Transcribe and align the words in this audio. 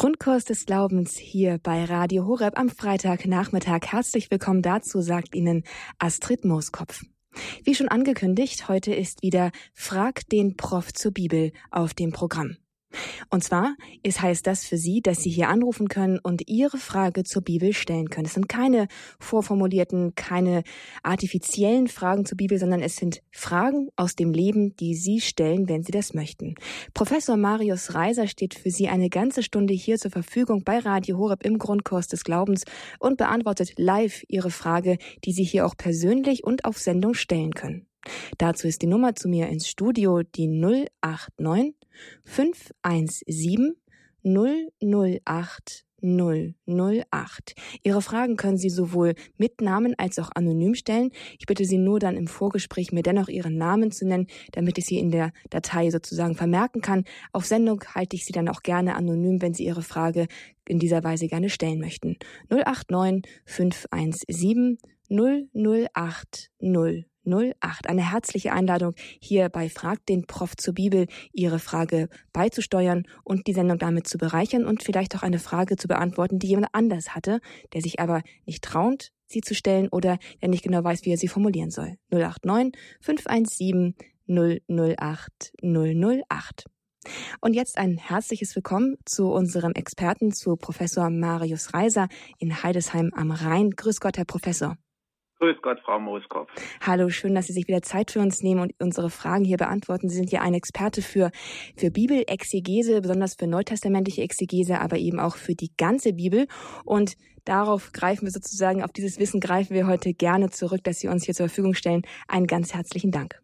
Grundkurs 0.00 0.46
des 0.46 0.64
Glaubens 0.64 1.18
hier 1.18 1.58
bei 1.62 1.84
Radio 1.84 2.26
Horeb 2.26 2.58
am 2.58 2.70
Freitagnachmittag. 2.70 3.80
Herzlich 3.92 4.30
willkommen 4.30 4.62
dazu, 4.62 5.02
sagt 5.02 5.34
Ihnen 5.34 5.62
Astrid 5.98 6.46
Mooskopf. 6.46 7.04
Wie 7.64 7.74
schon 7.74 7.88
angekündigt, 7.88 8.66
heute 8.70 8.94
ist 8.94 9.22
wieder 9.22 9.50
Frag 9.74 10.26
den 10.30 10.56
Prof 10.56 10.94
zur 10.94 11.12
Bibel 11.12 11.52
auf 11.70 11.92
dem 11.92 12.12
Programm. 12.12 12.56
Und 13.30 13.44
zwar 13.44 13.74
ist, 14.02 14.20
heißt 14.20 14.46
das 14.46 14.64
für 14.64 14.76
Sie, 14.76 15.00
dass 15.00 15.18
Sie 15.18 15.30
hier 15.30 15.48
anrufen 15.48 15.88
können 15.88 16.18
und 16.18 16.48
Ihre 16.48 16.78
Frage 16.78 17.24
zur 17.24 17.42
Bibel 17.42 17.72
stellen 17.72 18.10
können. 18.10 18.26
Es 18.26 18.34
sind 18.34 18.48
keine 18.48 18.88
vorformulierten, 19.18 20.14
keine 20.14 20.62
artifiziellen 21.02 21.88
Fragen 21.88 22.24
zur 22.24 22.36
Bibel, 22.36 22.58
sondern 22.58 22.80
es 22.80 22.96
sind 22.96 23.20
Fragen 23.30 23.88
aus 23.96 24.16
dem 24.16 24.32
Leben, 24.32 24.74
die 24.76 24.94
Sie 24.94 25.20
stellen, 25.20 25.68
wenn 25.68 25.82
Sie 25.82 25.92
das 25.92 26.14
möchten. 26.14 26.54
Professor 26.94 27.36
Marius 27.36 27.94
Reiser 27.94 28.26
steht 28.26 28.54
für 28.54 28.70
Sie 28.70 28.88
eine 28.88 29.08
ganze 29.08 29.42
Stunde 29.42 29.74
hier 29.74 29.98
zur 29.98 30.10
Verfügung 30.10 30.64
bei 30.64 30.78
Radio 30.78 31.18
Horeb 31.18 31.44
im 31.44 31.58
Grundkurs 31.58 32.08
des 32.08 32.24
Glaubens 32.24 32.64
und 32.98 33.18
beantwortet 33.18 33.74
live 33.76 34.24
Ihre 34.28 34.50
Frage, 34.50 34.98
die 35.24 35.32
Sie 35.32 35.44
hier 35.44 35.66
auch 35.66 35.76
persönlich 35.76 36.44
und 36.44 36.64
auf 36.64 36.78
Sendung 36.78 37.14
stellen 37.14 37.52
können. 37.54 37.89
Dazu 38.38 38.66
ist 38.66 38.82
die 38.82 38.86
Nummer 38.86 39.14
zu 39.14 39.28
mir 39.28 39.48
ins 39.48 39.68
Studio 39.68 40.22
die 40.22 40.48
089 40.48 41.74
517 42.24 43.76
008 44.22 45.84
008. 46.02 47.54
Ihre 47.82 48.02
Fragen 48.02 48.36
können 48.36 48.56
Sie 48.56 48.70
sowohl 48.70 49.14
mit 49.36 49.60
Namen 49.60 49.94
als 49.98 50.18
auch 50.18 50.30
anonym 50.34 50.74
stellen. 50.74 51.10
Ich 51.38 51.46
bitte 51.46 51.64
Sie 51.64 51.78
nur 51.78 51.98
dann 51.98 52.16
im 52.16 52.26
Vorgespräch 52.26 52.92
mir 52.92 53.02
dennoch 53.02 53.28
Ihren 53.28 53.56
Namen 53.56 53.90
zu 53.90 54.06
nennen, 54.06 54.26
damit 54.52 54.78
ich 54.78 54.86
Sie 54.86 54.98
in 54.98 55.10
der 55.10 55.32
Datei 55.50 55.90
sozusagen 55.90 56.34
vermerken 56.34 56.80
kann. 56.80 57.04
Auf 57.32 57.44
Sendung 57.44 57.84
halte 57.94 58.16
ich 58.16 58.24
Sie 58.24 58.32
dann 58.32 58.48
auch 58.48 58.62
gerne 58.62 58.94
anonym, 58.94 59.42
wenn 59.42 59.54
Sie 59.54 59.64
Ihre 59.64 59.82
Frage 59.82 60.26
in 60.66 60.78
dieser 60.78 61.04
Weise 61.04 61.26
gerne 61.26 61.50
stellen 61.50 61.80
möchten. 61.80 62.16
089 62.48 63.30
517 63.44 64.78
008 65.10 66.50
008. 66.60 67.09
08. 67.26 67.88
Eine 67.88 68.10
herzliche 68.10 68.52
Einladung, 68.52 68.94
hier 69.20 69.48
bei 69.48 69.68
Frag 69.68 70.04
den 70.06 70.26
Prof 70.26 70.56
zur 70.56 70.74
Bibel 70.74 71.06
Ihre 71.32 71.58
Frage 71.58 72.08
beizusteuern 72.32 73.04
und 73.24 73.46
die 73.46 73.52
Sendung 73.52 73.78
damit 73.78 74.06
zu 74.06 74.18
bereichern 74.18 74.64
und 74.64 74.82
vielleicht 74.82 75.14
auch 75.16 75.22
eine 75.22 75.38
Frage 75.38 75.76
zu 75.76 75.88
beantworten, 75.88 76.38
die 76.38 76.48
jemand 76.48 76.68
anders 76.72 77.14
hatte, 77.14 77.40
der 77.72 77.82
sich 77.82 78.00
aber 78.00 78.22
nicht 78.46 78.64
traut, 78.64 79.10
sie 79.26 79.40
zu 79.40 79.54
stellen 79.54 79.88
oder 79.88 80.18
der 80.40 80.48
nicht 80.48 80.64
genau 80.64 80.82
weiß, 80.82 81.04
wie 81.04 81.12
er 81.12 81.18
sie 81.18 81.28
formulieren 81.28 81.70
soll. 81.70 81.96
089 82.10 82.78
517 83.00 83.94
008 84.26 85.52
008. 85.62 86.64
Und 87.40 87.54
jetzt 87.54 87.78
ein 87.78 87.96
herzliches 87.96 88.54
Willkommen 88.54 88.96
zu 89.06 89.30
unserem 89.30 89.72
Experten, 89.72 90.32
zu 90.32 90.56
Professor 90.56 91.08
Marius 91.08 91.72
Reiser 91.72 92.08
in 92.38 92.62
Heidesheim 92.62 93.10
am 93.14 93.30
Rhein. 93.30 93.70
Grüß 93.70 94.00
Gott, 94.00 94.18
Herr 94.18 94.26
Professor. 94.26 94.76
Grüß 95.40 95.56
Gott, 95.62 95.80
Frau 95.86 95.98
Mooskopf. 95.98 96.50
Hallo, 96.82 97.08
schön, 97.08 97.34
dass 97.34 97.46
Sie 97.46 97.54
sich 97.54 97.66
wieder 97.66 97.80
Zeit 97.80 98.10
für 98.10 98.20
uns 98.20 98.42
nehmen 98.42 98.60
und 98.60 98.74
unsere 98.78 99.08
Fragen 99.08 99.42
hier 99.42 99.56
beantworten. 99.56 100.10
Sie 100.10 100.16
sind 100.16 100.30
ja 100.30 100.42
ein 100.42 100.52
Experte 100.52 101.00
für, 101.00 101.30
für 101.76 101.90
Bibelexegese, 101.90 103.00
besonders 103.00 103.36
für 103.36 103.46
neutestamentliche 103.46 104.20
Exegese, 104.20 104.82
aber 104.82 104.98
eben 104.98 105.18
auch 105.18 105.36
für 105.36 105.54
die 105.54 105.70
ganze 105.78 106.12
Bibel. 106.12 106.46
Und 106.84 107.14
darauf 107.46 107.92
greifen 107.92 108.26
wir 108.26 108.32
sozusagen, 108.32 108.82
auf 108.82 108.92
dieses 108.92 109.18
Wissen 109.18 109.40
greifen 109.40 109.74
wir 109.74 109.86
heute 109.86 110.12
gerne 110.12 110.50
zurück, 110.50 110.84
dass 110.84 110.98
Sie 110.98 111.08
uns 111.08 111.24
hier 111.24 111.34
zur 111.34 111.48
Verfügung 111.48 111.72
stellen. 111.72 112.02
Einen 112.28 112.46
ganz 112.46 112.74
herzlichen 112.74 113.10
Dank. 113.10 113.40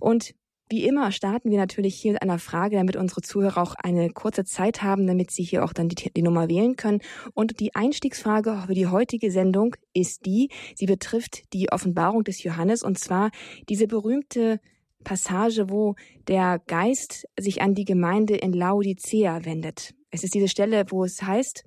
Und 0.00 0.34
wie 0.70 0.84
immer 0.84 1.12
starten 1.12 1.50
wir 1.50 1.58
natürlich 1.58 1.94
hier 1.94 2.12
mit 2.12 2.22
einer 2.22 2.38
Frage, 2.38 2.76
damit 2.76 2.96
unsere 2.96 3.20
Zuhörer 3.20 3.62
auch 3.62 3.74
eine 3.74 4.10
kurze 4.10 4.44
Zeit 4.44 4.82
haben, 4.82 5.06
damit 5.06 5.30
sie 5.30 5.42
hier 5.42 5.64
auch 5.64 5.72
dann 5.72 5.88
die, 5.88 6.10
die, 6.10 6.22
Nummer 6.22 6.48
wählen 6.48 6.76
können. 6.76 7.00
Und 7.34 7.60
die 7.60 7.74
Einstiegsfrage 7.74 8.64
für 8.66 8.74
die 8.74 8.86
heutige 8.86 9.30
Sendung 9.30 9.76
ist 9.92 10.24
die, 10.24 10.48
sie 10.74 10.86
betrifft 10.86 11.52
die 11.52 11.70
Offenbarung 11.70 12.24
des 12.24 12.42
Johannes 12.42 12.82
und 12.82 12.98
zwar 12.98 13.30
diese 13.68 13.86
berühmte 13.86 14.60
Passage, 15.04 15.68
wo 15.68 15.94
der 16.28 16.60
Geist 16.66 17.26
sich 17.38 17.60
an 17.60 17.74
die 17.74 17.84
Gemeinde 17.84 18.36
in 18.36 18.52
Laodicea 18.52 19.44
wendet. 19.44 19.94
Es 20.10 20.24
ist 20.24 20.34
diese 20.34 20.48
Stelle, 20.48 20.84
wo 20.88 21.04
es 21.04 21.22
heißt, 21.22 21.64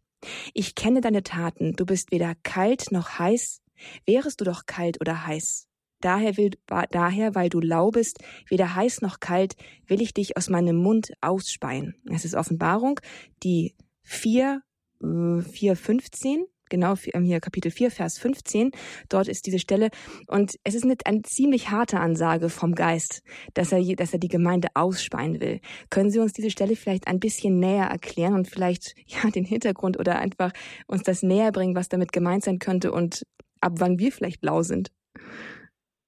ich 0.53 0.73
kenne 0.73 1.01
deine 1.01 1.21
Taten, 1.21 1.73
du 1.73 1.85
bist 1.85 2.11
weder 2.11 2.33
kalt 2.41 2.91
noch 2.91 3.19
heiß, 3.19 3.61
wärest 4.05 4.41
du 4.41 4.45
doch 4.45 4.65
kalt 4.65 4.99
oder 4.99 5.27
heiß. 5.27 5.66
Daher, 6.07 6.37
will, 6.37 6.51
daher, 6.91 7.35
weil 7.35 7.49
du 7.49 7.59
lau 7.59 7.91
bist, 7.91 8.19
weder 8.47 8.75
heiß 8.75 9.01
noch 9.01 9.19
kalt, 9.19 9.57
will 9.87 10.01
ich 10.01 10.13
dich 10.13 10.37
aus 10.37 10.49
meinem 10.49 10.77
Mund 10.77 11.11
ausspeien. 11.19 11.95
Es 12.09 12.23
ist 12.23 12.33
Offenbarung, 12.33 13.01
die 13.43 13.75
4, 14.03 14.61
4, 15.01 15.75
15, 15.75 16.45
genau 16.69 16.95
ähm, 17.13 17.25
hier 17.25 17.41
Kapitel 17.41 17.71
4, 17.71 17.91
Vers 17.91 18.19
15. 18.19 18.71
Dort 19.09 19.27
ist 19.27 19.47
diese 19.47 19.59
Stelle. 19.59 19.89
Und 20.27 20.55
es 20.63 20.75
ist 20.75 20.85
eine, 20.85 20.95
eine 21.03 21.23
ziemlich 21.23 21.71
harte 21.71 21.99
Ansage 21.99 22.47
vom 22.47 22.73
Geist, 22.73 23.21
dass 23.53 23.73
er, 23.73 23.83
dass 23.97 24.13
er 24.13 24.19
die 24.19 24.29
Gemeinde 24.29 24.69
ausspeien 24.75 25.41
will. 25.41 25.59
Können 25.89 26.09
Sie 26.09 26.19
uns 26.19 26.31
diese 26.31 26.51
Stelle 26.51 26.77
vielleicht 26.77 27.09
ein 27.09 27.19
bisschen 27.19 27.59
näher 27.59 27.87
erklären 27.87 28.33
und 28.33 28.47
vielleicht 28.47 28.95
ja 29.07 29.29
den 29.29 29.43
Hintergrund 29.43 29.99
oder 29.99 30.19
einfach 30.19 30.53
uns 30.87 31.03
das 31.03 31.21
näher 31.21 31.51
bringen, 31.51 31.75
was 31.75 31.89
damit 31.89 32.13
gemeint 32.13 32.45
sein 32.45 32.59
könnte 32.59 32.93
und 32.93 33.23
ab 33.59 33.73
wann 33.79 33.99
wir 33.99 34.13
vielleicht 34.13 34.41
lau 34.45 34.63
sind? 34.63 34.93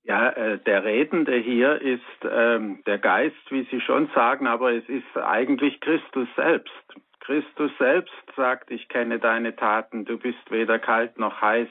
Ja, 0.10 0.30
äh, 0.30 0.58
der 0.58 0.86
Redende 0.86 1.36
hier 1.36 1.80
ist 1.80 2.02
ähm, 2.28 2.82
der 2.88 2.98
Geist, 2.98 3.52
wie 3.52 3.68
Sie 3.70 3.80
schon 3.80 4.10
sagen, 4.16 4.48
aber 4.48 4.74
es 4.74 4.90
ist 4.90 5.16
eigentlich 5.16 5.80
Christus 5.82 6.28
selbst. 6.36 6.74
Christus 7.20 7.70
selbst 7.78 8.12
sagt, 8.36 8.72
ich 8.72 8.90
kenne 8.90 9.20
deine 9.20 9.56
Taten, 9.56 10.06
du 10.06 10.18
bist 10.18 10.50
weder 10.50 10.80
kalt 10.80 11.20
noch 11.20 11.40
heiß 11.40 11.68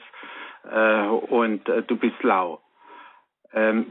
äh, 0.71 1.07
und 1.07 1.67
äh, 1.67 1.83
du 1.83 1.97
bist 1.97 2.23
lau. 2.23 2.61
Ähm, 3.51 3.85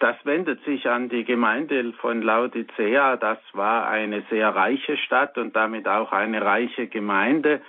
das 0.00 0.16
wendet 0.24 0.64
sich 0.64 0.88
an 0.88 1.08
die 1.08 1.22
Gemeinde 1.22 1.92
von 2.00 2.22
Laodicea. 2.22 3.16
Das 3.18 3.38
war 3.52 3.86
eine 3.86 4.24
sehr 4.30 4.52
reiche 4.52 4.96
Stadt 4.96 5.38
und 5.38 5.54
damit 5.54 5.86
auch 5.86 6.10
eine 6.10 6.42
reiche 6.44 6.88
Gemeinde. 6.88 7.60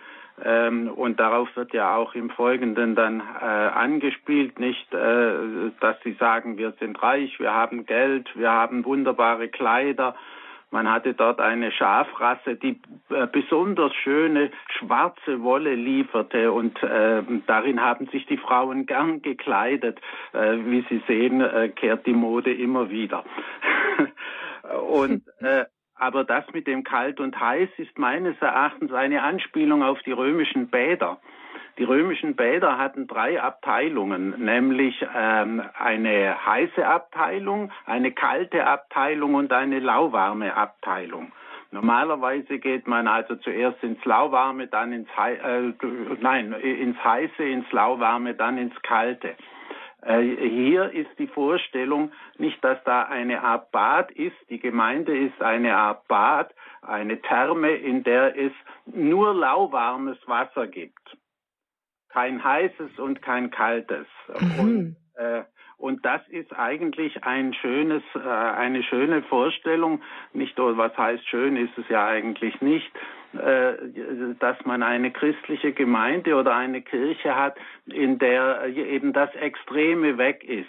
Ähm, 0.42 0.90
und 0.90 1.20
darauf 1.20 1.48
wird 1.56 1.74
ja 1.74 1.96
auch 1.96 2.16
im 2.16 2.30
Folgenden 2.32 2.96
dann 2.96 3.20
äh, 3.20 3.46
angespielt, 3.46 4.60
nicht, 4.60 4.92
äh, 4.94 5.72
dass 5.80 5.96
sie 6.04 6.14
sagen, 6.14 6.58
wir 6.58 6.74
sind 6.80 7.02
reich, 7.04 7.40
wir 7.40 7.54
haben 7.54 7.86
Geld, 7.86 8.30
wir 8.36 8.52
haben 8.52 8.84
wunderbare 8.84 9.48
Kleider. 9.50 10.16
Man 10.72 10.90
hatte 10.90 11.14
dort 11.14 11.40
eine 11.40 11.72
Schafrasse, 11.72 12.56
die 12.56 12.82
äh, 13.10 13.28
besonders 13.28 13.94
schöne 13.94 14.50
schwarze 14.80 15.44
Wolle 15.44 15.76
lieferte 15.76 16.52
und 16.52 16.82
äh, 16.82 17.22
darin 17.46 17.80
haben 17.80 18.08
sich 18.08 18.26
die 18.26 18.38
Frauen 18.38 18.88
gern 18.88 19.22
gekleidet. 19.22 20.02
Äh, 20.34 20.58
wie 20.66 20.84
Sie 20.90 21.04
sehen, 21.08 21.42
äh, 21.42 21.70
kehrt 21.70 22.08
die 22.08 22.14
Mode 22.14 22.52
immer 22.52 22.90
wieder. 22.90 23.24
und 24.90 25.22
äh, 25.42 25.66
aber 26.04 26.26
das 26.26 26.44
mit 26.52 26.68
dem 26.68 26.84
kalt 26.84 27.22
und 27.22 27.40
heiß 27.40 27.70
ist 27.78 27.98
meines 27.98 28.36
Erachtens 28.42 28.92
eine 28.92 29.24
Anspielung 29.24 29.84
auf 29.84 30.02
die 30.04 30.12
römischen 30.12 30.68
Bäder. 30.68 31.18
Die 31.78 31.86
römischen 31.86 32.36
Bäder 32.36 32.78
hatten 32.78 33.08
drei 33.08 33.42
Abteilungen, 33.42 34.36
nämlich 34.44 35.04
ähm, 35.16 35.64
eine 35.80 36.46
heiße 36.46 36.86
Abteilung, 36.86 37.72
eine 37.86 38.12
kalte 38.12 38.68
Abteilung 38.68 39.36
und 39.36 39.54
eine 39.54 39.80
lauwarme 39.80 40.54
Abteilung. 40.56 41.32
Normalerweise 41.72 42.60
geht 42.60 42.86
man 42.86 43.08
also 43.08 43.36
zuerst 43.38 43.82
ins 43.82 44.04
Lauwarme, 44.04 44.68
dann 44.68 44.92
ins, 44.92 45.08
He 45.16 45.32
äh, 45.32 45.74
nein, 46.20 46.52
ins 46.52 47.02
Heiße, 47.02 47.44
ins 47.44 47.72
Lauwarme, 47.72 48.36
dann 48.36 48.58
ins 48.58 48.80
Kalte. 48.84 49.36
Äh, 50.06 50.22
hier 50.22 50.92
ist 50.92 51.10
die 51.18 51.28
Vorstellung 51.28 52.12
nicht, 52.38 52.64
dass 52.64 52.78
da 52.84 53.04
eine 53.04 53.42
Art 53.42 53.72
Bad 53.72 54.12
ist. 54.12 54.36
Die 54.50 54.60
Gemeinde 54.60 55.18
ist 55.18 55.42
eine 55.42 55.76
Art 55.76 56.08
Bad, 56.08 56.54
eine 56.82 57.22
Therme, 57.22 57.72
in 57.72 58.04
der 58.04 58.38
es 58.38 58.52
nur 58.86 59.34
lauwarmes 59.34 60.18
Wasser 60.28 60.68
gibt. 60.68 61.18
Kein 62.10 62.44
heißes 62.44 63.00
und 63.00 63.22
kein 63.22 63.50
kaltes. 63.50 64.08
Mhm. 64.40 64.60
Und, 64.60 64.96
äh, 65.16 65.44
und 65.78 66.06
das 66.06 66.22
ist 66.30 66.54
eigentlich 66.54 67.24
ein 67.24 67.54
schönes, 67.54 68.04
äh, 68.16 68.20
eine 68.20 68.84
schöne 68.84 69.24
Vorstellung. 69.24 70.02
Nicht, 70.34 70.58
was 70.58 70.96
heißt 70.98 71.28
schön, 71.28 71.56
ist 71.58 71.78
es 71.78 71.88
ja 71.90 72.06
eigentlich 72.06 72.62
nicht 72.62 72.92
dass 73.34 74.58
man 74.66 74.84
eine 74.84 75.12
christliche 75.12 75.72
Gemeinde 75.72 76.36
oder 76.36 76.56
eine 76.56 76.82
Kirche 76.82 77.36
hat, 77.36 77.56
in 77.88 78.20
der 78.20 78.68
eben 78.68 79.12
das 79.12 79.34
Extreme 79.36 80.18
weg 80.18 80.44
ist. 80.44 80.68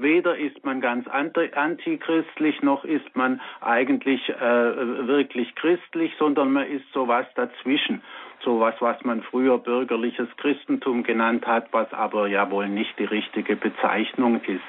Weder 0.00 0.36
ist 0.36 0.64
man 0.64 0.80
ganz 0.80 1.06
antichristlich, 1.08 2.62
noch 2.62 2.84
ist 2.84 3.14
man 3.14 3.40
eigentlich 3.60 4.28
äh, 4.28 5.06
wirklich 5.06 5.54
christlich, 5.54 6.12
sondern 6.18 6.52
man 6.52 6.66
ist 6.66 6.90
sowas 6.92 7.26
dazwischen. 7.34 8.02
Sowas, 8.44 8.74
was 8.80 9.02
man 9.04 9.22
früher 9.22 9.58
bürgerliches 9.58 10.28
Christentum 10.36 11.02
genannt 11.02 11.46
hat, 11.46 11.72
was 11.72 11.92
aber 11.92 12.28
ja 12.28 12.50
wohl 12.50 12.68
nicht 12.68 12.98
die 12.98 13.04
richtige 13.04 13.56
Bezeichnung 13.56 14.40
ist. 14.44 14.62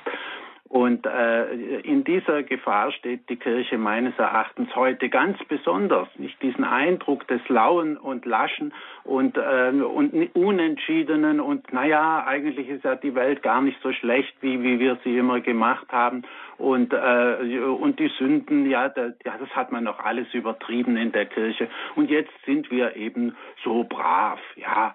Und 0.69 1.07
äh, 1.07 1.79
in 1.79 2.03
dieser 2.03 2.43
Gefahr 2.43 2.91
steht 2.91 3.27
die 3.27 3.37
Kirche 3.37 3.79
meines 3.79 4.17
Erachtens 4.19 4.75
heute 4.75 5.09
ganz 5.09 5.39
besonders, 5.47 6.07
nicht 6.19 6.39
diesen 6.43 6.63
Eindruck 6.63 7.27
des 7.27 7.41
Lauen 7.49 7.97
und 7.97 8.25
Laschen 8.27 8.71
und, 9.03 9.35
äh, 9.35 9.71
und 9.71 10.13
Unentschiedenen 10.35 11.39
und 11.39 11.73
naja, 11.73 12.23
eigentlich 12.23 12.69
ist 12.69 12.83
ja 12.83 12.95
die 12.95 13.15
Welt 13.15 13.41
gar 13.41 13.63
nicht 13.63 13.81
so 13.81 13.91
schlecht, 13.93 14.31
wie, 14.41 14.61
wie 14.61 14.79
wir 14.79 14.99
sie 15.03 15.17
immer 15.17 15.41
gemacht 15.41 15.87
haben. 15.91 16.21
Und, 16.59 16.93
äh, 16.93 17.59
und 17.61 17.97
die 17.97 18.11
Sünden, 18.19 18.69
ja, 18.69 18.89
da, 18.89 19.07
ja, 19.25 19.37
das 19.39 19.49
hat 19.55 19.71
man 19.71 19.85
noch 19.85 19.99
alles 19.99 20.27
übertrieben 20.33 20.97
in 20.97 21.11
der 21.11 21.25
Kirche. 21.25 21.67
Und 21.95 22.11
jetzt 22.11 22.33
sind 22.45 22.69
wir 22.69 22.95
eben 22.95 23.35
so 23.63 23.85
brav, 23.85 24.39
ja, 24.55 24.93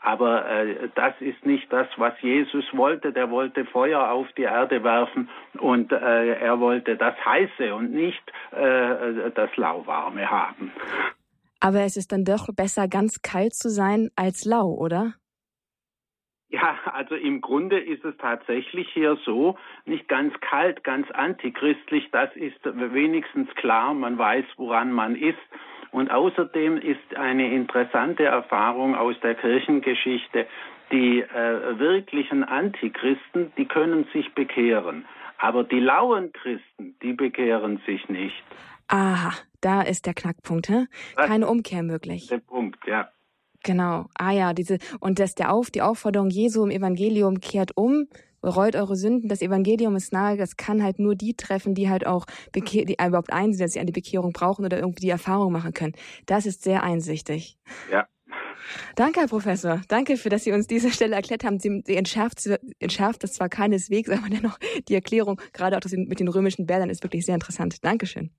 aber 0.00 0.48
äh, 0.48 0.88
das 0.94 1.14
ist 1.20 1.44
nicht 1.44 1.70
das, 1.72 1.86
was 1.96 2.14
Jesus 2.22 2.64
wollte. 2.72 3.12
Der 3.12 3.30
wollte 3.30 3.64
Feuer 3.66 4.10
auf 4.10 4.26
die 4.36 4.42
Erde 4.42 4.82
werfen 4.82 5.28
und 5.58 5.92
äh, 5.92 6.34
er 6.34 6.58
wollte 6.58 6.96
das 6.96 7.14
Heiße 7.24 7.74
und 7.74 7.92
nicht 7.92 8.22
äh, 8.52 9.30
das 9.34 9.54
Lauwarme 9.56 10.30
haben. 10.30 10.72
Aber 11.60 11.82
es 11.82 11.96
ist 11.96 12.12
dann 12.12 12.24
doch 12.24 12.48
besser, 12.56 12.88
ganz 12.88 13.20
kalt 13.20 13.54
zu 13.54 13.68
sein 13.68 14.08
als 14.16 14.46
lau, 14.46 14.68
oder? 14.68 15.14
Ja, 16.48 16.76
also 16.86 17.14
im 17.14 17.40
Grunde 17.42 17.78
ist 17.78 18.04
es 18.04 18.16
tatsächlich 18.16 18.88
hier 18.92 19.16
so, 19.24 19.56
nicht 19.84 20.08
ganz 20.08 20.34
kalt, 20.40 20.82
ganz 20.82 21.08
antichristlich, 21.12 22.10
das 22.10 22.34
ist 22.34 22.58
wenigstens 22.64 23.54
klar, 23.54 23.94
man 23.94 24.18
weiß, 24.18 24.44
woran 24.56 24.90
man 24.90 25.14
ist. 25.14 25.38
Und 25.92 26.10
außerdem 26.10 26.78
ist 26.78 27.16
eine 27.16 27.52
interessante 27.52 28.24
Erfahrung 28.24 28.94
aus 28.94 29.16
der 29.22 29.34
Kirchengeschichte, 29.34 30.46
die 30.92 31.20
äh, 31.20 31.78
wirklichen 31.78 32.44
Antichristen, 32.44 33.52
die 33.56 33.66
können 33.66 34.06
sich 34.12 34.32
bekehren. 34.34 35.04
Aber 35.38 35.64
die 35.64 35.80
lauen 35.80 36.32
Christen, 36.32 36.96
die 37.02 37.12
bekehren 37.12 37.80
sich 37.86 38.08
nicht. 38.08 38.42
Aha, 38.88 39.32
da 39.60 39.82
ist 39.82 40.06
der 40.06 40.14
Knackpunkt, 40.14 40.68
hä? 40.68 40.86
Keine 41.16 41.46
Umkehr 41.46 41.82
möglich. 41.82 42.26
Der 42.28 42.38
Punkt, 42.38 42.86
ja. 42.86 43.08
Genau. 43.62 44.06
Ah 44.18 44.32
ja, 44.32 44.52
diese 44.52 44.78
und 45.00 45.18
das 45.18 45.34
der 45.34 45.52
auf 45.52 45.70
die 45.70 45.82
Aufforderung 45.82 46.30
Jesu 46.30 46.64
im 46.64 46.70
Evangelium 46.70 47.40
kehrt 47.40 47.76
um, 47.76 48.06
bereut 48.40 48.76
eure 48.76 48.96
Sünden, 48.96 49.28
das 49.28 49.42
Evangelium 49.42 49.96
ist 49.96 50.12
nahe, 50.12 50.36
das 50.36 50.56
kann 50.56 50.82
halt 50.82 50.98
nur 50.98 51.14
die 51.14 51.34
treffen, 51.34 51.74
die 51.74 51.88
halt 51.88 52.06
auch 52.06 52.26
bekehr, 52.52 52.84
die 52.84 52.94
überhaupt 52.94 53.32
einsehen, 53.32 53.64
dass 53.64 53.72
sie 53.72 53.80
eine 53.80 53.92
Bekehrung 53.92 54.32
brauchen 54.32 54.64
oder 54.64 54.78
irgendwie 54.78 55.02
die 55.02 55.10
Erfahrung 55.10 55.52
machen 55.52 55.72
können. 55.72 55.94
Das 56.26 56.46
ist 56.46 56.62
sehr 56.62 56.82
einsichtig. 56.82 57.58
Ja. 57.90 58.06
Danke, 58.94 59.20
Herr 59.20 59.28
Professor. 59.28 59.80
Danke 59.88 60.16
für, 60.16 60.28
dass 60.28 60.44
Sie 60.44 60.52
uns 60.52 60.66
diese 60.66 60.90
Stelle 60.90 61.16
erklärt 61.16 61.44
haben. 61.44 61.58
Sie, 61.58 61.82
Sie 61.84 61.96
entschärft, 61.96 62.48
entschärft 62.78 63.24
das 63.24 63.32
zwar 63.32 63.48
keineswegs, 63.48 64.10
aber 64.10 64.28
dennoch 64.28 64.58
die 64.88 64.94
Erklärung, 64.94 65.40
gerade 65.52 65.76
auch 65.76 65.80
das 65.80 65.92
mit 65.92 66.20
den 66.20 66.28
römischen 66.28 66.66
Bärdern, 66.66 66.90
ist 66.90 67.02
wirklich 67.02 67.26
sehr 67.26 67.34
interessant. 67.34 67.84
Dankeschön. 67.84 68.30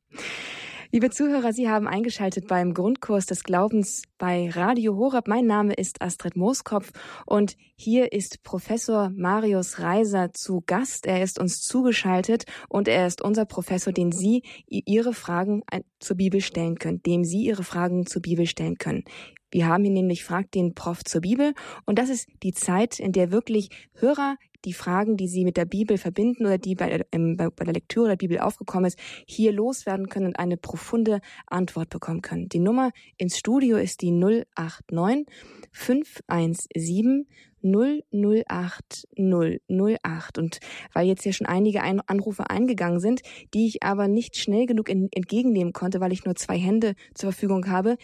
Liebe 0.93 1.09
Zuhörer, 1.09 1.53
Sie 1.53 1.69
haben 1.69 1.87
eingeschaltet 1.87 2.49
beim 2.49 2.73
Grundkurs 2.73 3.25
des 3.25 3.45
Glaubens 3.45 4.01
bei 4.17 4.49
Radio 4.49 4.97
Horab. 4.97 5.25
Mein 5.25 5.45
Name 5.45 5.73
ist 5.73 6.01
Astrid 6.01 6.35
Mooskopf 6.35 6.91
und 7.25 7.55
hier 7.77 8.11
ist 8.11 8.43
Professor 8.43 9.09
Marius 9.15 9.79
Reiser 9.79 10.33
zu 10.33 10.61
Gast. 10.65 11.05
Er 11.05 11.23
ist 11.23 11.39
uns 11.39 11.61
zugeschaltet 11.61 12.43
und 12.67 12.89
er 12.89 13.07
ist 13.07 13.21
unser 13.21 13.45
Professor, 13.45 13.93
den 13.93 14.11
Sie 14.11 14.43
Ihre 14.67 15.13
Fragen 15.13 15.63
zur 16.01 16.17
Bibel 16.17 16.41
stellen 16.41 16.77
können, 16.77 17.01
dem 17.03 17.23
Sie 17.23 17.45
Ihre 17.45 17.63
Fragen 17.63 18.05
zur 18.05 18.21
Bibel 18.21 18.45
stellen 18.45 18.77
können. 18.77 19.05
Wir 19.49 19.67
haben 19.67 19.85
hier 19.85 19.93
nämlich 19.93 20.25
Frag 20.25 20.51
den 20.51 20.73
Prof 20.73 21.05
zur 21.05 21.21
Bibel 21.21 21.53
und 21.85 21.99
das 21.99 22.09
ist 22.09 22.27
die 22.43 22.53
Zeit, 22.53 22.99
in 22.99 23.13
der 23.13 23.31
wirklich 23.31 23.69
Hörer 23.93 24.35
die 24.65 24.73
Fragen, 24.73 25.17
die 25.17 25.27
Sie 25.27 25.43
mit 25.43 25.57
der 25.57 25.65
Bibel 25.65 25.97
verbinden 25.97 26.45
oder 26.45 26.57
die 26.57 26.75
bei, 26.75 27.03
ähm, 27.11 27.37
bei, 27.37 27.49
der 27.49 27.73
Lektüre 27.73 28.09
der 28.09 28.15
Bibel 28.15 28.39
aufgekommen 28.39 28.85
ist, 28.85 28.99
hier 29.25 29.51
loswerden 29.51 30.09
können 30.09 30.27
und 30.27 30.39
eine 30.39 30.57
profunde 30.57 31.21
Antwort 31.47 31.89
bekommen 31.89 32.21
können. 32.21 32.49
Die 32.49 32.59
Nummer 32.59 32.91
ins 33.17 33.37
Studio 33.37 33.77
ist 33.77 34.01
die 34.01 34.11
089 34.11 35.25
517 35.71 37.27
008 37.63 39.07
008. 39.17 40.37
Und 40.37 40.59
weil 40.93 41.07
jetzt 41.07 41.23
hier 41.23 41.33
schon 41.33 41.47
einige 41.47 41.83
Anrufe 41.83 42.49
eingegangen 42.49 42.99
sind, 42.99 43.21
die 43.53 43.67
ich 43.67 43.83
aber 43.83 44.07
nicht 44.07 44.37
schnell 44.37 44.65
genug 44.65 44.89
entgegennehmen 44.89 45.73
konnte, 45.73 45.99
weil 45.99 46.11
ich 46.11 46.25
nur 46.25 46.35
zwei 46.35 46.57
Hände 46.57 46.95
zur 47.13 47.31
Verfügung 47.31 47.67
habe, 47.67 47.97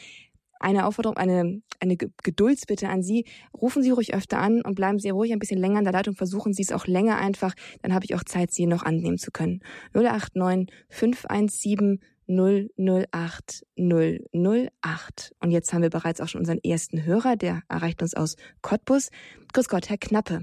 eine 0.59 0.85
Aufforderung, 0.85 1.17
eine, 1.17 1.61
eine 1.79 1.97
Geduldsbitte 1.97 2.89
an 2.89 3.03
Sie. 3.03 3.25
Rufen 3.53 3.83
Sie 3.83 3.91
ruhig 3.91 4.13
öfter 4.13 4.39
an 4.39 4.61
und 4.61 4.75
bleiben 4.75 4.99
Sie 4.99 5.09
ruhig 5.09 5.31
ein 5.31 5.39
bisschen 5.39 5.59
länger 5.59 5.79
in 5.79 5.85
der 5.85 5.93
Leitung. 5.93 6.15
Versuchen 6.15 6.53
Sie 6.53 6.63
es 6.63 6.71
auch 6.71 6.87
länger 6.87 7.17
einfach. 7.17 7.53
Dann 7.81 7.93
habe 7.93 8.05
ich 8.05 8.15
auch 8.15 8.23
Zeit, 8.23 8.51
Sie 8.51 8.65
noch 8.65 8.83
annehmen 8.83 9.17
zu 9.17 9.31
können. 9.31 9.61
089 9.93 10.73
517 10.89 11.99
008 12.27 13.65
008. 13.77 15.35
Und 15.41 15.51
jetzt 15.51 15.73
haben 15.73 15.81
wir 15.81 15.89
bereits 15.89 16.21
auch 16.21 16.27
schon 16.27 16.39
unseren 16.39 16.59
ersten 16.63 17.05
Hörer, 17.05 17.35
der 17.35 17.61
erreicht 17.69 18.01
uns 18.01 18.15
aus 18.15 18.35
Cottbus. 18.61 19.09
Grüß 19.53 19.69
Gott, 19.69 19.89
Herr 19.89 19.97
Knappe. 19.97 20.41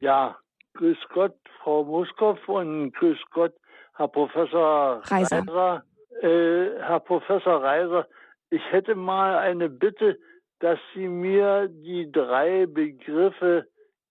Ja, 0.00 0.36
grüß 0.74 0.98
Gott, 1.14 1.36
Frau 1.62 1.84
Muskow 1.84 2.38
und 2.48 2.92
grüß 2.92 3.18
Gott, 3.30 3.54
Herr 3.94 4.08
Professor 4.08 5.00
Reiser. 5.04 5.38
Reiser. 5.38 5.84
Äh, 6.20 6.78
Herr 6.80 7.00
Professor 7.00 7.62
Reiser, 7.62 8.06
ich 8.52 8.62
hätte 8.70 8.94
mal 8.94 9.38
eine 9.38 9.70
Bitte, 9.70 10.18
dass 10.60 10.78
Sie 10.94 11.08
mir 11.08 11.68
die 11.68 12.12
drei 12.12 12.66
Begriffe 12.66 13.66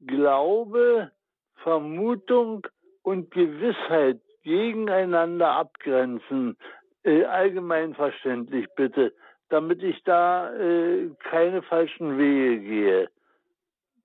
Glaube, 0.06 1.12
Vermutung 1.58 2.66
und 3.04 3.30
Gewissheit 3.30 4.20
gegeneinander 4.44 5.52
abgrenzen. 5.52 6.58
Äh, 7.04 7.24
allgemeinverständlich 7.26 8.68
bitte, 8.76 9.14
damit 9.50 9.84
ich 9.84 10.04
da 10.04 10.52
äh, 10.56 11.12
keine 11.20 11.62
falschen 11.62 12.18
Wege 12.18 12.60
gehe, 12.62 13.10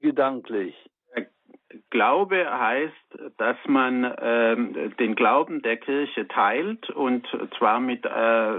gedanklich. 0.00 0.74
Glaube 1.90 2.46
heißt, 2.50 3.36
dass 3.38 3.56
man 3.66 4.04
äh, 4.04 4.90
den 4.98 5.14
Glauben 5.14 5.62
der 5.62 5.76
Kirche 5.76 6.28
teilt 6.28 6.90
und 6.90 7.26
zwar 7.58 7.80
mit, 7.80 8.04
äh, 8.04 8.52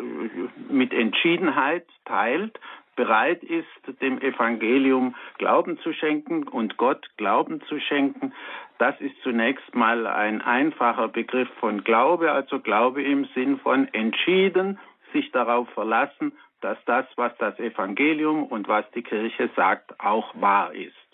mit 0.69 0.93
Entschiedenheit 0.93 1.85
teilt, 2.05 2.59
bereit 2.95 3.43
ist, 3.43 4.01
dem 4.01 4.19
Evangelium 4.19 5.15
Glauben 5.37 5.77
zu 5.79 5.93
schenken 5.93 6.47
und 6.47 6.77
Gott 6.77 7.07
Glauben 7.15 7.61
zu 7.61 7.79
schenken. 7.79 8.33
Das 8.79 8.99
ist 8.99 9.15
zunächst 9.23 9.73
mal 9.73 10.05
ein 10.07 10.41
einfacher 10.41 11.07
Begriff 11.07 11.49
von 11.59 11.83
Glaube, 11.83 12.31
also 12.31 12.59
Glaube 12.59 13.03
im 13.03 13.25
Sinn 13.33 13.59
von 13.59 13.87
entschieden, 13.93 14.79
sich 15.13 15.31
darauf 15.31 15.69
verlassen, 15.69 16.33
dass 16.61 16.77
das, 16.85 17.05
was 17.15 17.31
das 17.37 17.57
Evangelium 17.59 18.43
und 18.43 18.67
was 18.67 18.89
die 18.91 19.03
Kirche 19.03 19.49
sagt, 19.55 19.99
auch 19.99 20.33
wahr 20.35 20.73
ist. 20.73 21.06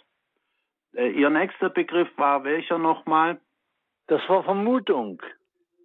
Äh, 0.95 1.09
Ihr 1.09 1.29
nächster 1.29 1.69
Begriff 1.69 2.09
war 2.17 2.43
welcher 2.43 2.77
nochmal? 2.77 3.39
Das 4.07 4.21
war 4.27 4.43
Vermutung. 4.43 5.21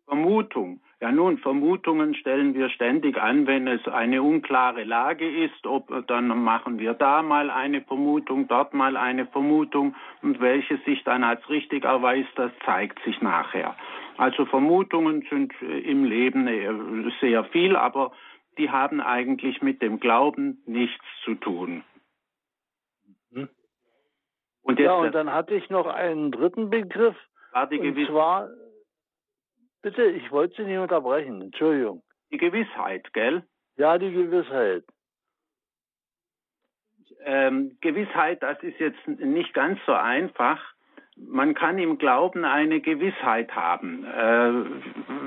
Vermutung. 0.07 0.81
Ja 1.01 1.13
nun, 1.13 1.39
Vermutungen 1.39 2.15
stellen 2.17 2.55
wir 2.55 2.71
ständig 2.71 3.17
an, 3.19 3.47
wenn 3.47 3.69
es 3.69 3.87
eine 3.87 4.21
unklare 4.21 4.83
Lage 4.83 5.29
ist. 5.45 5.65
Ob, 5.65 5.93
dann 6.09 6.27
machen 6.43 6.81
wir 6.81 6.95
da 6.95 7.23
mal 7.23 7.51
eine 7.51 7.83
Vermutung, 7.83 8.49
dort 8.49 8.75
mal 8.75 8.97
eine 8.97 9.27
Vermutung 9.27 9.95
und 10.23 10.41
welche 10.41 10.79
sich 10.79 11.05
dann 11.05 11.23
als 11.23 11.49
richtig 11.49 11.85
erweist, 11.85 12.31
das 12.35 12.51
zeigt 12.65 12.99
sich 13.05 13.21
nachher. 13.21 13.77
Also 14.17 14.45
Vermutungen 14.47 15.25
sind 15.31 15.53
im 15.63 16.05
Leben 16.05 16.49
äh, 16.49 17.13
sehr 17.21 17.45
viel, 17.45 17.77
aber 17.77 18.11
die 18.59 18.71
haben 18.71 19.01
eigentlich 19.01 19.63
mit 19.63 19.81
dem 19.81 20.01
Glauben 20.01 20.61
nichts 20.67 21.05
zu 21.25 21.37
tun. 21.37 21.85
Und 24.69 24.79
ja, 24.79 24.93
und 24.93 25.15
dann 25.15 25.33
hatte 25.33 25.55
ich 25.55 25.71
noch 25.71 25.87
einen 25.87 26.31
dritten 26.31 26.69
Begriff. 26.69 27.17
War 27.53 27.67
die 27.67 27.79
und 27.79 28.07
zwar, 28.07 28.51
bitte, 29.81 30.05
ich 30.05 30.31
wollte 30.31 30.57
Sie 30.57 30.69
nicht 30.69 30.79
unterbrechen, 30.79 31.41
Entschuldigung. 31.41 32.03
Die 32.31 32.37
Gewissheit, 32.37 33.11
gell? 33.15 33.45
Ja, 33.79 33.97
die 33.97 34.13
Gewissheit. 34.13 34.85
Ähm, 37.25 37.79
Gewissheit, 37.81 38.43
das 38.43 38.63
ist 38.63 38.79
jetzt 38.79 39.09
nicht 39.09 39.55
ganz 39.55 39.81
so 39.87 39.93
einfach. 39.95 40.61
Man 41.17 41.55
kann 41.55 41.79
im 41.79 41.97
Glauben 41.97 42.45
eine 42.45 42.81
Gewissheit 42.81 43.51
haben. 43.57 44.05
Äh, 44.05 44.53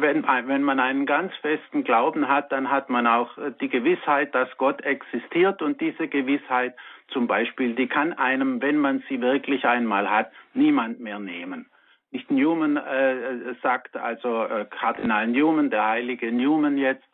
wenn, 0.01 0.23
wenn 0.23 0.61
man 0.61 0.79
einen 0.79 1.07
ganz 1.07 1.33
festen 1.37 1.83
Glauben 1.83 2.27
hat, 2.27 2.51
dann 2.51 2.69
hat 2.69 2.91
man 2.91 3.07
auch 3.07 3.35
die 3.59 3.69
Gewissheit, 3.69 4.35
dass 4.35 4.55
Gott 4.57 4.81
existiert 4.81 5.63
und 5.63 5.81
diese 5.81 6.07
Gewissheit 6.07 6.75
zum 7.11 7.27
Beispiel, 7.27 7.75
die 7.75 7.87
kann 7.87 8.13
einem, 8.13 8.61
wenn 8.61 8.77
man 8.77 9.03
sie 9.07 9.21
wirklich 9.21 9.65
einmal 9.65 10.09
hat, 10.09 10.31
niemand 10.53 10.99
mehr 10.99 11.19
nehmen. 11.19 11.67
Nicht 12.11 12.29
Newman 12.29 12.75
äh, 12.75 13.55
sagt, 13.61 13.95
also 13.95 14.43
äh, 14.43 14.65
Kardinal 14.65 15.27
Newman, 15.27 15.69
der 15.69 15.87
heilige 15.87 16.31
Newman 16.31 16.77
jetzt, 16.77 17.07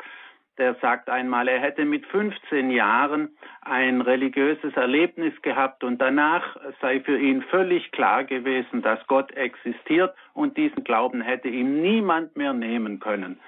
der 0.58 0.74
sagt 0.75 1.10
einmal, 1.10 1.48
er 1.48 1.60
hätte 1.60 1.86
mit 1.86 2.06
15 2.08 2.72
Jahren 2.72 3.30
ein 3.62 4.01
religiöses 4.01 4.75
Erlebnis 4.75 5.39
gehabt 5.44 5.84
und 5.84 6.01
danach 6.01 6.58
sei 6.82 7.00
für 7.01 7.18
ihn 7.18 7.44
völlig 7.44 7.92
klar 7.92 8.24
gewesen, 8.24 8.82
dass 8.82 9.06
Gott 9.06 9.32
existiert 9.34 10.16
und 10.34 10.58
diesen 10.58 10.84
Glauben 10.84 11.22
hätte 11.22 11.48
ihm 11.48 11.82
niemand 11.82 12.36
mehr 12.36 12.54
nehmen 12.54 13.00
können. 13.00 13.39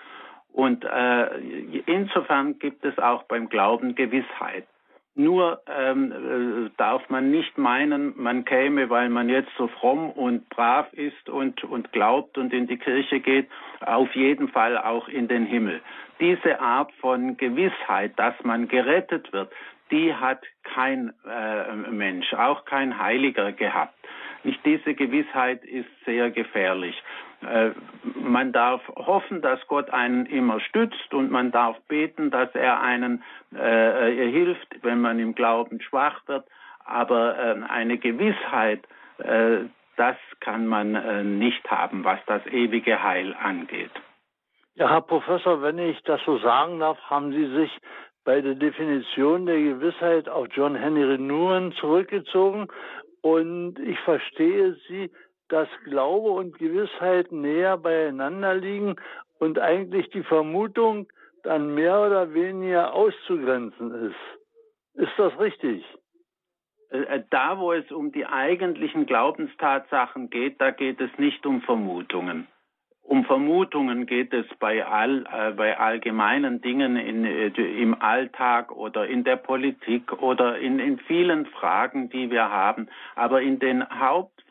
Und 0.54 0.84
äh, 0.84 1.26
insofern 1.86 2.60
gibt 2.60 2.86
es 2.86 2.98
auch 3.00 3.24
beim 3.24 3.50
Glauben 3.50 3.96
Gewissheit. 3.96 4.68
Nur 5.20 5.62
ähm, 5.68 6.14
äh, 6.14 6.70
darf 6.78 7.10
man 7.10 7.30
nicht 7.30 7.58
meinen, 7.58 8.14
man 8.16 8.46
käme, 8.46 8.90
weil 8.90 9.10
man 9.10 9.28
jetzt 9.28 9.52
so 9.58 9.68
fromm 9.68 10.12
und 10.12 10.48
brav 10.48 10.88
ist 10.94 11.28
und, 11.28 11.62
und 11.66 11.92
glaubt 11.92 12.38
und 12.38 12.54
in 12.54 12.68
die 12.68 12.78
Kirche 12.78 13.20
geht, 13.20 13.50
auf 13.82 14.16
jeden 14.16 14.48
Fall 14.48 14.78
auch 14.78 15.10
in 15.10 15.28
den 15.28 15.46
Himmel. 15.46 15.82
Diese 16.22 16.62
Art 16.62 16.94
von 17.02 17.36
Gewissheit, 17.36 18.14
dass 18.18 18.34
man 18.44 18.70
gerettet 18.70 19.34
wird, 19.34 19.52
die 19.92 20.16
hat 20.16 20.42
kein 20.64 21.12
äh, 21.30 21.76
Mensch, 21.92 22.34
auch 22.34 22.64
kein 22.64 22.98
Heiliger 22.98 23.52
gehabt. 23.52 23.96
Nicht 24.46 24.66
diese 24.66 24.94
Gewissheit 24.94 25.66
ist 25.66 25.90
sehr 26.06 26.32
gefährlich. 26.32 26.96
Äh, 27.42 27.72
man 28.16 28.52
darf 28.52 28.82
hoffen, 28.90 29.42
dass 29.42 29.66
Gott 29.68 29.90
einen 29.92 30.26
immer 30.26 30.60
stützt 30.60 31.14
und 31.14 31.32
man 31.32 31.52
darf 31.52 31.80
beten, 31.88 32.32
dass 32.32 32.54
er 32.54 32.82
einen 32.82 33.24
äh, 33.56 34.30
hilft, 34.30 34.84
wenn 34.84 35.00
man 35.02 35.20
im 35.20 35.36
Glauben 35.36 35.82
schwach 35.82 36.22
wird. 36.28 36.46
Aber 36.86 37.38
äh, 37.38 37.62
eine 37.70 37.98
Gewissheit, 37.98 38.84
äh, 39.20 39.60
das 39.96 40.18
kann 40.40 40.68
man 40.68 40.96
äh, 40.96 41.24
nicht 41.24 41.70
haben, 41.70 42.04
was 42.04 42.20
das 42.26 42.46
ewige 42.48 43.02
Heil 43.04 43.36
angeht. 43.42 43.92
Ja, 44.76 44.90
Herr 44.90 45.02
Professor, 45.02 45.62
wenn 45.62 45.78
ich 45.78 46.02
das 46.04 46.22
so 46.26 46.38
sagen 46.38 46.80
darf, 46.80 46.98
haben 47.10 47.32
Sie 47.32 47.48
sich 47.48 47.72
bei 48.24 48.42
der 48.42 48.56
Definition 48.56 49.46
der 49.46 49.60
Gewissheit 49.60 50.30
auf 50.30 50.48
John 50.52 50.76
Henry 50.76 51.18
Newman 51.18 51.74
zurückgezogen. 51.74 52.68
Und 53.22 53.78
ich 53.80 54.00
verstehe 54.00 54.78
Sie 54.88 55.12
dass 55.50 55.68
Glaube 55.84 56.30
und 56.30 56.58
Gewissheit 56.58 57.32
näher 57.32 57.78
beieinander 57.78 58.56
liegen 58.56 58.96
und 59.40 59.60
eigentlich 59.60 60.10
die 60.12 60.24
Vermutung 60.24 61.08
dann 61.44 61.74
mehr 61.74 62.00
oder 62.02 62.34
weniger 62.34 62.94
auszugrenzen 62.94 63.92
ist. 64.10 65.04
Ist 65.04 65.14
das 65.18 65.38
richtig? 65.40 65.84
Äh, 66.90 67.02
äh, 67.02 67.24
da, 67.30 67.60
wo 67.60 67.74
es 67.74 67.92
um 67.92 68.12
die 68.12 68.26
eigentlichen 68.26 69.06
Glaubenstatsachen 69.06 70.30
geht, 70.30 70.60
da 70.60 70.72
geht 70.72 71.00
es 71.00 71.10
nicht 71.18 71.46
um 71.46 71.62
Vermutungen. 71.62 72.48
Um 73.02 73.26
Vermutungen 73.26 74.06
geht 74.06 74.34
es 74.34 74.46
bei, 74.60 74.86
all, 74.86 75.26
äh, 75.34 75.52
bei 75.54 75.80
allgemeinen 75.80 76.62
Dingen 76.62 76.96
in, 76.96 77.26
äh, 77.26 77.48
im 77.48 78.00
Alltag 78.00 78.72
oder 78.72 79.08
in 79.08 79.24
der 79.24 79.36
Politik 79.36 80.22
oder 80.22 80.60
in, 80.60 80.78
in 80.80 81.00
vielen 81.00 81.48
Fragen, 81.48 82.10
die 82.10 82.30
wir 82.30 82.52
haben. 82.52 82.88
Aber 83.16 83.42
in 83.42 83.58
den 83.58 83.82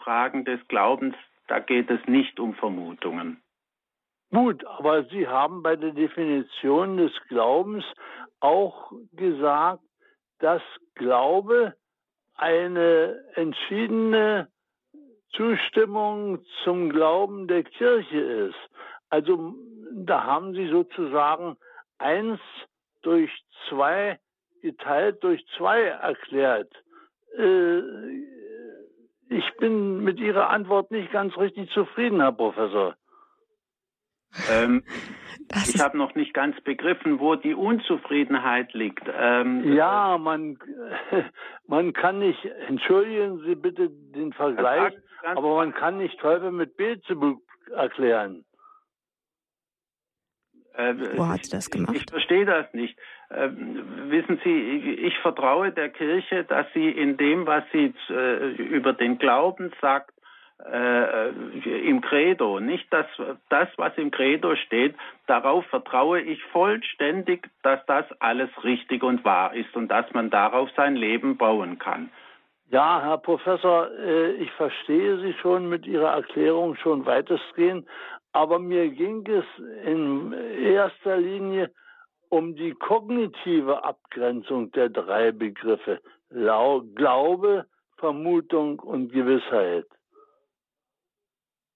Hauptfragen 0.09 0.45
des 0.45 0.61
Glaubens, 0.69 1.15
da 1.49 1.59
geht 1.59 1.91
es 1.91 2.01
nicht 2.07 2.41
um 2.41 2.55
Vermutungen. 2.55 3.43
Gut, 4.31 4.65
aber 4.65 5.05
Sie 5.05 5.27
haben 5.27 5.63
bei 5.63 5.77
der 5.77 5.93
Definition 5.93 6.97
des 6.97 7.13
Glaubens 7.29 7.85
auch 8.41 8.93
gesagt, 9.13 9.83
dass 10.39 10.63
Glaube 10.95 11.75
eine 12.35 13.23
entschiedene 13.35 14.49
Zustimmung 15.33 16.41
zum 16.65 16.91
Glauben 16.91 17.47
der 17.47 17.65
Kirche 17.65 18.19
ist. 18.19 18.71
Also 19.11 19.55
da 19.93 20.25
haben 20.25 20.55
sie 20.55 20.69
sozusagen 20.69 21.57
eins 21.99 22.41
durch 23.03 23.31
zwei 23.69 24.19
geteilt 24.63 25.23
durch 25.23 25.45
zwei 25.57 25.83
erklärt. 25.83 26.73
Äh, 27.37 27.83
ich 29.31 29.57
bin 29.59 30.03
mit 30.05 30.19
Ihrer 30.19 30.51
Antwort 30.51 30.91
nicht 30.91 31.13
ganz 31.13 31.37
richtig 31.37 31.71
zufrieden, 31.71 32.21
Herr 32.21 32.33
Professor. 32.33 32.97
Ähm, 34.51 34.83
ich 35.67 35.81
habe 35.81 35.97
noch 35.97 36.15
nicht 36.15 36.35
ganz 36.35 36.61
begriffen, 36.63 37.21
wo 37.21 37.35
die 37.35 37.55
Unzufriedenheit 37.55 38.73
liegt. 38.75 39.05
Ähm, 39.13 39.73
ja, 39.73 40.19
man, 40.19 40.59
man 41.67 41.93
kann 41.93 42.19
nicht, 42.19 42.45
entschuldigen 42.67 43.41
Sie 43.45 43.55
bitte 43.55 43.91
den 43.91 44.33
Vergleich, 44.33 44.95
aber 45.25 45.57
man 45.57 45.75
kann 45.75 45.99
nicht 45.99 46.19
Teufel 46.21 46.53
mit 46.53 46.77
Beelzebub 46.77 47.41
erklären. 47.75 48.45
Äh, 50.75 50.95
Wo 51.17 51.27
hat 51.27 51.45
sie 51.45 51.51
das 51.51 51.71
gemacht? 51.71 51.97
Ich, 51.97 52.03
ich 52.03 52.11
verstehe 52.11 52.45
das 52.45 52.73
nicht. 52.73 52.97
Äh, 53.31 53.51
wissen 54.09 54.41
Sie, 54.43 54.51
ich, 54.51 55.05
ich, 55.05 55.19
vertraue 55.19 55.71
der 55.71 55.91
Kirche, 55.91 56.45
dass 56.45 56.67
sie 56.73 56.89
in 56.89 57.19
dem, 57.19 57.47
was 57.47 57.63
sie 57.73 57.93
äh, 58.09 58.53
über 58.57 58.95
den 58.95 59.19
Glauben 59.19 59.71
sagt, 59.83 60.13
äh, 60.65 61.29
im 61.89 62.01
Credo, 62.01 62.59
nicht 62.59 62.87
das, 62.91 63.07
das, 63.49 63.69
was 63.77 63.97
im 63.97 64.11
Credo 64.11 64.57
steht, 64.57 64.97
darauf 65.27 65.65
vertraue 65.67 66.21
ich 66.21 66.43
vollständig, 66.45 67.49
dass 67.63 67.85
das 67.87 68.07
alles 68.21 68.51
richtig 68.65 69.03
und 69.03 69.25
wahr 69.25 69.55
ist 69.55 69.77
und 69.77 69.89
dass 69.89 70.13
man 70.15 70.31
darauf 70.31 70.71
sein 70.75 70.97
Leben 70.97 71.37
bauen 71.37 71.79
kann. 71.79 72.11
Ja, 72.71 73.01
Herr 73.03 73.19
Professor, 73.19 73.91
äh, 73.99 74.33
ich 74.33 74.51
verstehe 74.53 75.19
Sie 75.19 75.35
schon 75.35 75.69
mit 75.69 75.87
Ihrer 75.87 76.15
Erklärung 76.15 76.77
schon 76.77 77.07
weitestgehend, 77.07 77.87
aber 78.33 78.59
mir 78.59 78.89
ging 78.89 79.27
es 79.27 79.45
in 79.85 80.33
erster 80.33 81.19
Linie 81.19 81.71
um 82.31 82.55
die 82.55 82.73
kognitive 82.73 83.85
Abgrenzung 83.85 84.71
der 84.73 84.89
drei 84.89 85.33
Begriffe 85.33 86.01
Glaube, 86.31 87.67
Vermutung 87.97 88.79
und 88.79 89.13
Gewissheit. 89.13 89.87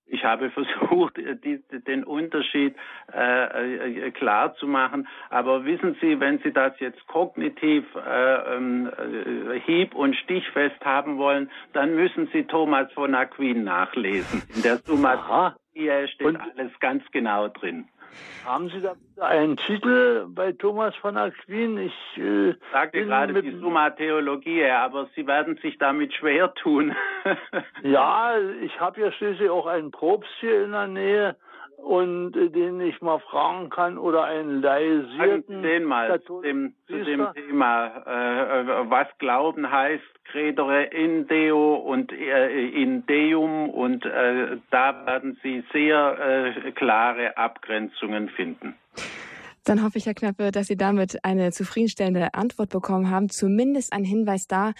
Ich 0.06 0.24
habe 0.24 0.50
versucht, 0.90 1.16
die, 1.16 1.62
den 1.86 2.04
Unterschied 2.04 2.74
äh, 3.12 4.06
äh, 4.06 4.10
klar 4.10 4.54
zu 4.56 4.66
machen. 4.66 5.08
Aber 5.30 5.64
wissen 5.64 5.96
Sie, 6.00 6.20
wenn 6.20 6.38
Sie 6.40 6.52
das 6.52 6.78
jetzt 6.80 7.06
kognitiv 7.06 7.84
äh, 7.94 8.56
äh, 8.56 9.60
hieb- 9.60 9.94
und 9.94 10.14
stichfest 10.16 10.84
haben 10.84 11.16
wollen, 11.16 11.50
dann 11.72 11.94
müssen 11.94 12.28
Sie 12.32 12.44
Thomas 12.44 12.92
von 12.92 13.14
Aquin 13.14 13.64
nachlesen. 13.64 14.42
In 14.54 14.62
der 14.62 14.78
Summa 14.78 15.56
steht 16.08 16.26
und 16.26 16.36
alles 16.36 16.78
ganz 16.80 17.02
genau 17.12 17.48
drin. 17.48 17.88
Haben 18.44 18.68
Sie 18.70 18.80
da 18.80 18.94
einen 19.20 19.56
Titel 19.56 20.26
bei 20.28 20.52
Thomas 20.52 20.94
von 20.96 21.16
Aquin? 21.16 21.78
Ich 21.78 22.18
äh, 22.18 22.54
sagte 22.72 23.04
gerade 23.04 23.42
die 23.42 23.56
Summa 23.58 23.90
Theologiae, 23.90 24.70
aber 24.70 25.08
Sie 25.14 25.26
werden 25.26 25.56
sich 25.62 25.78
damit 25.78 26.12
schwer 26.14 26.52
tun. 26.54 26.94
ja, 27.82 28.34
ich 28.62 28.80
habe 28.80 29.00
ja 29.00 29.12
schließlich 29.12 29.48
auch 29.48 29.66
einen 29.66 29.90
Probst 29.90 30.30
hier 30.40 30.64
in 30.64 30.72
der 30.72 30.88
Nähe 30.88 31.36
und 31.82 32.36
äh, 32.36 32.48
den 32.48 32.80
ich 32.80 33.00
mal 33.02 33.18
fragen 33.18 33.68
kann 33.68 33.98
oder 33.98 34.24
einen 34.24 34.62
laisierten. 34.62 35.62
Den 35.62 35.84
mal 35.84 36.20
zu 36.22 36.40
dem, 36.40 36.74
zu 36.86 37.04
dem 37.04 37.26
Thema, 37.34 37.86
äh, 38.06 38.90
was 38.90 39.08
Glauben 39.18 39.70
heißt, 39.70 40.24
credere 40.24 40.84
in 40.84 41.26
Deo 41.26 41.74
und 41.74 42.12
äh, 42.12 42.68
in 42.68 43.04
Deum 43.06 43.68
und 43.68 44.04
äh, 44.06 44.58
da 44.70 45.06
werden 45.06 45.38
Sie 45.42 45.64
sehr 45.72 46.54
äh, 46.66 46.72
klare 46.72 47.36
Abgrenzungen 47.36 48.28
finden. 48.30 48.74
Dann 49.64 49.84
hoffe 49.84 49.98
ich, 49.98 50.06
Herr 50.06 50.14
Knappe, 50.14 50.50
dass 50.50 50.66
Sie 50.66 50.76
damit 50.76 51.24
eine 51.24 51.52
zufriedenstellende 51.52 52.34
Antwort 52.34 52.70
bekommen 52.70 53.10
haben. 53.10 53.28
Zumindest 53.28 53.92
ein 53.92 54.04
Hinweis 54.04 54.46
da, 54.48 54.72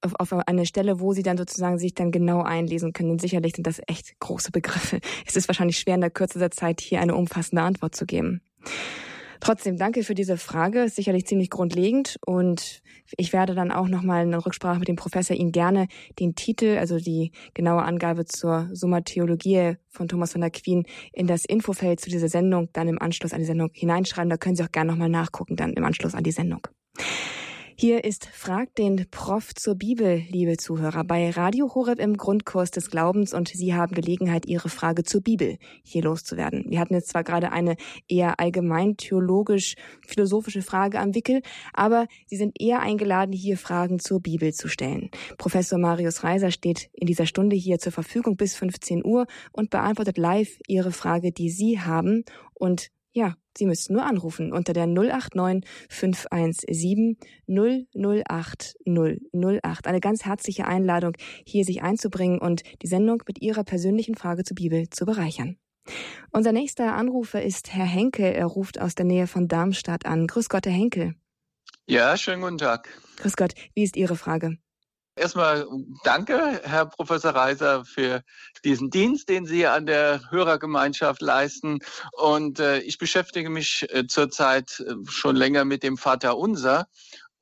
auf, 0.00 0.32
eine 0.32 0.66
Stelle, 0.66 0.98
wo 1.00 1.12
Sie 1.12 1.22
dann 1.22 1.36
sozusagen 1.36 1.78
sich 1.78 1.94
dann 1.94 2.10
genau 2.10 2.42
einlesen 2.42 2.92
können. 2.92 3.10
Denn 3.10 3.18
sicherlich 3.20 3.54
sind 3.54 3.66
das 3.66 3.80
echt 3.86 4.18
große 4.18 4.50
Begriffe. 4.50 5.00
Es 5.26 5.36
ist 5.36 5.48
wahrscheinlich 5.48 5.78
schwer, 5.78 5.94
in 5.94 6.00
der 6.00 6.10
Kürze 6.10 6.38
der 6.38 6.50
Zeit 6.50 6.80
hier 6.80 7.00
eine 7.00 7.14
umfassende 7.14 7.62
Antwort 7.62 7.94
zu 7.94 8.06
geben. 8.06 8.40
Trotzdem 9.40 9.76
danke 9.76 10.04
für 10.04 10.14
diese 10.14 10.36
Frage, 10.36 10.84
ist 10.84 10.96
sicherlich 10.96 11.26
ziemlich 11.26 11.50
grundlegend 11.50 12.18
und 12.26 12.82
ich 13.16 13.32
werde 13.32 13.54
dann 13.54 13.70
auch 13.70 13.88
nochmal 13.88 14.24
in 14.24 14.34
Rücksprache 14.34 14.78
mit 14.78 14.88
dem 14.88 14.96
Professor 14.96 15.36
Ihnen 15.36 15.52
gerne 15.52 15.88
den 16.18 16.34
Titel, 16.34 16.78
also 16.78 16.98
die 16.98 17.32
genaue 17.52 17.82
Angabe 17.82 18.24
zur 18.24 18.68
Summa 18.72 19.02
Theologiae 19.02 19.76
von 19.90 20.08
Thomas 20.08 20.32
von 20.32 20.40
der 20.40 20.50
Queen 20.50 20.84
in 21.12 21.26
das 21.26 21.44
Infofeld 21.44 22.00
zu 22.00 22.10
dieser 22.10 22.28
Sendung 22.28 22.68
dann 22.72 22.88
im 22.88 23.00
Anschluss 23.00 23.32
an 23.32 23.40
die 23.40 23.46
Sendung 23.46 23.70
hineinschreiben. 23.72 24.30
Da 24.30 24.36
können 24.36 24.56
Sie 24.56 24.64
auch 24.64 24.72
gerne 24.72 24.90
nochmal 24.90 25.10
nachgucken 25.10 25.56
dann 25.56 25.74
im 25.74 25.84
Anschluss 25.84 26.14
an 26.14 26.24
die 26.24 26.32
Sendung. 26.32 26.66
Hier 27.76 28.04
ist 28.04 28.26
Frag 28.26 28.72
den 28.76 29.04
Prof 29.10 29.52
zur 29.52 29.74
Bibel, 29.74 30.22
liebe 30.30 30.56
Zuhörer, 30.56 31.02
bei 31.02 31.30
Radio 31.30 31.74
Horeb 31.74 31.98
im 31.98 32.16
Grundkurs 32.16 32.70
des 32.70 32.88
Glaubens 32.88 33.34
und 33.34 33.48
Sie 33.48 33.74
haben 33.74 33.96
Gelegenheit, 33.96 34.46
Ihre 34.46 34.68
Frage 34.68 35.02
zur 35.02 35.22
Bibel 35.22 35.58
hier 35.82 36.04
loszuwerden. 36.04 36.66
Wir 36.68 36.78
hatten 36.78 36.94
jetzt 36.94 37.08
zwar 37.08 37.24
gerade 37.24 37.50
eine 37.50 37.74
eher 38.06 38.38
allgemein 38.38 38.96
theologisch-philosophische 38.96 40.62
Frage 40.62 41.00
am 41.00 41.16
Wickel, 41.16 41.42
aber 41.72 42.06
Sie 42.26 42.36
sind 42.36 42.60
eher 42.60 42.78
eingeladen, 42.78 43.32
hier 43.32 43.58
Fragen 43.58 43.98
zur 43.98 44.20
Bibel 44.20 44.54
zu 44.54 44.68
stellen. 44.68 45.10
Professor 45.36 45.78
Marius 45.78 46.22
Reiser 46.22 46.52
steht 46.52 46.90
in 46.92 47.08
dieser 47.08 47.26
Stunde 47.26 47.56
hier 47.56 47.80
zur 47.80 47.90
Verfügung 47.90 48.36
bis 48.36 48.54
15 48.54 49.04
Uhr 49.04 49.26
und 49.50 49.70
beantwortet 49.70 50.16
live 50.16 50.60
Ihre 50.68 50.92
Frage, 50.92 51.32
die 51.32 51.50
Sie 51.50 51.80
haben 51.80 52.24
und 52.54 52.90
ja, 53.10 53.34
Sie 53.56 53.66
müssten 53.66 53.94
nur 53.94 54.04
anrufen 54.04 54.52
unter 54.52 54.72
der 54.72 54.86
089 54.86 55.64
517 55.88 57.16
008 57.46 58.76
008. 58.86 59.86
Eine 59.86 60.00
ganz 60.00 60.24
herzliche 60.24 60.66
Einladung, 60.66 61.12
hier 61.46 61.64
sich 61.64 61.82
einzubringen 61.82 62.38
und 62.38 62.62
die 62.82 62.88
Sendung 62.88 63.22
mit 63.26 63.40
Ihrer 63.40 63.64
persönlichen 63.64 64.14
Frage 64.14 64.44
zur 64.44 64.56
Bibel 64.56 64.88
zu 64.90 65.06
bereichern. 65.06 65.56
Unser 66.30 66.52
nächster 66.52 66.94
Anrufer 66.94 67.42
ist 67.42 67.72
Herr 67.72 67.84
Henkel. 67.84 68.32
Er 68.32 68.46
ruft 68.46 68.80
aus 68.80 68.94
der 68.94 69.04
Nähe 69.04 69.26
von 69.26 69.48
Darmstadt 69.48 70.06
an. 70.06 70.26
Grüß 70.26 70.48
Gott, 70.48 70.66
Herr 70.66 70.72
Henkel. 70.72 71.14
Ja, 71.86 72.16
schönen 72.16 72.42
guten 72.42 72.58
Tag. 72.58 72.88
Grüß 73.18 73.36
Gott. 73.36 73.54
Wie 73.74 73.82
ist 73.82 73.96
Ihre 73.96 74.16
Frage? 74.16 74.56
Erstmal 75.16 75.68
danke, 76.02 76.60
Herr 76.64 76.86
Professor 76.86 77.30
Reiser, 77.30 77.84
für 77.84 78.24
diesen 78.64 78.90
Dienst, 78.90 79.28
den 79.28 79.46
Sie 79.46 79.64
an 79.64 79.86
der 79.86 80.20
Hörergemeinschaft 80.30 81.22
leisten. 81.22 81.78
Und 82.12 82.58
äh, 82.58 82.80
ich 82.80 82.98
beschäftige 82.98 83.48
mich 83.48 83.86
äh, 83.90 84.08
zurzeit 84.08 84.80
äh, 84.80 84.94
schon 85.08 85.36
länger 85.36 85.64
mit 85.64 85.84
dem 85.84 85.96
Vater 85.98 86.36
Unser. 86.36 86.88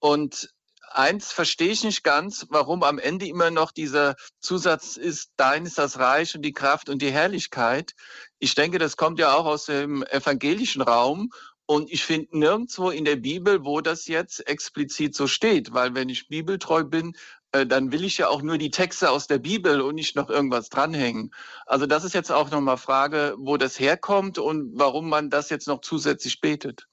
Und 0.01 0.51
eins 0.91 1.33
verstehe 1.33 1.73
ich 1.73 1.83
nicht 1.83 2.05
ganz, 2.05 2.47
warum 2.51 2.83
am 2.83 2.99
Ende 2.99 3.27
immer 3.27 3.51
noch 3.51 3.73
dieser 3.73 4.17
Zusatz 4.41 4.99
ist, 4.99 5.31
dein 5.37 5.65
ist 5.65 5.79
das 5.79 5.99
Reich 5.99 6.35
und 6.35 6.43
die 6.43 6.53
Kraft 6.53 6.91
und 6.91 7.01
die 7.01 7.11
Herrlichkeit. 7.11 7.95
Ich 8.39 8.55
denke, 8.55 8.79
das 8.79 8.99
kommt 8.99 9.19
ja 9.19 9.35
auch 9.35 9.47
aus 9.47 9.65
dem 9.65 10.03
evangelischen 10.03 10.83
Raum. 10.83 11.31
Und 11.65 11.91
ich 11.91 12.05
finde 12.05 12.37
nirgendwo 12.37 12.91
in 12.91 13.07
der 13.07 13.17
Bibel, 13.17 13.65
wo 13.65 13.81
das 13.81 14.07
jetzt 14.07 14.47
explizit 14.47 15.15
so 15.15 15.27
steht, 15.27 15.73
weil 15.73 15.95
wenn 15.95 16.11
ich 16.11 16.29
bibeltreu 16.29 16.85
bin, 16.85 17.17
äh, 17.53 17.67
dann 17.67 17.93
will 17.93 18.05
ich 18.05 18.19
ja 18.19 18.29
auch 18.29 18.43
nur 18.43 18.59
die 18.59 18.71
Texte 18.71 19.11
aus 19.11 19.27
der 19.27 19.39
Bibel 19.39 19.81
und 19.81 19.95
nicht 19.95 20.17
noch 20.17 20.31
irgendwas 20.31 20.69
dranhängen. 20.69 21.31
Also 21.67 21.87
das 21.87 22.05
ist 22.05 22.15
jetzt 22.15 22.31
auch 22.31 22.51
nochmal 22.51 22.79
Frage, 22.79 23.35
wo 23.39 23.57
das 23.57 23.79
herkommt 23.79 24.39
und 24.39 24.73
warum 24.75 25.09
man 25.09 25.31
das 25.31 25.51
jetzt 25.51 25.69
noch 25.69 25.81
zusätzlich 25.81 26.41
betet. 26.41 26.89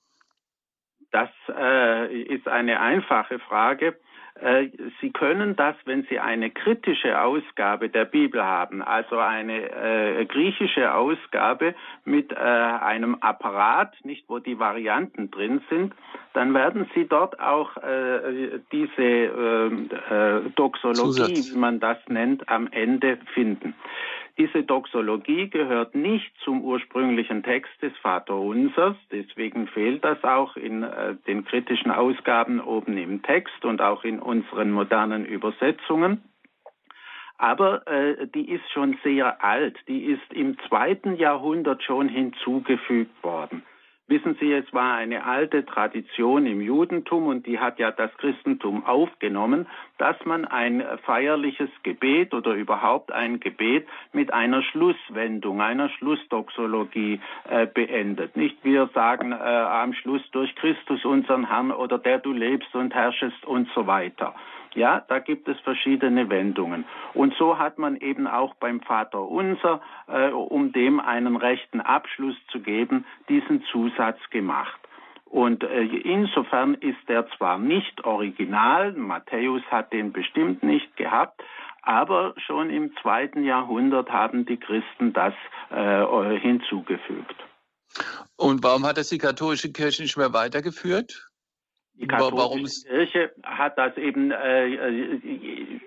Das 1.12 1.30
äh, 1.50 2.22
ist 2.24 2.48
eine 2.48 2.80
einfache 2.80 3.40
Frage. 3.40 4.00
Äh, 4.42 4.70
Sie 5.02 5.12
können 5.12 5.56
das, 5.56 5.76
wenn 5.86 6.04
Sie 6.10 6.20
eine 6.20 6.50
kritische 6.50 7.22
Ausgabe 7.22 7.90
der 7.90 8.06
Bibel 8.06 8.44
haben, 8.44 8.82
also 8.82 9.18
eine 9.18 9.70
äh, 9.72 10.26
griechische 10.26 10.94
Ausgabe 10.94 11.76
mit 12.06 12.32
äh, 12.32 12.36
einem 12.36 13.16
Apparat, 13.16 13.94
nicht 14.04 14.26
wo 14.28 14.40
die 14.40 14.60
Varianten 14.60 15.32
drin 15.32 15.62
sind, 15.70 15.94
dann 16.34 16.54
werden 16.54 16.90
Sie 16.96 17.06
dort 17.08 17.40
auch 17.40 17.76
äh, 17.78 18.60
diese 18.72 19.02
ähm, 19.02 19.90
äh, 20.10 20.50
Doxologie, 20.56 21.34
Zusatz. 21.34 21.54
wie 21.54 21.58
man 21.58 21.80
das 21.80 21.98
nennt, 22.08 22.48
am 22.48 22.68
Ende 22.72 23.18
finden. 23.34 23.74
Diese 24.40 24.64
Doxologie 24.64 25.50
gehört 25.50 25.96
nicht 25.96 26.32
zum 26.46 26.64
ursprünglichen 26.64 27.44
Text 27.44 27.74
des 27.82 27.92
Vaterunsers, 27.98 28.96
deswegen 29.12 29.68
fehlt 29.68 30.06
das 30.06 30.24
auch 30.24 30.56
in 30.56 30.84
äh, 30.84 31.16
den 31.28 31.44
kritischen 31.44 31.92
Ausgaben 31.92 32.62
oben 32.62 32.98
im 32.98 33.22
Text 33.22 33.66
und 33.66 33.82
auch 33.82 34.06
in 34.06 34.18
unseren 34.18 34.72
modernen 34.72 35.26
Übersetzungen. 35.26 36.24
Aber 37.38 37.86
äh, 37.86 38.28
die 38.28 38.50
ist 38.50 38.64
schon 38.72 38.98
sehr 39.04 39.44
alt, 39.44 39.78
die 39.90 40.06
ist 40.06 40.34
im 40.34 40.58
zweiten 40.70 41.18
Jahrhundert 41.18 41.84
schon 41.84 42.08
hinzugefügt 42.08 43.22
worden. 43.22 43.64
Wissen 44.10 44.36
Sie, 44.40 44.52
es 44.52 44.66
war 44.74 44.96
eine 44.96 45.24
alte 45.24 45.64
Tradition 45.64 46.48
im 46.48 46.62
Judentum 46.62 47.28
und 47.28 47.46
die 47.46 47.60
hat 47.60 47.78
ja 47.78 47.92
das 47.92 48.12
Christentum 48.18 48.84
aufgenommen, 48.84 49.68
dass 50.00 50.18
man 50.26 50.46
ein 50.46 50.84
feierliches 51.04 51.70
Gebet 51.84 52.34
oder 52.34 52.54
überhaupt 52.54 53.12
ein 53.12 53.40
Gebet 53.40 53.88
mit 54.12 54.34
einer 54.34 54.64
Schlusswendung, 54.64 55.62
einer 55.62 55.90
Schlussdoxologie 55.90 57.22
äh, 57.48 57.68
beendet. 57.68 58.36
Nicht 58.36 58.58
wir 58.64 58.90
sagen 58.96 59.32
äh, 59.32 59.36
am 59.36 59.94
Schluss 59.94 60.24
durch 60.32 60.56
Christus 60.56 61.06
unseren 61.06 61.48
Herrn 61.48 61.72
oder 61.72 62.00
der 62.00 62.18
du 62.18 62.32
lebst 62.32 62.74
und 62.74 62.96
herrschest 62.96 63.46
und 63.46 63.70
so 63.76 63.86
weiter. 63.86 64.34
Ja, 64.76 65.04
da 65.08 65.20
gibt 65.20 65.48
es 65.48 65.60
verschiedene 65.62 66.30
Wendungen. 66.30 66.86
Und 67.14 67.34
so 67.38 67.58
hat 67.58 67.78
man 67.78 67.98
eben 67.98 68.28
auch 68.28 68.54
beim 68.56 68.82
Vater 68.82 69.28
Unser, 69.28 69.82
äh, 70.08 70.30
um 70.30 70.72
dem 70.72 71.00
einen 71.00 71.36
rechten 71.36 71.82
Abschluss 71.82 72.36
zu 72.52 72.60
geben, 72.60 73.06
diesen 73.30 73.64
Zusatz 73.72 74.20
gemacht. 74.30 74.80
Und 75.26 75.64
äh, 75.64 75.84
insofern 75.84 76.74
ist 76.76 77.08
er 77.08 77.28
zwar 77.38 77.60
nicht 77.60 78.04
original, 78.04 78.94
Matthäus 78.94 79.62
hat 79.70 79.94
den 79.94 80.12
bestimmt 80.12 80.64
nicht 80.64 80.96
gehabt, 80.98 81.42
aber 81.84 82.34
schon 82.38 82.70
im 82.70 82.96
zweiten 83.02 83.44
Jahrhundert 83.44 84.10
haben 84.10 84.46
die 84.46 84.58
Christen 84.58 85.14
das 85.14 85.34
äh, 85.70 86.38
hinzugefügt. 86.40 87.36
Und 88.36 88.64
warum 88.64 88.86
hat 88.86 88.98
das 88.98 89.10
die 89.10 89.18
katholische 89.18 89.72
Kirche 89.72 90.04
nicht 90.04 90.18
mehr 90.18 90.34
weitergeführt? 90.34 91.29
Die 92.00 92.08
katholische 92.08 92.88
Kirche 92.88 93.32
hat 93.44 93.78
das 93.78 93.98
eben, 93.98 94.32
äh, 94.32 94.74
äh, 94.74 95.80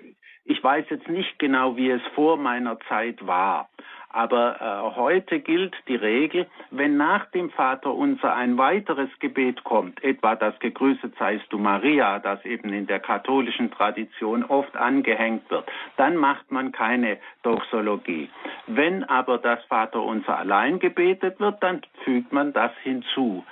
ich 0.45 0.63
weiß 0.63 0.85
jetzt 0.91 1.09
nicht 1.09 1.39
genau, 1.39 1.77
wie 1.77 1.91
es 1.91 2.03
vor 2.15 2.37
meiner 2.37 2.79
Zeit 2.81 3.27
war, 3.27 3.71
aber 4.13 4.61
äh, 4.61 4.97
heute 4.97 5.41
gilt 5.41 5.75
die 5.89 5.97
Regel, 5.97 6.47
wenn 6.71 6.99
nach 6.99 7.31
dem 7.31 7.49
Vater 7.49 7.95
unser 7.95 8.35
ein 8.35 8.59
weiteres 8.59 9.09
Gebet 9.21 9.65
kommt, 9.65 10.05
etwa 10.05 10.37
das 10.37 10.59
Gegrüßet 10.59 11.15
seist 11.19 11.47
du 11.49 11.59
Maria, 11.59 12.19
das 12.19 12.45
eben 12.45 12.75
in 12.75 12.87
der 12.87 13.01
katholischen 13.01 13.71
Tradition 13.71 14.45
oft 14.45 14.77
angehängt 14.77 15.51
wird, 15.51 15.65
dann 15.97 16.17
macht 16.17 16.53
man 16.53 16.73
keine 16.73 17.19
Doxologie. 17.43 18.29
Wenn 18.67 19.03
aber 19.05 19.39
das 19.39 19.65
Vater 19.65 20.03
unser 20.03 20.37
allein 20.37 20.79
gebetet 20.79 21.41
wird, 21.41 21.63
dann 21.63 21.81
fügt 22.05 22.33
man 22.33 22.53
das 22.53 22.73
hinzu. 22.83 23.45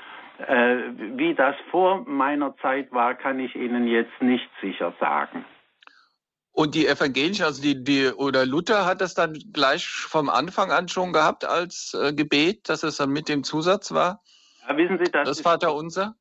Äh, 0.46 0.92
wie 1.16 1.34
das 1.34 1.54
vor 1.70 2.04
meiner 2.06 2.56
Zeit 2.58 2.92
war, 2.92 3.14
kann 3.14 3.38
ich 3.40 3.54
Ihnen 3.54 3.86
jetzt 3.86 4.22
nicht 4.22 4.48
sicher 4.60 4.94
sagen. 4.98 5.44
Und 6.52 6.74
die 6.74 6.86
evangelischen, 6.86 7.44
also 7.44 7.62
die, 7.62 7.82
die, 7.84 8.08
oder 8.08 8.44
Luther 8.44 8.84
hat 8.84 9.00
das 9.00 9.14
dann 9.14 9.34
gleich 9.52 9.86
vom 9.86 10.28
Anfang 10.28 10.70
an 10.70 10.88
schon 10.88 11.12
gehabt 11.12 11.44
als 11.44 11.94
äh, 11.94 12.12
Gebet, 12.12 12.68
dass 12.68 12.82
es 12.82 12.96
dann 12.96 13.10
mit 13.10 13.28
dem 13.28 13.44
Zusatz 13.44 13.92
war? 13.92 14.20
Ja, 14.68 14.76
wissen 14.76 14.98
Sie, 14.98 15.10
das, 15.10 15.28
das 15.28 15.40
Vater 15.40 15.74
Unser? 15.74 16.16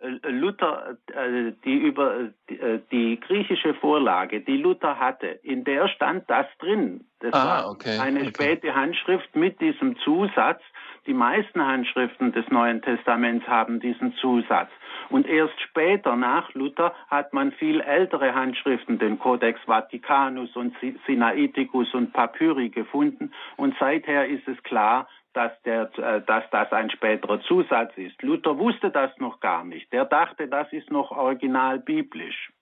Äh, 0.00 0.30
Luther, 0.30 0.96
äh, 1.12 1.52
die 1.64 1.76
über 1.76 2.30
die 2.48 3.20
griechische 3.20 3.74
Vorlage, 3.74 4.40
die 4.40 4.56
Luther 4.56 4.98
hatte, 4.98 5.26
in 5.26 5.64
der 5.64 5.88
stand 5.88 6.28
das 6.28 6.46
drin. 6.58 7.04
Das 7.20 7.32
ah, 7.34 7.46
war 7.46 7.70
okay, 7.70 7.98
eine 7.98 8.20
okay. 8.20 8.30
späte 8.30 8.74
Handschrift 8.74 9.34
mit 9.36 9.60
diesem 9.60 9.96
Zusatz. 10.00 10.62
Die 11.06 11.14
meisten 11.14 11.64
Handschriften 11.64 12.32
des 12.32 12.48
Neuen 12.48 12.82
Testaments 12.82 13.46
haben 13.46 13.80
diesen 13.80 14.14
Zusatz. 14.16 14.70
Und 15.08 15.26
erst 15.26 15.60
später, 15.60 16.14
nach 16.16 16.52
Luther, 16.54 16.94
hat 17.08 17.32
man 17.32 17.52
viel 17.52 17.80
ältere 17.80 18.34
Handschriften, 18.34 18.98
den 18.98 19.18
Codex 19.18 19.60
Vaticanus 19.66 20.54
und 20.56 20.74
Sinaiticus 21.06 21.92
und 21.94 22.12
Papyri 22.12 22.68
gefunden. 22.68 23.32
Und 23.56 23.74
seither 23.80 24.28
ist 24.28 24.46
es 24.46 24.62
klar, 24.62 25.08
dass, 25.32 25.52
der, 25.62 25.90
äh, 25.98 26.22
dass 26.22 26.44
das 26.50 26.72
ein 26.72 26.90
späterer 26.90 27.40
Zusatz 27.42 27.92
ist. 27.96 28.20
Luther 28.22 28.58
wusste 28.58 28.90
das 28.90 29.10
noch 29.18 29.40
gar 29.40 29.64
nicht. 29.64 29.92
Er 29.92 30.04
dachte, 30.04 30.48
das 30.48 30.72
ist 30.72 30.90
noch 30.90 31.10
original 31.10 31.78
biblisch. 31.78 32.52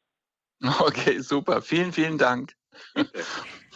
Okay, 0.81 1.21
super. 1.21 1.63
Vielen, 1.63 1.93
vielen 1.93 2.19
Dank. 2.19 2.58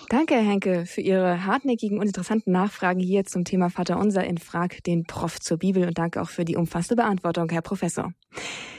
Danke, 0.09 0.35
Herr 0.35 0.43
Henke, 0.43 0.85
für 0.85 1.01
Ihre 1.01 1.47
hartnäckigen 1.47 1.99
und 1.99 2.07
interessanten 2.07 2.53
Nachfragen 2.53 3.01
hier 3.01 3.25
zum 3.25 3.45
Thema 3.45 3.71
Vater 3.71 3.99
Unser 3.99 4.25
in 4.25 4.39
Frag 4.39 4.83
den 4.85 5.05
Prof 5.05 5.41
zur 5.41 5.59
Bibel 5.59 5.87
und 5.87 5.97
danke 5.97 6.21
auch 6.21 6.29
für 6.29 6.45
die 6.45 6.57
umfassende 6.57 7.03
Beantwortung, 7.03 7.49
Herr 7.51 7.63
Professor. 7.63 8.13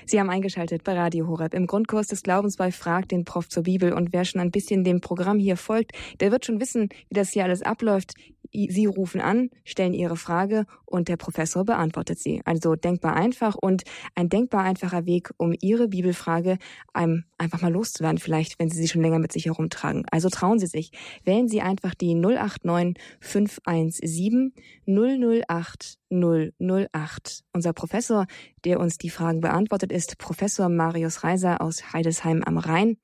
Sie 0.05 0.19
haben 0.19 0.29
eingeschaltet 0.29 0.83
bei 0.83 0.93
Radio 0.93 1.27
Horeb 1.27 1.53
im 1.53 1.65
Grundkurs 1.65 2.07
des 2.07 2.23
Glaubens 2.23 2.57
bei 2.57 2.71
Frag 2.71 3.07
den 3.09 3.23
Prof 3.23 3.47
zur 3.47 3.63
Bibel 3.63 3.93
und 3.93 4.13
wer 4.13 4.25
schon 4.25 4.41
ein 4.41 4.51
bisschen 4.51 4.83
dem 4.83 5.01
Programm 5.01 5.39
hier 5.39 5.57
folgt, 5.57 5.93
der 6.19 6.31
wird 6.31 6.45
schon 6.45 6.59
wissen, 6.59 6.89
wie 7.09 7.15
das 7.15 7.31
hier 7.31 7.45
alles 7.45 7.62
abläuft. 7.62 8.13
Sie 8.51 8.86
rufen 8.86 9.19
an, 9.21 9.49
stellen 9.63 9.95
Ihre 9.95 10.17
Frage 10.17 10.65
und 10.86 11.07
der 11.07 11.17
Professor 11.17 11.65
beantwortet 11.65 12.19
sie. 12.19 12.41
Also 12.45 12.75
denkbar 12.75 13.15
einfach 13.15 13.55
und 13.55 13.83
ein 14.13 14.29
denkbar 14.29 14.63
einfacher 14.63 15.07
Weg, 15.07 15.31
um 15.38 15.55
Ihre 15.59 15.88
Bibelfrage 15.88 16.59
einem 16.93 17.23
einfach 17.43 17.62
mal 17.62 17.71
loszuwerden, 17.71 18.17
vielleicht, 18.17 18.58
wenn 18.60 18.69
Sie 18.69 18.82
sie 18.82 18.88
schon 18.88 19.01
länger 19.01 19.19
mit 19.19 19.32
sich 19.32 19.45
herumtragen. 19.45 20.06
Also 20.12 20.29
trauen 20.29 20.60
Sie 20.60 20.67
sich. 20.67 20.91
Wählen 21.23 21.47
Sie 21.47 21.62
einfach 21.62 21.93
die 21.93 22.15
089 22.15 22.95
517 23.19 24.53
008 24.88 25.99
008. 26.10 27.43
Unser 27.53 27.73
Professor, 27.73 28.25
der 28.65 28.79
uns 28.79 28.97
die 28.97 29.10
Fragen 29.10 29.41
beantwortet, 29.41 29.91
ist 29.91 30.17
Professor 30.17 30.69
Marius 30.69 31.23
Reiser 31.23 31.62
aus 31.62 31.93
Heidesheim 31.93 32.43
am 32.43 32.58
Rhein. 32.58 32.97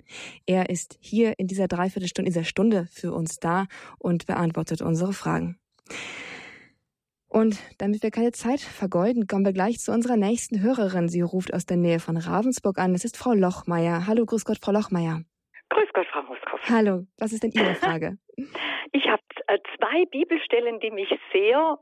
Er 0.45 0.69
ist 0.69 0.97
hier 0.99 1.37
in 1.37 1.47
dieser 1.47 1.67
Dreiviertelstunde, 1.67 2.31
dieser 2.31 2.43
Stunde 2.43 2.87
für 2.91 3.13
uns 3.13 3.39
da 3.39 3.67
und 3.97 4.25
beantwortet 4.25 4.81
unsere 4.81 5.13
Fragen. 5.13 5.57
Und 7.29 7.59
damit 7.77 8.01
wir 8.01 8.09
keine 8.09 8.31
Zeit 8.31 8.59
vergeuden, 8.59 9.27
kommen 9.27 9.45
wir 9.45 9.53
gleich 9.53 9.77
zu 9.77 9.91
unserer 9.91 10.17
nächsten 10.17 10.63
Hörerin. 10.63 11.09
Sie 11.09 11.21
ruft 11.21 11.53
aus 11.53 11.65
der 11.67 11.77
Nähe 11.77 11.99
von 11.99 12.17
Ravensburg 12.17 12.79
an. 12.79 12.95
Es 12.95 13.05
ist 13.05 13.17
Frau 13.17 13.33
Lochmeier. 13.33 14.07
Hallo, 14.07 14.25
grüß 14.25 14.45
Gott, 14.45 14.57
Frau 14.59 14.71
Lochmeier. 14.71 15.21
Grüß 15.69 15.89
Gott, 15.93 16.07
Frau 16.07 16.23
Moskow. 16.23 16.59
Hallo, 16.67 17.05
was 17.19 17.31
ist 17.31 17.43
denn 17.43 17.51
Ihre 17.51 17.75
Frage? 17.85 18.17
Ich 18.91 19.05
habe 19.07 19.21
äh, 19.45 19.59
zwei 19.77 20.05
Bibelstellen, 20.05 20.79
die 20.79 20.89
mich 20.89 21.09
sehr 21.31 21.77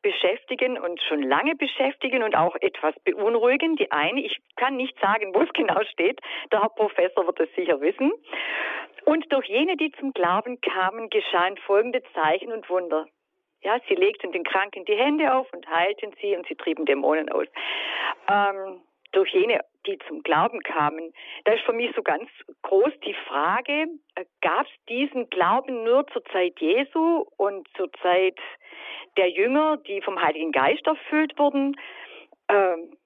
beschäftigen 0.00 0.78
und 0.78 1.00
schon 1.08 1.22
lange 1.22 1.56
beschäftigen 1.56 2.22
und 2.22 2.34
auch 2.34 2.56
etwas 2.60 2.94
beunruhigen. 3.04 3.76
Die 3.76 3.90
eine, 3.92 4.22
ich 4.22 4.38
kann 4.56 4.76
nicht 4.76 4.98
sagen, 5.00 5.34
wo 5.34 5.42
es 5.42 5.52
genau 5.54 5.82
steht, 5.92 6.20
der 6.50 6.62
Herr 6.62 6.70
Professor 6.70 7.26
wird 7.26 7.40
es 7.40 7.54
sicher 7.54 7.80
wissen. 7.82 8.12
Und 9.04 9.30
durch 9.30 9.46
jene, 9.46 9.76
die 9.76 9.92
zum 10.00 10.12
Glauben 10.12 10.60
kamen, 10.60 11.10
geschahen 11.10 11.58
folgende 11.66 12.02
Zeichen 12.14 12.50
und 12.50 12.68
Wunder. 12.70 13.06
Ja, 13.62 13.78
sie 13.88 13.94
legten 13.94 14.32
den 14.32 14.44
Kranken 14.44 14.84
die 14.84 14.96
Hände 14.96 15.32
auf 15.34 15.52
und 15.52 15.68
heilten 15.68 16.12
sie 16.20 16.36
und 16.36 16.46
sie 16.46 16.54
trieben 16.54 16.84
Dämonen 16.86 17.28
aus. 17.30 17.46
Ähm, 18.28 18.80
durch 19.12 19.32
jene, 19.32 19.60
die 19.86 19.98
zum 20.06 20.22
Glauben 20.22 20.60
kamen. 20.60 21.12
Da 21.44 21.52
ist 21.52 21.64
für 21.64 21.72
mich 21.72 21.90
so 21.96 22.02
ganz 22.02 22.28
groß 22.62 22.92
die 23.04 23.14
Frage, 23.26 23.86
äh, 24.14 24.24
gab 24.42 24.66
es 24.66 24.84
diesen 24.88 25.30
Glauben 25.30 25.84
nur 25.84 26.06
zur 26.08 26.24
Zeit 26.26 26.60
Jesu 26.60 27.24
und 27.36 27.66
zur 27.76 27.90
Zeit 28.02 28.38
der 29.16 29.30
Jünger, 29.30 29.78
die 29.78 30.02
vom 30.02 30.20
Heiligen 30.20 30.52
Geist 30.52 30.86
erfüllt 30.86 31.38
wurden? 31.38 31.76
Ähm, 32.48 32.96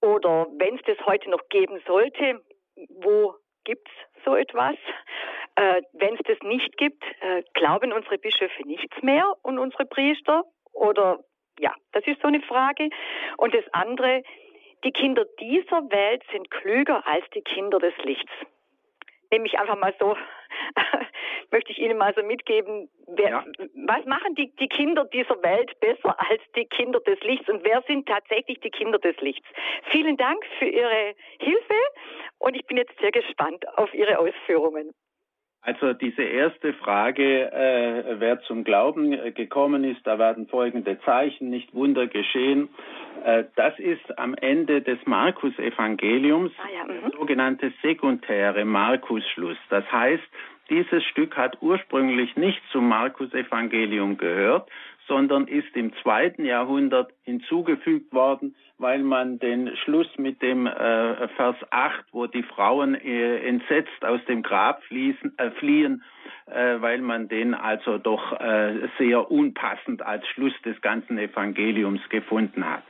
oder 0.00 0.46
wenn 0.58 0.76
es 0.76 0.82
das 0.86 1.04
heute 1.06 1.30
noch 1.30 1.48
geben 1.48 1.80
sollte, 1.86 2.42
wo 3.00 3.34
gibt 3.64 3.88
es 3.88 4.24
so 4.24 4.34
etwas? 4.34 4.76
Äh, 5.56 5.82
wenn 5.92 6.14
es 6.14 6.20
das 6.24 6.38
nicht 6.42 6.76
gibt, 6.76 7.04
äh, 7.20 7.42
glauben 7.54 7.92
unsere 7.92 8.18
Bischöfe 8.18 8.66
nichts 8.66 9.00
mehr 9.02 9.32
und 9.42 9.58
unsere 9.58 9.86
Priester? 9.86 10.44
Oder 10.72 11.20
ja, 11.58 11.72
das 11.92 12.04
ist 12.06 12.20
so 12.20 12.28
eine 12.28 12.40
Frage. 12.40 12.88
Und 13.36 13.54
das 13.54 13.64
andere, 13.72 14.22
die 14.82 14.90
Kinder 14.90 15.24
dieser 15.40 15.88
Welt 15.90 16.22
sind 16.32 16.50
klüger 16.50 17.06
als 17.06 17.24
die 17.34 17.42
Kinder 17.42 17.78
des 17.78 17.94
Lichts. 18.02 18.32
Nehme 19.30 19.46
ich 19.46 19.58
einfach 19.58 19.78
mal 19.78 19.94
so, 19.98 20.16
möchte 21.50 21.72
ich 21.72 21.78
Ihnen 21.78 21.98
mal 21.98 22.12
so 22.14 22.22
mitgeben, 22.22 22.88
wer, 23.06 23.28
ja. 23.28 23.44
was 23.86 24.04
machen 24.06 24.34
die, 24.34 24.54
die 24.56 24.68
Kinder 24.68 25.04
dieser 25.04 25.42
Welt 25.42 25.78
besser 25.80 26.16
als 26.30 26.42
die 26.56 26.66
Kinder 26.66 27.00
des 27.00 27.20
Lichts 27.20 27.48
und 27.48 27.64
wer 27.64 27.82
sind 27.86 28.08
tatsächlich 28.08 28.60
die 28.60 28.70
Kinder 28.70 28.98
des 28.98 29.16
Lichts? 29.20 29.46
Vielen 29.90 30.16
Dank 30.16 30.44
für 30.58 30.66
Ihre 30.66 31.14
Hilfe 31.38 31.74
und 32.38 32.54
ich 32.56 32.66
bin 32.66 32.76
jetzt 32.76 32.98
sehr 33.00 33.12
gespannt 33.12 33.66
auf 33.76 33.92
Ihre 33.94 34.18
Ausführungen. 34.18 34.92
Also 35.64 35.94
diese 35.94 36.22
erste 36.22 36.74
Frage, 36.74 37.50
äh, 37.50 38.20
wer 38.20 38.40
zum 38.42 38.64
Glauben 38.64 39.14
äh, 39.14 39.32
gekommen 39.32 39.82
ist, 39.82 40.06
da 40.06 40.18
werden 40.18 40.46
folgende 40.46 41.00
Zeichen, 41.06 41.48
nicht 41.48 41.72
Wunder 41.72 42.06
geschehen. 42.06 42.68
Äh, 43.24 43.44
das 43.56 43.78
ist 43.78 44.18
am 44.18 44.34
Ende 44.34 44.82
des 44.82 44.98
Markus-Evangeliums 45.06 46.52
ah, 46.58 46.68
ja, 46.70 46.86
der 46.86 47.08
mhm. 47.08 47.12
sogenannte 47.12 47.72
sekundäre 47.82 48.66
Markus-Schluss. 48.66 49.56
Das 49.70 49.90
heißt, 49.90 50.22
dieses 50.68 51.02
Stück 51.04 51.34
hat 51.36 51.56
ursprünglich 51.62 52.36
nicht 52.36 52.60
zum 52.70 52.86
Markus-Evangelium 52.88 54.18
gehört, 54.18 54.68
sondern 55.06 55.46
ist 55.46 55.74
im 55.76 55.92
zweiten 56.02 56.44
Jahrhundert 56.44 57.12
hinzugefügt 57.22 58.12
worden, 58.12 58.54
weil 58.78 59.02
man 59.02 59.38
den 59.38 59.76
Schluss 59.76 60.08
mit 60.18 60.42
dem 60.42 60.66
äh, 60.66 61.28
Vers 61.28 61.56
8, 61.70 62.04
wo 62.12 62.26
die 62.26 62.42
Frauen 62.42 62.94
äh, 62.94 63.38
entsetzt 63.46 64.04
aus 64.04 64.20
dem 64.26 64.42
Grab 64.42 64.82
fließen, 64.84 65.38
äh, 65.38 65.50
fliehen, 65.52 66.02
äh, 66.46 66.80
weil 66.80 67.00
man 67.00 67.28
den 67.28 67.54
also 67.54 67.98
doch 67.98 68.38
äh, 68.40 68.88
sehr 68.98 69.30
unpassend 69.30 70.02
als 70.02 70.26
Schluss 70.28 70.54
des 70.64 70.80
ganzen 70.80 71.18
Evangeliums 71.18 72.00
gefunden 72.08 72.68
hat. 72.68 72.82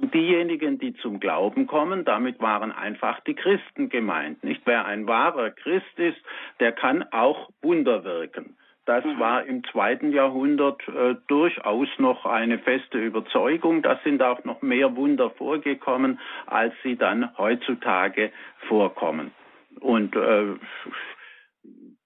Und 0.00 0.14
diejenigen, 0.14 0.78
die 0.78 0.94
zum 0.94 1.18
Glauben 1.18 1.66
kommen, 1.66 2.04
damit 2.04 2.40
waren 2.40 2.70
einfach 2.70 3.18
die 3.20 3.34
Christen 3.34 3.88
gemeint. 3.88 4.44
Nicht 4.44 4.62
wer 4.64 4.84
ein 4.86 5.08
wahrer 5.08 5.50
Christ 5.50 5.98
ist, 5.98 6.18
der 6.60 6.72
kann 6.72 7.04
auch 7.10 7.50
Wunder 7.62 8.04
wirken. 8.04 8.56
Das 8.88 9.04
mhm. 9.04 9.20
war 9.20 9.44
im 9.44 9.62
zweiten 9.64 10.12
Jahrhundert 10.12 10.80
äh, 10.88 11.14
durchaus 11.26 11.88
noch 11.98 12.24
eine 12.24 12.58
feste 12.58 12.96
Überzeugung. 12.96 13.82
Da 13.82 14.00
sind 14.02 14.22
auch 14.22 14.42
noch 14.44 14.62
mehr 14.62 14.96
Wunder 14.96 15.28
vorgekommen, 15.28 16.18
als 16.46 16.72
sie 16.82 16.96
dann 16.96 17.36
heutzutage 17.36 18.32
vorkommen. 18.66 19.32
Und 19.80 20.16
äh, 20.16 20.54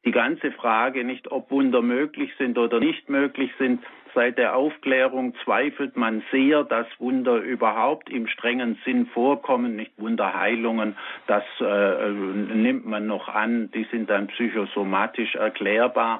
die 0.05 0.11
ganze 0.11 0.51
Frage 0.51 1.05
nicht, 1.05 1.31
ob 1.31 1.53
Wunder 1.53 1.83
möglich 1.83 2.33
sind 2.37 2.59
oder 2.59 2.81
nicht 2.81 3.09
möglich 3.09 3.53
sind, 3.61 3.81
Seit 4.15 4.37
der 4.37 4.57
Aufklärung 4.57 5.35
zweifelt 5.45 5.97
man 5.97 6.23
sehr, 6.31 6.65
dass 6.65 6.87
Wunder 6.99 7.37
überhaupt 7.37 8.11
im 8.11 8.27
strengen 8.27 8.79
Sinn 8.85 9.07
vorkommen, 9.07 9.77
nicht 9.77 9.93
Wunderheilungen. 9.99 10.97
Das 11.27 11.45
äh, 11.61 12.11
nimmt 12.11 12.85
man 12.85 13.07
noch 13.07 13.29
an, 13.29 13.71
die 13.71 13.85
sind 13.91 14.11
dann 14.11 14.27
psychosomatisch 14.29 15.35
erklärbar. 15.35 16.19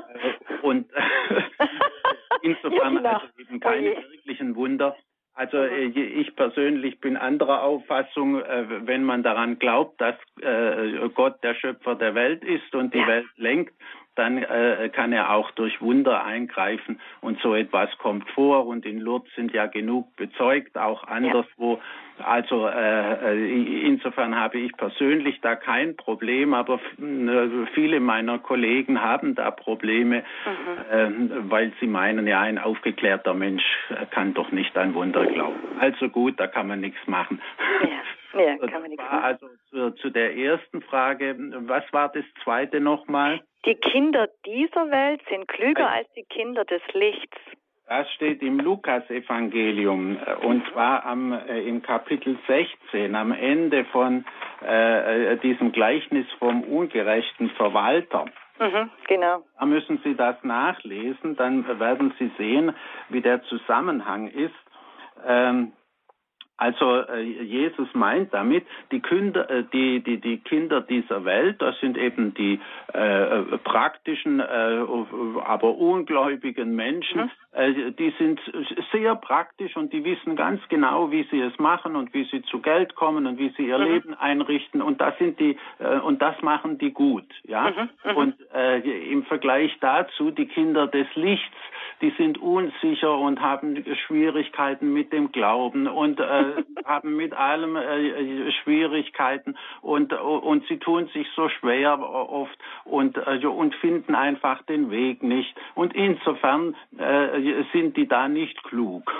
Und 0.62 0.86
insofern 2.42 3.04
also 3.04 3.26
eben 3.38 3.60
keine 3.60 3.96
wirklichen 4.10 4.54
Wunder. 4.54 4.96
Also 5.34 5.56
äh, 5.56 5.86
ich 5.86 6.36
persönlich 6.36 7.00
bin 7.00 7.16
anderer 7.16 7.62
Auffassung, 7.62 8.40
äh, 8.40 8.86
wenn 8.86 9.02
man 9.02 9.22
daran 9.22 9.58
glaubt, 9.58 10.00
dass 10.00 10.14
äh, 10.40 11.08
Gott 11.14 11.42
der 11.42 11.54
Schöpfer 11.54 11.96
der 11.96 12.14
Welt 12.14 12.44
ist 12.44 12.74
und 12.74 12.94
die 12.94 12.98
ja. 12.98 13.06
Welt 13.08 13.26
lenkt, 13.36 13.74
dann 14.14 14.38
äh, 14.38 14.90
kann 14.92 15.12
er 15.12 15.30
auch 15.32 15.50
durch 15.52 15.80
Wunder 15.80 16.24
eingreifen 16.24 17.00
und 17.20 17.40
so 17.40 17.54
etwas 17.54 17.90
kommt 17.98 18.28
vor 18.30 18.66
und 18.66 18.86
in 18.86 19.00
Lourdes 19.00 19.32
sind 19.34 19.52
ja 19.52 19.66
genug 19.66 20.14
bezeugt, 20.16 20.76
auch 20.76 21.04
anderswo. 21.04 21.74
Ja. 22.18 22.24
Also 22.24 22.68
äh, 22.68 23.32
äh 23.32 23.86
insofern 23.86 24.36
habe 24.36 24.58
ich 24.58 24.72
persönlich 24.76 25.40
da 25.40 25.56
kein 25.56 25.96
Problem, 25.96 26.54
aber 26.54 26.74
äh, 26.74 27.66
viele 27.74 27.98
meiner 27.98 28.38
Kollegen 28.38 29.02
haben 29.02 29.34
da 29.34 29.50
Probleme, 29.50 30.22
mhm. 30.46 30.92
äh, 30.92 31.50
weil 31.50 31.72
sie 31.80 31.88
meinen, 31.88 32.26
ja, 32.26 32.40
ein 32.40 32.58
aufgeklärter 32.58 33.34
Mensch 33.34 33.64
kann 34.10 34.34
doch 34.34 34.52
nicht 34.52 34.76
an 34.76 34.94
Wunder 34.94 35.26
glauben. 35.26 35.58
Also 35.80 36.08
gut, 36.08 36.38
da 36.38 36.46
kann 36.46 36.68
man 36.68 36.80
nichts 36.80 37.06
machen. 37.06 37.40
Ja. 37.82 37.88
Ja, 38.36 38.56
kann 38.66 38.82
man 38.82 38.90
nichts 38.90 39.04
machen. 39.04 39.22
Also 39.22 39.48
zu, 39.70 39.90
zu 39.92 40.10
der 40.10 40.36
ersten 40.36 40.82
Frage, 40.82 41.36
was 41.68 41.84
war 41.92 42.10
das 42.10 42.24
zweite 42.42 42.80
nochmal? 42.80 43.40
Die 43.66 43.76
Kinder 43.76 44.28
dieser 44.44 44.90
Welt 44.90 45.22
sind 45.28 45.48
klüger 45.48 45.90
als 45.90 46.08
die 46.14 46.24
Kinder 46.24 46.64
des 46.64 46.82
Lichts. 46.92 47.36
Das 47.86 48.10
steht 48.12 48.42
im 48.42 48.60
Lukas-Evangelium 48.60 50.16
äh, 50.16 50.46
und 50.46 50.66
zwar 50.72 51.04
am, 51.04 51.32
äh, 51.32 51.60
im 51.60 51.82
Kapitel 51.82 52.38
16, 52.46 53.14
am 53.14 53.32
Ende 53.32 53.84
von 53.86 54.24
äh, 54.62 55.32
äh, 55.32 55.36
diesem 55.38 55.70
Gleichnis 55.72 56.26
vom 56.38 56.62
ungerechten 56.62 57.50
Verwalter. 57.50 58.24
Mhm, 58.58 58.90
genau. 59.06 59.42
Da 59.58 59.66
müssen 59.66 60.00
Sie 60.02 60.14
das 60.14 60.42
nachlesen, 60.42 61.36
dann 61.36 61.78
werden 61.78 62.14
Sie 62.18 62.30
sehen, 62.38 62.74
wie 63.10 63.20
der 63.20 63.42
Zusammenhang 63.42 64.28
ist. 64.28 64.54
Ähm, 65.26 65.72
also 66.56 67.00
äh, 67.00 67.22
Jesus 67.22 67.88
meint 67.94 68.32
damit, 68.32 68.64
die 68.92 69.00
Kinder, 69.00 69.50
äh, 69.50 69.64
die, 69.72 70.00
die, 70.00 70.20
die 70.20 70.38
Kinder 70.38 70.80
dieser 70.80 71.24
Welt, 71.24 71.60
das 71.60 71.78
sind 71.80 71.98
eben 71.98 72.32
die 72.34 72.60
äh, 72.92 73.58
praktischen, 73.58 74.38
äh, 74.38 74.44
aber 75.44 75.76
ungläubigen 75.76 76.74
Menschen, 76.74 77.22
mhm. 77.22 77.30
Äh, 77.54 77.92
die 77.92 78.12
sind 78.18 78.40
sehr 78.90 79.14
praktisch 79.14 79.76
und 79.76 79.92
die 79.92 80.04
wissen 80.04 80.34
ganz 80.34 80.60
genau, 80.68 81.12
wie 81.12 81.22
sie 81.30 81.40
es 81.40 81.56
machen 81.60 81.94
und 81.94 82.12
wie 82.12 82.24
sie 82.24 82.42
zu 82.42 82.60
Geld 82.60 82.96
kommen 82.96 83.28
und 83.28 83.38
wie 83.38 83.50
sie 83.56 83.68
ihr 83.68 83.78
mhm. 83.78 83.84
Leben 83.84 84.14
einrichten 84.14 84.82
und 84.82 85.00
das 85.00 85.16
sind 85.18 85.38
die 85.38 85.56
äh, 85.78 86.00
und 86.00 86.20
das 86.20 86.40
machen 86.42 86.78
die 86.78 86.90
gut, 86.90 87.26
ja. 87.44 87.70
Mhm. 87.70 88.10
mhm. 88.10 88.16
Und 88.16 88.34
im 88.84 89.24
Vergleich 89.24 89.76
dazu 89.80 90.30
die 90.30 90.46
Kinder 90.46 90.86
des 90.86 91.06
Lichts, 91.14 91.56
die 92.00 92.10
sind 92.18 92.38
unsicher 92.38 93.16
und 93.16 93.40
haben 93.40 93.84
Schwierigkeiten 94.06 94.92
mit 94.92 95.12
dem 95.12 95.30
Glauben 95.32 95.86
und 95.86 96.20
haben 96.84 97.16
mit 97.16 97.32
allem 97.32 97.76
äh, 97.76 98.52
Schwierigkeiten 98.62 99.56
und, 99.82 100.12
und 100.12 100.66
sie 100.66 100.78
tun 100.78 101.08
sich 101.12 101.26
so 101.34 101.48
schwer 101.48 101.98
oft 102.00 102.58
und, 102.84 103.16
äh, 103.16 103.44
und 103.46 103.74
finden 103.76 104.14
einfach 104.14 104.62
den 104.62 104.90
Weg 104.90 105.22
nicht. 105.22 105.54
Und 105.74 105.94
insofern 105.94 106.76
äh, 106.98 107.64
sind 107.72 107.96
die 107.96 108.08
da 108.08 108.28
nicht 108.28 108.62
klug. 108.64 109.10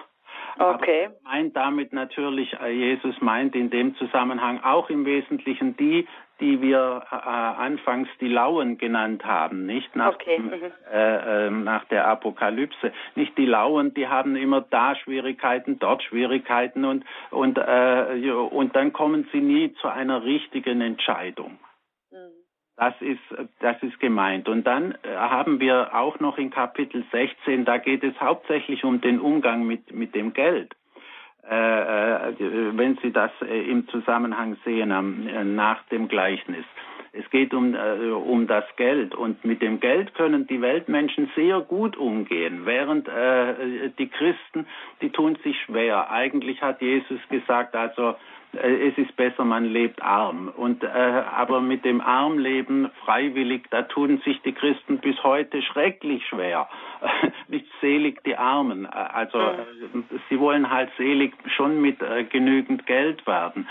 Okay. 0.58 1.06
Aber 1.06 1.14
meint 1.24 1.56
damit 1.56 1.92
natürlich, 1.92 2.52
äh, 2.60 2.70
Jesus 2.70 3.20
meint 3.20 3.54
in 3.56 3.70
dem 3.70 3.96
Zusammenhang 3.96 4.62
auch 4.62 4.88
im 4.88 5.04
Wesentlichen 5.04 5.76
die, 5.76 6.06
die 6.40 6.60
wir 6.60 7.04
äh, 7.10 7.14
anfangs 7.14 8.08
die 8.20 8.28
Lauen 8.28 8.78
genannt 8.78 9.24
haben, 9.24 9.66
nicht 9.66 9.94
nach, 9.94 10.14
okay. 10.14 10.38
mhm. 10.38 10.52
äh, 10.92 11.46
äh, 11.46 11.50
nach 11.50 11.84
der 11.86 12.06
Apokalypse. 12.08 12.92
Nicht 13.14 13.36
die 13.38 13.46
Lauen, 13.46 13.94
die 13.94 14.08
haben 14.08 14.36
immer 14.36 14.60
da 14.60 14.96
Schwierigkeiten, 14.96 15.78
dort 15.78 16.02
Schwierigkeiten 16.02 16.84
und 16.84 17.04
und 17.30 17.58
äh, 17.58 18.30
und 18.30 18.74
dann 18.76 18.92
kommen 18.92 19.28
sie 19.32 19.40
nie 19.40 19.72
zu 19.74 19.88
einer 19.88 20.24
richtigen 20.24 20.80
Entscheidung. 20.80 21.58
Mhm. 22.10 22.16
Das 22.76 22.94
ist, 23.00 23.20
das 23.60 23.80
ist 23.84 24.00
gemeint. 24.00 24.48
Und 24.48 24.64
dann 24.64 24.96
äh, 25.02 25.14
haben 25.14 25.60
wir 25.60 25.94
auch 25.94 26.18
noch 26.18 26.38
in 26.38 26.50
Kapitel 26.50 27.04
16, 27.12 27.64
da 27.64 27.78
geht 27.78 28.02
es 28.02 28.18
hauptsächlich 28.20 28.84
um 28.84 29.00
den 29.00 29.20
Umgang 29.20 29.64
mit, 29.64 29.92
mit 29.92 30.14
dem 30.14 30.32
Geld. 30.32 30.74
Äh, 31.48 32.30
äh, 32.30 32.76
wenn 32.76 32.96
Sie 33.02 33.12
das 33.12 33.30
äh, 33.42 33.70
im 33.70 33.86
Zusammenhang 33.88 34.56
sehen 34.64 35.54
nach 35.54 35.82
dem 35.84 36.08
Gleichnis. 36.08 36.64
Es 37.16 37.28
geht 37.30 37.54
um, 37.54 37.74
äh, 37.74 38.10
um 38.10 38.46
das 38.46 38.64
Geld. 38.76 39.14
Und 39.14 39.44
mit 39.44 39.62
dem 39.62 39.78
Geld 39.78 40.14
können 40.14 40.46
die 40.46 40.60
Weltmenschen 40.60 41.30
sehr 41.36 41.60
gut 41.60 41.96
umgehen, 41.96 42.66
während 42.66 43.08
äh, 43.08 43.90
die 43.98 44.08
Christen, 44.08 44.66
die 45.00 45.10
tun 45.10 45.38
sich 45.44 45.56
schwer. 45.62 46.10
Eigentlich 46.10 46.60
hat 46.60 46.80
Jesus 46.80 47.20
gesagt, 47.28 47.76
also 47.76 48.16
es 48.56 48.96
ist 48.98 49.16
besser, 49.16 49.44
man 49.44 49.64
lebt 49.64 50.02
arm. 50.02 50.48
Und 50.48 50.82
äh, 50.82 50.86
aber 50.88 51.60
mit 51.60 51.84
dem 51.84 52.00
Armleben 52.00 52.90
freiwillig, 53.04 53.64
da 53.70 53.82
tun 53.82 54.20
sich 54.24 54.40
die 54.42 54.52
Christen 54.52 54.98
bis 54.98 55.22
heute 55.22 55.62
schrecklich 55.62 56.26
schwer. 56.26 56.68
Nicht 57.48 57.66
selig 57.80 58.22
die 58.24 58.36
Armen. 58.36 58.84
Äh, 58.84 58.88
also 58.88 59.38
äh, 59.38 59.56
sie 60.28 60.38
wollen 60.38 60.70
halt 60.70 60.90
selig 60.96 61.32
schon 61.56 61.80
mit 61.80 62.00
äh, 62.02 62.24
genügend 62.24 62.86
Geld 62.86 63.26
werden. 63.26 63.68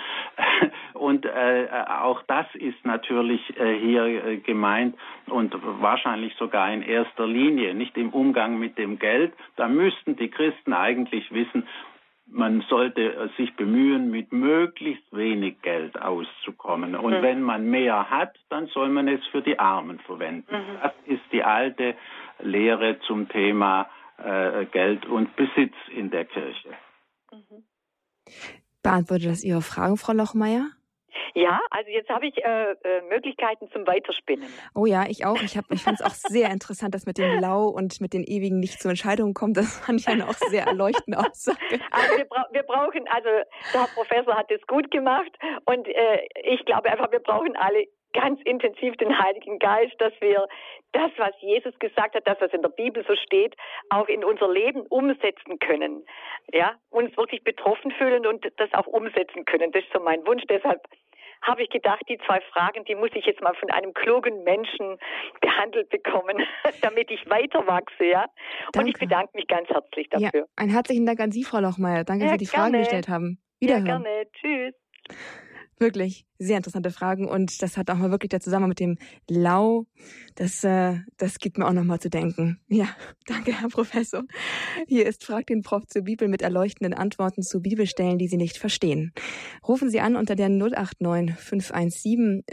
Und 0.93 1.25
äh, 1.25 1.67
auch 2.01 2.21
das 2.27 2.45
ist 2.55 2.85
natürlich 2.85 3.41
hier 3.55 4.37
gemeint 4.45 4.95
und 5.27 5.53
wahrscheinlich 5.81 6.33
sogar 6.35 6.71
in 6.71 6.81
erster 6.81 7.27
Linie, 7.27 7.73
nicht 7.73 7.97
im 7.97 8.09
Umgang 8.09 8.57
mit 8.59 8.77
dem 8.77 8.99
Geld. 8.99 9.33
Da 9.55 9.67
müssten 9.67 10.15
die 10.15 10.29
Christen 10.29 10.71
eigentlich 10.71 11.33
wissen, 11.33 11.67
man 12.25 12.62
sollte 12.69 13.29
sich 13.38 13.55
bemühen, 13.55 14.09
mit 14.09 14.31
möglichst 14.31 15.05
wenig 15.12 15.62
Geld 15.62 16.01
auszukommen. 16.01 16.95
Und 16.95 17.19
mhm. 17.19 17.21
wenn 17.21 17.41
man 17.41 17.69
mehr 17.69 18.09
hat, 18.09 18.36
dann 18.49 18.67
soll 18.67 18.89
man 18.89 19.07
es 19.07 19.25
für 19.27 19.41
die 19.41 19.59
Armen 19.59 19.99
verwenden. 19.99 20.55
Mhm. 20.55 20.77
Das 20.81 20.93
ist 21.05 21.23
die 21.31 21.43
alte 21.43 21.95
Lehre 22.39 22.99
zum 23.01 23.29
Thema 23.29 23.88
äh, 24.17 24.65
Geld 24.65 25.05
und 25.05 25.36
Besitz 25.36 25.75
in 25.95 26.09
der 26.12 26.25
Kirche. 26.25 26.69
Mhm. 27.31 27.63
Beantwortet 28.81 29.29
das 29.29 29.43
Ihre 29.43 29.62
Fragen, 29.62 29.97
Frau 29.97 30.13
Lochmeier? 30.13 30.67
Ja, 31.34 31.60
also 31.69 31.89
jetzt 31.89 32.10
habe 32.10 32.28
ich 32.28 32.38
äh, 32.43 32.71
äh, 32.71 33.02
Möglichkeiten 33.10 33.69
zum 33.71 33.88
Weiterspinnen. 33.88 34.47
Oh 34.76 34.86
ja, 34.86 35.06
ich 35.08 35.26
auch. 35.26 35.41
Ich, 35.41 35.58
ich 35.69 35.84
fand 35.84 35.99
es 35.99 36.06
auch 36.06 36.13
sehr 36.13 36.52
interessant, 36.52 36.93
dass 36.93 37.06
mit 37.06 37.17
dem 37.17 37.39
Lau 37.39 37.67
und 37.67 38.02
mit 38.02 38.13
den 38.13 38.23
ewigen 38.23 38.60
nicht 38.60 38.82
zur 38.82 38.91
Entscheidung 38.91 39.34
kommt. 39.34 39.58
Das 39.58 39.80
fand 39.80 40.02
ich 40.02 40.08
eine 40.08 40.28
auch 40.28 40.34
sehr 40.34 40.65
erleuchtende 40.65 41.19
Aussage. 41.19 41.58
Also 41.91 42.17
wir, 42.17 42.26
bra 42.26 42.47
wir 42.52 42.63
brauchen, 42.63 43.08
also 43.08 43.30
der 43.30 43.82
Herr 43.82 43.88
Professor 43.93 44.36
hat 44.36 44.49
es 44.52 44.65
gut 44.67 44.89
gemacht 44.91 45.32
und 45.65 45.88
äh, 45.88 46.28
ich 46.43 46.63
glaube 46.65 46.89
einfach, 46.89 47.12
wir 47.12 47.19
brauchen 47.19 47.56
alle 47.56 47.86
ganz 48.13 48.39
intensiv 48.45 48.95
den 48.97 49.19
Heiligen 49.19 49.60
Geist, 49.60 49.95
dass 49.99 50.13
wir 50.21 50.47
das, 50.93 51.12
was 51.17 51.34
Jesus 51.41 51.78
gesagt 51.80 52.15
hat, 52.15 52.28
das, 52.28 52.39
was 52.39 52.54
in 52.54 52.62
der 52.62 52.69
Bibel 52.69 53.04
so 53.08 53.15
steht, 53.15 53.56
auch 53.89 54.08
in 54.08 54.23
unser 54.23 54.52
Leben 54.52 54.82
umsetzen 54.88 55.60
können. 55.60 56.06
Ja, 56.52 56.76
uns 56.91 57.15
wirklich 57.17 57.43
betroffen 57.43 57.91
fühlen 57.91 58.26
und 58.26 58.45
das 58.58 58.73
auch 58.73 58.88
umsetzen 58.88 59.45
können. 59.45 59.71
Das 59.71 59.84
ist 59.84 59.91
so 59.91 59.99
mein 59.99 60.26
Wunsch. 60.26 60.43
Deshalb 60.47 60.82
habe 61.43 61.63
ich 61.63 61.69
gedacht, 61.69 62.01
die 62.10 62.17
zwei 62.25 62.41
Fragen, 62.51 62.84
die 62.86 62.95
muss 62.95 63.12
ich 63.13 63.25
jetzt 63.25 63.41
mal 63.41 63.53
von 63.56 63.69
einem 63.69 63.93
klugen 63.93 64.43
Menschen 64.43 64.97
behandelt 65.41 65.89
bekommen, 65.89 66.38
damit 66.82 67.12
ich 67.12 67.29
weiter 67.29 67.65
wachse, 67.67 68.06
ja. 68.06 68.25
Danke. 68.71 68.79
Und 68.79 68.88
ich 68.88 68.99
bedanke 68.99 69.32
mich 69.36 69.47
ganz 69.47 69.69
herzlich 69.69 70.10
dafür. 70.10 70.41
Ja, 70.41 70.45
einen 70.56 70.71
herzlichen 70.71 71.06
Dank 71.06 71.19
an 71.19 71.32
Sie, 71.32 71.43
Frau 71.43 71.60
Lochmeier. 71.60 72.03
Danke, 72.03 72.25
ja, 72.25 72.32
dass 72.32 72.39
Sie 72.39 72.45
die 72.45 72.51
gerne. 72.51 72.69
Fragen 72.69 72.79
gestellt 72.79 73.08
haben. 73.10 73.39
Wiederhören. 73.60 73.86
Ja, 73.86 73.97
gerne. 73.97 74.27
Tschüss. 74.34 74.73
Wirklich 75.79 76.25
sehr 76.39 76.57
interessante 76.57 76.91
Fragen 76.91 77.27
und 77.27 77.62
das 77.62 77.77
hat 77.77 77.89
auch 77.89 77.97
mal 77.97 78.12
wirklich 78.12 78.29
der 78.29 78.41
Zusammenhang 78.41 78.69
mit 78.69 78.79
dem 78.79 78.97
Lau. 79.29 79.86
Das, 80.36 80.63
äh, 80.63 80.99
das 81.17 81.39
gibt 81.39 81.57
mir 81.57 81.67
auch 81.67 81.73
noch 81.73 81.83
mal 81.83 81.99
zu 81.99 82.09
denken. 82.09 82.59
Ja, 82.67 82.88
danke, 83.25 83.59
Herr 83.59 83.69
Professor. 83.69 84.23
Hier 84.88 85.05
ist 85.05 85.23
Frag 85.23 85.47
den 85.47 85.62
Prof 85.62 85.88
zur 85.88 86.03
Bibel 86.03 86.27
mit 86.27 86.41
erleuchtenden 86.41 86.93
Antworten 86.93 87.43
zu 87.43 87.62
Bibelstellen, 87.62 88.17
die 88.17 88.27
Sie 88.27 88.38
nicht 88.38 88.57
verstehen. 88.57 89.13
Rufen 89.67 89.89
Sie 89.89 89.99
an 89.99 90.15
unter 90.15 90.36
der 90.36 90.49
089 90.49 91.36
517 91.38 92.43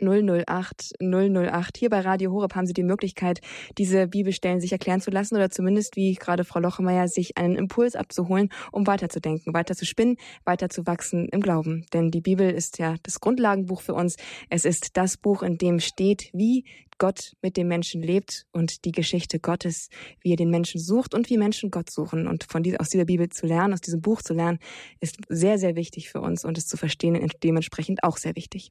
008 0.00 0.94
008. 1.00 1.76
Hier 1.76 1.90
bei 1.90 2.00
Radio 2.00 2.32
Horeb 2.32 2.54
haben 2.54 2.66
Sie 2.66 2.72
die 2.72 2.82
Möglichkeit, 2.82 3.40
diese 3.78 4.06
Bibelstellen 4.06 4.60
sich 4.60 4.72
erklären 4.72 5.00
zu 5.00 5.10
lassen 5.10 5.36
oder 5.36 5.50
zumindest, 5.50 5.96
wie 5.96 6.14
gerade 6.14 6.44
Frau 6.44 6.60
Lochemeyer, 6.60 7.08
sich 7.08 7.36
einen 7.36 7.56
Impuls 7.56 7.96
abzuholen, 7.96 8.50
um 8.72 8.86
weiterzudenken, 8.86 9.54
weiter 9.54 9.74
zu 9.74 9.86
spinnen, 9.86 10.16
weiter 10.44 10.68
zu 10.68 10.86
wachsen 10.86 11.28
im 11.30 11.40
Glauben. 11.40 11.86
Denn 11.92 12.10
die 12.10 12.20
Bibel 12.20 12.50
ist 12.50 12.78
ja 12.78 12.96
das 13.02 13.20
Grundlagenbuch 13.20 13.80
für 13.80 13.94
uns. 13.94 14.16
Es 14.50 14.64
ist 14.64 14.96
das 14.96 15.16
Buch, 15.16 15.42
in 15.42 15.58
dem 15.58 15.80
steht, 15.80 16.30
wie 16.32 16.64
Gott 16.98 17.32
mit 17.42 17.56
dem 17.56 17.68
Menschen 17.68 18.02
lebt 18.02 18.46
und 18.52 18.84
die 18.84 18.92
Geschichte 18.92 19.38
Gottes, 19.38 19.88
wie 20.20 20.32
er 20.32 20.36
den 20.36 20.50
Menschen 20.50 20.80
sucht 20.80 21.14
und 21.14 21.28
wie 21.30 21.38
Menschen 21.38 21.70
Gott 21.70 21.90
suchen. 21.90 22.26
Und 22.26 22.44
von 22.44 22.62
dieser, 22.62 22.80
aus 22.80 22.88
dieser 22.88 23.04
Bibel 23.04 23.28
zu 23.28 23.46
lernen, 23.46 23.74
aus 23.74 23.80
diesem 23.80 24.00
Buch 24.00 24.22
zu 24.22 24.34
lernen, 24.34 24.58
ist 25.00 25.18
sehr, 25.28 25.58
sehr 25.58 25.76
wichtig 25.76 26.10
für 26.10 26.20
uns 26.20 26.44
und 26.44 26.58
es 26.58 26.66
zu 26.66 26.76
verstehen 26.76 27.16
dementsprechend 27.42 28.02
auch 28.02 28.16
sehr 28.16 28.36
wichtig. 28.36 28.70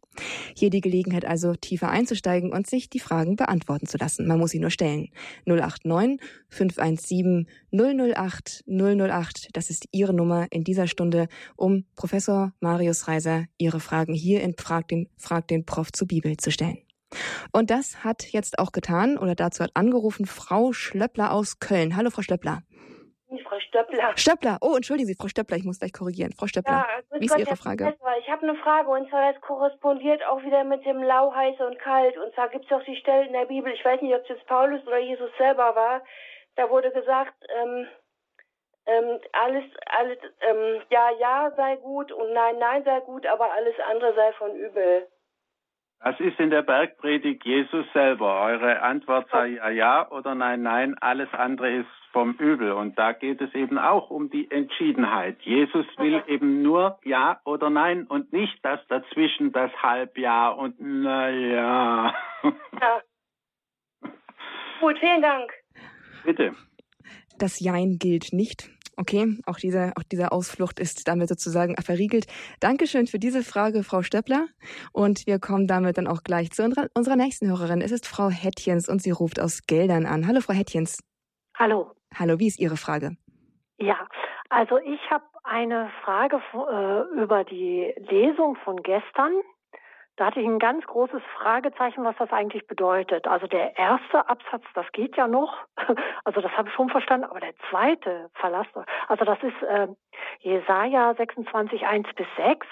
Hier 0.56 0.70
die 0.70 0.82
Gelegenheit 0.82 1.26
also 1.26 1.56
tiefer 1.56 1.90
einzusteigen 1.90 2.52
und 2.52 2.68
sich 2.68 2.90
die 2.90 3.00
Fragen 3.00 3.36
beantworten 3.36 3.88
zu 3.88 3.98
lassen. 3.98 4.28
Man 4.28 4.40
muss 4.40 4.52
sie 4.52 4.60
nur 4.60 4.72
stellen. 4.72 5.10
089 5.46 6.20
517 6.50 7.48
008 7.72 8.64
008. 8.68 9.50
Das 9.54 9.70
ist 9.70 9.88
Ihre 9.92 10.14
Nummer 10.14 10.48
in 10.52 10.64
dieser 10.64 10.88
Stunde, 10.88 11.28
um 11.56 11.86
Professor 11.96 12.54
Marius 12.60 13.08
Reiser 13.08 13.46
Ihre 13.58 13.80
Fragen 13.80 14.14
hier 14.14 14.42
in 14.42 14.56
Frag 14.58 14.88
den, 14.88 15.10
Frag 15.18 15.48
den 15.48 15.66
Prof 15.66 15.92
zur 15.92 16.08
Bibel 16.08 16.38
zu 16.38 16.52
stellen. 16.52 16.85
Und 17.52 17.70
das 17.70 18.04
hat 18.04 18.24
jetzt 18.32 18.60
auch 18.60 18.72
getan 18.72 19.18
oder 19.18 19.36
dazu 19.36 19.64
hat 19.64 19.72
angerufen 19.74 20.26
Frau 20.26 20.74
Schlöppler 20.74 21.32
aus 21.32 21.60
Köln. 21.60 21.96
Hallo, 21.96 22.10
Frau 22.10 22.22
Schlöppler. 22.22 22.64
Frau 23.44 23.60
Stöppler. 23.60 24.14
Stöppler, 24.16 24.58
oh, 24.62 24.76
entschuldigen 24.76 25.08
Sie, 25.08 25.16
Frau 25.16 25.28
Stöppler, 25.28 25.58
ich 25.58 25.66
muss 25.66 25.80
gleich 25.80 25.94
korrigieren. 25.94 26.32
Frau 26.32 26.48
Stöppler, 26.48 26.86
ja, 26.88 27.20
wie 27.20 27.26
ist 27.26 27.32
Gott, 27.32 27.40
Ihre 27.40 27.56
Frage? 27.56 27.96
Ich 28.20 28.30
habe 28.30 28.44
eine 28.44 28.56
Frage 28.56 28.90
und 28.90 29.10
zwar, 29.10 29.34
das 29.34 29.42
korrespondiert 29.42 30.26
auch 30.26 30.42
wieder 30.44 30.64
mit 30.64 30.86
dem 30.86 31.02
Lau, 31.04 31.34
heiß 31.34 31.60
und 31.60 31.80
kalt. 31.80 32.18
Und 32.18 32.34
zwar 32.34 32.50
gibt 32.50 32.66
es 32.66 32.72
auch 32.72 32.84
die 32.84 32.96
Stelle 32.96 33.26
in 33.28 33.34
der 33.34 33.46
Bibel, 33.46 33.72
ich 33.74 33.84
weiß 33.84 34.02
nicht, 34.02 34.14
ob 34.14 34.22
es 34.22 34.30
jetzt 34.30 34.48
Paulus 34.48 34.86
oder 34.88 35.00
Jesus 35.00 35.30
selber 35.38 35.76
war, 35.76 36.02
da 36.56 36.70
wurde 36.70 36.92
gesagt, 36.92 37.34
ähm, 37.62 37.88
ähm, 38.88 39.20
alles, 39.32 39.66
alles, 39.88 40.18
ähm, 40.42 40.82
ja, 40.90 41.10
ja 41.20 41.52
sei 41.56 41.76
gut 41.78 42.12
und 42.12 42.34
nein, 42.34 42.58
nein 42.60 42.84
sei 42.84 43.00
gut, 43.02 43.26
aber 43.26 43.52
alles 43.52 43.76
andere 43.90 44.14
sei 44.14 44.32
von 44.34 44.56
übel. 44.56 45.08
Das 46.00 46.20
ist 46.20 46.40
in 46.40 46.50
der 46.52 46.62
Bergpredigt 46.62 47.44
Jesus 47.46 47.86
selber. 47.94 48.42
Eure 48.42 48.82
Antwort 48.82 49.28
sei 49.32 49.54
ja, 49.54 49.70
ja 49.70 50.12
oder 50.12 50.36
nein, 50.36 50.62
nein. 50.62 50.96
Alles 51.00 51.30
andere 51.34 51.72
ist 51.78 51.90
vom 52.12 52.34
Übel. 52.36 52.72
Und 52.72 52.98
da 52.98 53.12
geht 53.12 53.42
es 53.42 53.54
eben 53.56 53.78
auch 53.78 54.10
um 54.10 54.30
die 54.30 54.50
Entschiedenheit. 54.52 55.38
Jesus 55.42 55.86
will 55.98 56.24
eben 56.28 56.62
nur 56.62 57.00
ja 57.04 57.40
oder 57.44 57.70
nein 57.70 58.06
und 58.08 58.32
nicht 58.32 58.58
das 58.64 58.80
dazwischen, 58.88 59.52
das 59.52 59.72
Halbja 59.82 60.50
und 60.50 60.76
na 60.80 61.30
ja. 61.30 62.16
Ja. 62.44 63.02
Gut, 64.80 64.98
vielen 65.00 65.22
Dank. 65.22 65.52
Bitte. 66.24 66.54
Das 67.40 67.60
Jein 67.60 67.98
gilt 68.00 68.32
nicht. 68.32 68.75
Okay, 68.98 69.38
auch 69.46 69.58
diese, 69.58 69.92
auch 69.98 70.04
diese 70.04 70.32
Ausflucht 70.32 70.80
ist 70.80 71.08
damit 71.08 71.28
sozusagen 71.28 71.76
verriegelt. 71.82 72.28
Dankeschön 72.60 73.08
für 73.08 73.20
diese 73.20 73.44
Frage, 73.44 73.84
Frau 73.84 74.02
Stöppler. 74.02 74.48
Und 74.94 75.28
wir 75.28 75.40
kommen 75.40 75.68
damit 75.68 75.98
dann 75.98 76.08
auch 76.08 76.24
gleich 76.24 76.52
zu 76.52 76.64
unserer, 76.64 76.88
unserer 76.94 77.18
nächsten 77.18 77.50
Hörerin. 77.50 77.82
Es 77.82 77.92
ist 77.92 78.08
Frau 78.08 78.30
Hettjens 78.30 78.88
und 78.88 79.02
sie 79.02 79.12
ruft 79.12 79.40
aus 79.40 79.64
Geldern 79.68 80.06
an. 80.06 80.28
Hallo, 80.28 80.40
Frau 80.40 80.54
Hettjens. 80.54 81.04
Hallo. 81.58 81.92
Hallo, 82.18 82.40
wie 82.40 82.48
ist 82.48 82.60
Ihre 82.60 82.78
Frage? 82.78 83.18
Ja, 83.78 84.08
also 84.50 84.78
ich 84.78 85.00
habe 85.12 85.26
eine 85.44 85.90
Frage 86.04 86.38
äh, 86.54 87.22
über 87.22 87.44
die 87.44 87.94
Lesung 88.10 88.56
von 88.64 88.78
gestern. 88.82 89.34
Da 90.18 90.28
hatte 90.28 90.40
ich 90.40 90.46
ein 90.46 90.60
ganz 90.60 90.86
großes 90.86 91.22
Fragezeichen, 91.38 92.06
was 92.06 92.16
das 92.18 92.32
eigentlich 92.32 92.66
bedeutet. 92.68 93.28
Also 93.28 93.48
der 93.48 93.78
erste 93.78 94.30
Absatz, 94.30 94.64
das 94.74 94.90
geht 94.92 95.18
ja 95.18 95.28
noch. 95.28 95.66
Also 96.24 96.42
das 96.42 96.52
habe 96.54 96.70
ich 96.70 96.74
schon 96.74 96.90
verstanden. 96.90 97.26
Aber 97.26 97.40
der 97.40 97.54
zweite 97.70 98.32
Verlass, 98.34 98.66
also 99.08 99.26
das 99.26 99.38
ist 99.44 99.62
äh, 99.62 99.88
Jesaja 100.40 101.14
26, 101.14 101.86
1 101.86 102.08
bis 102.16 102.26
6. 102.36 102.66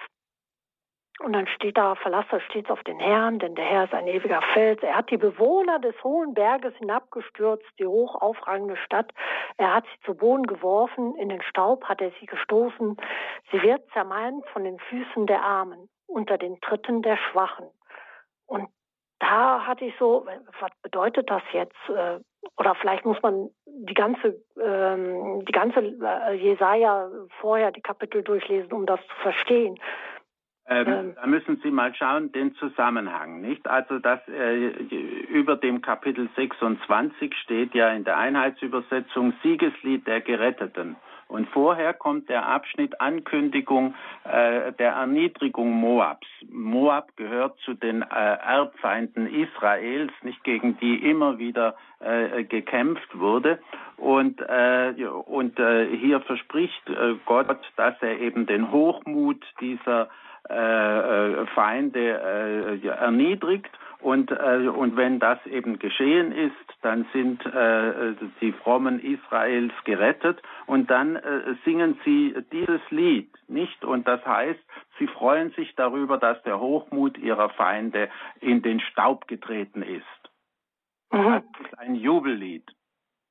Und 1.19 1.34
dann 1.34 1.45
steht 1.45 1.77
da, 1.77 1.93
verlasse 1.93 2.39
stets 2.41 2.71
auf 2.71 2.84
den 2.84 2.99
Herrn, 2.99 3.38
denn 3.38 3.53
der 3.53 3.65
Herr 3.65 3.84
ist 3.84 3.93
ein 3.93 4.08
ewiger 4.08 4.41
Fels. 4.41 4.82
Er 4.82 4.95
hat 4.95 5.12
die 5.12 5.17
Bewohner 5.17 5.77
des 5.77 5.93
hohen 6.03 6.34
Berges 6.34 6.73
hinabgestürzt, 6.77 7.69
die 7.77 7.86
hoch 7.86 8.15
aufragende 8.15 8.75
Stadt. 8.77 9.13
Er 9.58 9.75
hat 9.75 9.86
sie 9.86 10.06
zu 10.06 10.15
Boden 10.15 10.47
geworfen, 10.47 11.15
in 11.15 11.29
den 11.29 11.43
Staub 11.43 11.86
hat 11.86 12.01
er 12.01 12.12
sie 12.19 12.25
gestoßen. 12.25 12.97
Sie 13.51 13.62
wird 13.62 13.88
zermalmt 13.91 14.47
von 14.47 14.63
den 14.63 14.79
Füßen 14.79 15.27
der 15.27 15.43
Armen 15.43 15.89
unter 16.13 16.38
den 16.38 16.62
Tritten 16.62 17.02
der 17.02 17.17
Schwachen. 17.17 17.65
Und 18.45 18.69
da 19.19 19.65
hatte 19.65 19.86
ich 19.86 19.93
so, 19.97 20.26
was 20.60 20.71
bedeutet 20.82 21.30
das 21.30 21.43
jetzt? 21.54 21.78
Äh, 21.89 22.19
oder 22.58 22.76
vielleicht 22.76 23.06
muss 23.06 23.21
man 23.21 23.49
die 23.65 23.93
ganze, 23.93 24.41
ähm, 24.62 25.45
die 25.45 25.52
ganze 25.52 25.80
äh, 25.80 26.34
Jesaja 26.34 27.10
vorher 27.39 27.71
die 27.71 27.82
Kapitel 27.82 28.21
durchlesen, 28.21 28.71
um 28.73 28.86
das 28.86 28.99
zu 29.08 29.15
verstehen. 29.21 29.80
Ähm, 30.65 30.88
ähm, 30.88 31.15
da 31.15 31.26
müssen 31.26 31.60
Sie 31.62 31.71
mal 31.71 31.93
schauen, 31.95 32.32
den 32.32 32.56
Zusammenhang, 32.56 33.41
nicht? 33.41 33.67
Also 33.67 33.99
das 33.99 34.19
äh, 34.28 34.67
über 35.30 35.58
dem 35.58 35.82
Kapitel 35.82 36.30
26 36.36 37.34
steht 37.36 37.73
ja 37.76 37.89
in 37.89 38.06
der 38.06 38.17
Einheitsübersetzung 38.17 39.34
Siegeslied 39.41 40.08
der 40.08 40.21
Geretteten. 40.21 40.95
Und 41.27 41.47
vorher 41.49 41.93
kommt 41.93 42.29
der 42.29 42.45
Abschnitt 42.47 43.01
Ankündigung 43.01 43.95
äh, 44.23 44.71
der 44.73 44.93
Erniedrigung 44.93 45.71
Moabs. 45.71 46.27
Moab 46.49 47.15
gehört 47.17 47.57
zu 47.59 47.73
den 47.73 48.01
äh, 48.01 48.05
Erbfeinden 48.05 49.27
Israels, 49.27 50.12
nicht 50.21 50.43
gegen 50.43 50.77
die 50.77 51.09
immer 51.09 51.39
wieder 51.39 51.75
äh, 51.99 52.43
gekämpft 52.43 53.17
wurde. 53.17 53.59
Und, 53.97 54.41
äh, 54.41 54.93
und 55.25 55.59
äh, 55.59 55.88
hier 55.95 56.21
verspricht 56.21 56.89
äh, 56.89 57.15
Gott, 57.25 57.57
dass 57.77 57.95
er 58.01 58.19
eben 58.19 58.45
den 58.45 58.71
Hochmut 58.71 59.43
dieser 59.59 60.09
Feinde 61.55 62.19
erniedrigt 62.99 63.69
und, 64.03 64.31
äh, 64.31 64.67
und 64.67 64.97
wenn 64.97 65.19
das 65.19 65.43
eben 65.45 65.79
geschehen 65.79 66.31
ist, 66.33 66.53
dann 66.81 67.05
sind 67.13 67.45
äh, 67.45 68.13
die 68.41 68.51
Frommen 68.51 68.99
Israels 68.99 69.73
gerettet 69.85 70.41
und 70.65 70.91
dann 70.91 71.15
äh, 71.15 71.55
singen 71.63 71.99
sie 72.03 72.35
dieses 72.51 72.81
Lied, 72.89 73.31
nicht? 73.47 73.85
Und 73.85 74.07
das 74.07 74.23
heißt, 74.25 74.59
sie 74.99 75.07
freuen 75.07 75.51
sich 75.51 75.73
darüber, 75.75 76.17
dass 76.17 76.41
der 76.43 76.59
Hochmut 76.59 77.17
ihrer 77.17 77.49
Feinde 77.49 78.09
in 78.41 78.61
den 78.61 78.81
Staub 78.81 79.27
getreten 79.27 79.81
ist. 79.81 80.03
Mhm. 81.11 81.41
Das 81.53 81.65
ist 81.65 81.79
ein 81.79 81.95
Jubellied. 81.95 82.69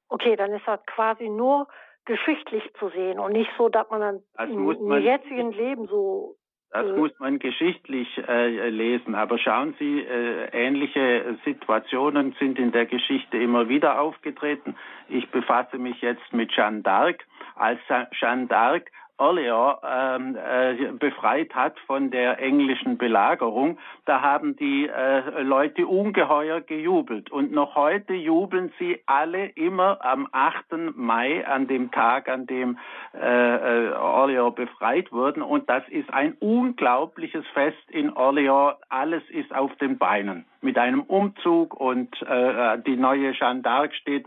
Okay, 0.09 0.37
dann 0.37 0.53
ist 0.53 0.67
das 0.67 0.81
quasi 0.87 1.29
nur 1.29 1.69
geschichtlich 2.05 2.63
zu 2.79 2.89
sehen 2.89 3.19
und 3.19 3.33
nicht 3.33 3.51
so, 3.59 3.69
dass 3.69 3.89
man 3.91 4.01
dann 4.01 4.49
im, 4.49 4.71
im 4.71 5.03
jetzigen 5.03 5.53
Leben 5.53 5.87
so 5.87 6.37
das 6.73 6.87
mhm. 6.87 6.99
muss 6.99 7.11
man 7.19 7.39
geschichtlich 7.39 8.09
äh, 8.27 8.71
lesen. 8.71 9.15
Aber 9.15 9.39
schauen 9.39 9.75
Sie, 9.79 10.01
äh, 10.01 10.49
ähnliche 10.53 11.37
Situationen 11.45 12.35
sind 12.39 12.59
in 12.59 12.73
der 12.73 12.87
Geschichte 12.87 13.37
immer 13.37 13.69
wieder 13.69 14.01
aufgetreten. 14.01 14.75
Ich 15.09 15.29
befasse 15.31 15.77
mich 15.77 16.01
jetzt 16.01 16.33
mit 16.33 16.51
Jeanne 16.51 16.81
d'Arc. 16.81 17.21
Als 17.57 17.79
Jeanne 18.19 18.47
d'Arc 18.47 18.85
Orleans 19.23 19.79
ähm, 19.89 20.37
äh, 20.37 20.93
befreit 20.99 21.55
hat 21.55 21.79
von 21.87 22.11
der 22.11 22.41
englischen 22.41 22.99
Belagerung, 22.99 23.79
da 24.05 24.21
haben 24.21 24.57
die 24.57 24.89
äh, 24.89 25.43
Leute 25.43 25.87
ungeheuer 25.87 26.61
gejubelt. 26.61 27.31
Und 27.31 27.53
noch 27.53 27.77
heute 27.77 28.15
jubeln 28.15 28.73
sie 28.81 29.01
alle 29.07 29.47
immer 29.47 30.05
am 30.05 30.29
8. 30.33 30.97
Mai, 30.97 31.47
an 31.47 31.69
dem 31.69 31.93
Tag, 31.93 32.29
an 32.29 32.47
dem 32.47 32.79
äh, 33.15 33.89
äh, 33.89 33.93
Orleans 33.93 34.57
befreit 34.57 35.13
wurden. 35.13 35.43
Und 35.43 35.71
das 35.71 35.87
ist 35.89 36.13
ein 36.13 36.33
unglaubliches 36.41 37.47
Fest 37.55 37.91
in 37.91 38.13
Orleans. 38.13 38.75
Alles 38.89 39.23
ist 39.31 39.55
auf 39.55 39.73
den 39.77 39.99
Beinen 39.99 40.47
mit 40.63 40.79
einem 40.79 41.03
Umzug 41.03 41.75
und 41.75 42.23
äh, 42.23 42.79
die 42.87 42.97
neue 42.97 43.33
Jeanne 43.33 43.63
d'Arc 43.63 43.93
steht, 43.95 44.27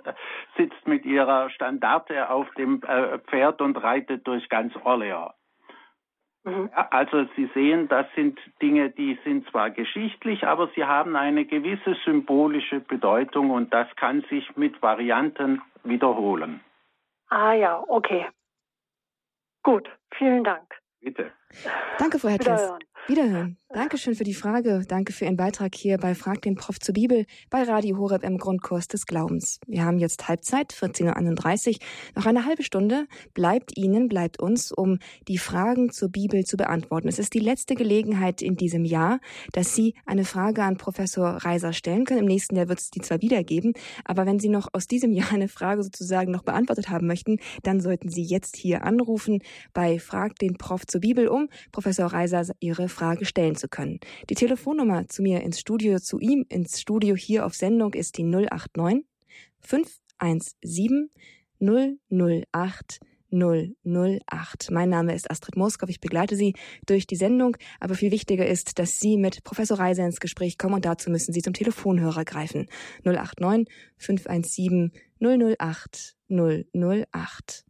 sitzt 0.58 0.86
mit 0.86 1.06
ihrer 1.06 1.50
Standarte 1.50 2.30
auf 2.30 2.48
dem 2.56 2.82
äh, 2.84 3.20
Pferd 3.20 3.62
und 3.62 3.82
reitet 3.82 4.28
durch 4.28 4.48
ganz 4.50 4.74
Orleans. 4.86 5.34
Mhm. 6.44 6.70
Ja, 6.72 6.88
also 6.92 7.26
Sie 7.36 7.50
sehen, 7.54 7.88
das 7.88 8.06
sind 8.16 8.40
Dinge, 8.62 8.92
die 8.92 9.18
sind 9.24 9.50
zwar 9.50 9.72
geschichtlich, 9.72 10.46
aber 10.46 10.70
sie 10.76 10.86
haben 10.86 11.16
eine 11.16 11.46
gewisse 11.46 11.96
symbolische 12.06 12.80
Bedeutung 12.80 13.50
und 13.50 13.74
das 13.74 13.88
kann 13.96 14.24
sich 14.30 14.56
mit 14.56 14.80
Varianten 14.82 15.62
wiederholen. 15.84 16.62
Ah 17.30 17.54
ja, 17.54 17.84
okay. 17.88 18.28
Gut, 19.64 19.90
vielen 20.18 20.44
Dank. 20.44 20.76
Bitte. 21.02 21.32
Danke, 21.98 22.20
Frau 22.20 22.30
Hedges. 22.30 22.74
Wiederhören. 23.08 23.58
Dankeschön 23.76 24.16
für 24.16 24.24
die 24.24 24.34
Frage. 24.34 24.86
Danke 24.88 25.12
für 25.12 25.26
Ihren 25.26 25.36
Beitrag 25.36 25.76
hier 25.76 25.98
bei 25.98 26.16
Frag 26.16 26.42
den 26.44 26.56
Prof 26.56 26.80
zur 26.80 26.94
Bibel 26.94 27.26
bei 27.50 27.64
Radio 27.64 27.98
Horeb 27.98 28.24
im 28.24 28.38
Grundkurs 28.38 28.88
des 28.88 29.06
Glaubens. 29.06 29.60
Wir 29.68 29.84
haben 29.84 29.98
jetzt 29.98 30.30
Halbzeit, 30.30 30.72
14.31 30.72 31.68
Uhr. 31.68 31.76
Noch 32.16 32.26
eine 32.26 32.46
halbe 32.46 32.64
Stunde 32.64 33.06
bleibt 33.34 33.78
Ihnen, 33.78 34.08
bleibt 34.08 34.40
uns, 34.40 34.72
um 34.72 35.00
die 35.28 35.38
Fragen 35.38 35.92
zur 35.92 36.08
Bibel 36.08 36.46
zu 36.46 36.56
beantworten. 36.56 37.10
Es 37.10 37.20
ist 37.20 37.34
die 37.34 37.40
letzte 37.40 37.76
Gelegenheit 37.76 38.42
in 38.42 38.56
diesem 38.56 38.86
Jahr, 38.86 39.20
dass 39.52 39.76
Sie 39.76 39.94
eine 40.06 40.24
Frage 40.24 40.64
an 40.64 40.78
Professor 40.78 41.32
Reiser 41.32 41.74
stellen 41.74 42.06
können. 42.06 42.22
Im 42.22 42.28
nächsten 42.28 42.56
Jahr 42.56 42.70
wird 42.70 42.80
es 42.80 42.92
die 42.92 43.02
zwar 43.02 43.22
wieder 43.22 43.44
geben, 43.44 43.74
aber 44.06 44.26
wenn 44.26 44.40
Sie 44.40 44.48
noch 44.48 44.70
aus 44.72 44.88
diesem 44.88 45.12
Jahr 45.12 45.34
eine 45.34 45.50
Frage 45.50 45.84
sozusagen 45.84 46.32
noch 46.32 46.44
beantwortet 46.44 46.88
haben 46.88 47.08
möchten, 47.08 47.40
dann 47.64 47.82
sollten 47.82 48.08
Sie 48.08 48.24
jetzt 48.24 48.56
hier 48.56 48.86
anrufen 48.86 49.40
bei 49.74 50.00
Frag 50.00 50.36
den 50.40 50.56
Prof 50.56 50.88
zur 50.88 51.02
Bibel, 51.02 51.28
um 51.28 51.50
Professor 51.74 52.06
Reiser 52.06 52.46
Ihre 52.62 52.88
Frage 52.88 53.26
stellen 53.26 53.58
zu 53.58 53.65
können. 53.68 54.00
Die 54.30 54.36
Telefonnummer 54.36 55.08
zu 55.08 55.22
mir 55.22 55.42
ins 55.42 55.60
Studio, 55.60 56.00
zu 56.00 56.20
ihm 56.20 56.46
ins 56.50 56.80
Studio 56.82 57.16
hier 57.16 57.46
auf 57.46 57.54
Sendung 57.56 57.94
ist 57.94 58.18
die 58.18 58.24
089 58.24 59.06
517 59.60 61.10
008 61.60 63.00
008. 63.32 64.72
Mein 64.72 64.90
Name 64.90 65.14
ist 65.14 65.30
Astrid 65.30 65.58
Moskow. 65.58 65.90
Ich 65.90 66.00
begleite 66.00 66.36
Sie 66.36 66.54
durch 66.86 67.08
die 67.08 67.16
Sendung. 67.16 67.58
Aber 67.80 67.96
viel 67.96 68.12
wichtiger 68.12 68.48
ist, 68.48 68.80
dass 68.80 69.00
Sie 69.00 69.18
mit 69.18 69.44
Professor 69.44 69.80
Reiser 69.80 70.06
ins 70.06 70.20
Gespräch 70.20 70.58
kommen 70.58 70.76
und 70.76 70.86
dazu 70.86 71.10
müssen 71.10 71.34
Sie 71.34 71.42
zum 71.42 71.54
Telefonhörer 71.54 72.24
greifen. 72.24 72.68
089 73.04 73.68
517 73.98 74.92
008 75.20 76.16
008. 76.30 77.65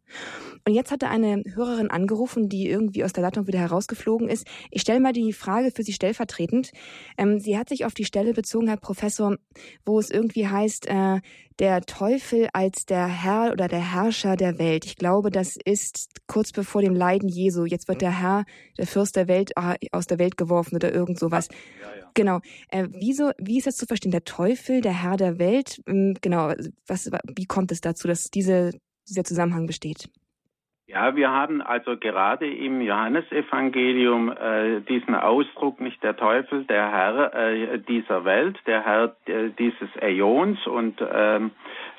Und 0.66 0.74
jetzt 0.74 0.90
hatte 0.90 1.08
eine 1.08 1.42
Hörerin 1.54 1.90
angerufen, 1.90 2.48
die 2.48 2.68
irgendwie 2.68 3.04
aus 3.04 3.12
der 3.12 3.22
Leitung 3.22 3.46
wieder 3.46 3.60
herausgeflogen 3.60 4.28
ist. 4.28 4.46
Ich 4.70 4.82
stelle 4.82 5.00
mal 5.00 5.12
die 5.12 5.32
Frage 5.32 5.70
für 5.70 5.82
Sie 5.82 5.92
stellvertretend. 5.92 6.72
Ähm, 7.16 7.38
sie 7.38 7.56
hat 7.56 7.68
sich 7.68 7.84
auf 7.84 7.94
die 7.94 8.04
Stelle 8.04 8.32
bezogen, 8.32 8.68
Herr 8.68 8.76
Professor, 8.76 9.36
wo 9.84 9.98
es 9.98 10.10
irgendwie 10.10 10.48
heißt, 10.48 10.86
äh, 10.86 11.20
der 11.58 11.82
Teufel 11.82 12.48
als 12.52 12.84
der 12.84 13.06
Herr 13.06 13.52
oder 13.52 13.68
der 13.68 13.92
Herrscher 13.94 14.36
der 14.36 14.58
Welt. 14.58 14.84
Ich 14.84 14.96
glaube, 14.96 15.30
das 15.30 15.56
ist 15.64 16.10
kurz 16.26 16.52
bevor 16.52 16.82
dem 16.82 16.94
Leiden 16.94 17.28
Jesu. 17.28 17.64
Jetzt 17.64 17.88
wird 17.88 18.02
der 18.02 18.20
Herr, 18.20 18.44
der 18.76 18.86
Fürst 18.86 19.16
der 19.16 19.28
Welt 19.28 19.52
äh, 19.56 19.76
aus 19.92 20.06
der 20.06 20.18
Welt 20.18 20.36
geworfen 20.36 20.74
oder 20.74 20.92
irgend 20.92 21.18
sowas. 21.18 21.48
Ja, 21.80 22.00
ja. 22.00 22.10
Genau. 22.14 22.40
Äh, 22.70 22.88
wieso, 22.90 23.30
wie 23.38 23.58
ist 23.58 23.66
das 23.66 23.76
zu 23.76 23.86
verstehen? 23.86 24.10
Der 24.10 24.24
Teufel, 24.24 24.80
der 24.80 25.02
Herr 25.02 25.16
der 25.16 25.38
Welt? 25.38 25.80
Ähm, 25.86 26.14
genau. 26.20 26.52
Was, 26.86 27.10
wie 27.34 27.46
kommt 27.46 27.72
es 27.72 27.80
dazu, 27.80 28.08
dass 28.08 28.30
diese, 28.30 28.72
dieser 29.08 29.24
Zusammenhang 29.24 29.66
besteht? 29.66 30.08
Ja, 30.88 31.16
wir 31.16 31.32
haben 31.32 31.62
also 31.62 31.96
gerade 31.96 32.48
im 32.48 32.80
Johannesevangelium 32.80 34.30
äh, 34.30 34.80
diesen 34.82 35.16
Ausdruck, 35.16 35.80
nicht 35.80 36.00
der 36.04 36.16
Teufel, 36.16 36.62
der 36.64 36.92
Herr 36.92 37.34
äh, 37.34 37.80
dieser 37.80 38.24
Welt, 38.24 38.56
der 38.66 38.84
Herr 38.84 39.16
äh, 39.26 39.50
dieses 39.58 39.88
Äons 40.00 40.64
und, 40.68 41.04
ähm, 41.12 41.50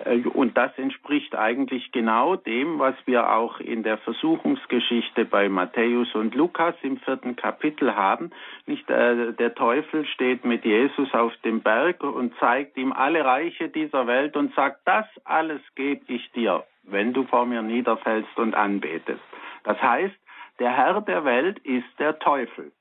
äh, 0.05 0.21
und 0.21 0.55
das 0.55 0.71
entspricht 0.77 1.35
eigentlich 1.35 1.91
genau 1.91 2.37
dem, 2.37 2.79
was 2.79 2.95
wir 3.05 3.29
auch 3.33 3.59
in 3.59 3.83
der 3.83 3.97
Versuchungsgeschichte 3.97 5.25
bei 5.25 5.49
Matthäus 5.49 6.15
und 6.15 6.33
Lukas 6.33 6.75
im 6.81 6.95
vierten 6.95 7.35
Kapitel 7.35 7.93
haben. 7.93 8.31
Nicht 8.67 8.89
äh, 8.89 9.33
der 9.33 9.53
Teufel 9.53 10.05
steht 10.05 10.45
mit 10.45 10.63
Jesus 10.63 11.13
auf 11.13 11.33
dem 11.43 11.59
Berg 11.59 12.05
und 12.05 12.33
zeigt 12.39 12.77
ihm 12.77 12.93
alle 12.93 13.25
Reiche 13.25 13.67
dieser 13.67 14.07
Welt 14.07 14.37
und 14.37 14.55
sagt, 14.55 14.79
das 14.85 15.07
alles 15.25 15.59
gebe 15.75 16.05
ich 16.07 16.31
dir 16.31 16.63
wenn 16.87 17.13
du 17.13 17.23
vor 17.25 17.45
mir 17.45 17.61
niederfällst 17.61 18.37
und 18.37 18.55
anbetest. 18.55 19.21
Das 19.63 19.81
heißt, 19.81 20.15
der 20.59 20.75
Herr 20.75 21.01
der 21.01 21.23
Welt 21.23 21.59
ist 21.59 21.87
der 21.99 22.17
Teufel. 22.19 22.71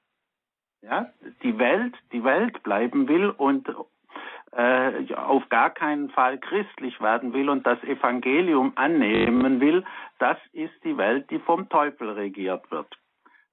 Ja, 0.82 1.06
die 1.42 1.58
Welt, 1.58 1.94
die 2.12 2.22
Welt 2.22 2.62
bleiben 2.62 3.08
will 3.08 3.30
und 3.30 3.68
äh, 4.52 5.14
auf 5.14 5.48
gar 5.48 5.70
keinen 5.70 6.10
Fall 6.10 6.38
christlich 6.38 7.00
werden 7.00 7.32
will 7.32 7.50
und 7.50 7.66
das 7.66 7.82
Evangelium 7.82 8.72
annehmen 8.76 9.60
will, 9.60 9.84
das 10.18 10.38
ist 10.52 10.72
die 10.84 10.96
Welt, 10.96 11.30
die 11.30 11.40
vom 11.40 11.68
Teufel 11.68 12.10
regiert 12.10 12.70
wird. 12.70 12.86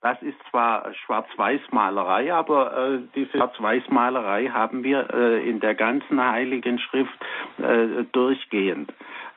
Das 0.02 0.22
ist 0.22 0.38
zwar 0.50 0.94
Schwarz-Weiß-Malerei, 0.94 2.34
aber 2.34 2.78
äh, 2.78 3.00
diese 3.16 3.38
Schwarz-Weiß-Malerei 3.38 4.50
haben 4.50 4.84
wir 4.84 5.14
äh, 5.14 5.50
in 5.50 5.62
der 5.62 5.76
ganzen 5.76 6.22
Heiligen 6.22 6.78
Schrift 6.78 7.18
äh, 7.58 8.04
durchgehend. 8.12 8.94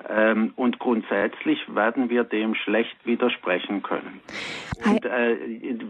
Ähm, 0.09 0.53
und 0.57 0.79
grundsätzlich 0.79 1.59
werden 1.75 2.11
wir 2.11 2.25
dem 2.25 2.55
schlecht 2.55 2.97
widersprechen 3.05 3.83
können. 3.83 4.21
Und 4.85 5.05
äh, 5.05 5.37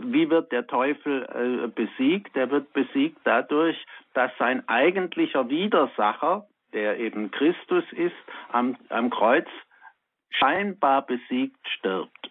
wie 0.07 0.31
wird 0.31 0.53
der 0.53 0.67
Teufel 0.67 1.25
äh, 1.25 1.69
besiegt? 1.69 2.37
Er 2.37 2.51
wird 2.51 2.73
besiegt 2.73 3.19
dadurch, 3.25 3.77
dass 4.15 4.31
sein 4.39 4.67
eigentlicher 4.69 5.49
Widersacher, 5.51 6.47
der 6.73 6.99
eben 6.99 7.31
Christus 7.31 7.85
ist, 7.93 8.15
am, 8.51 8.77
am 8.89 9.11
Kreuz 9.11 9.47
scheinbar 10.31 11.05
besiegt 11.05 11.69
stirbt. 11.79 12.31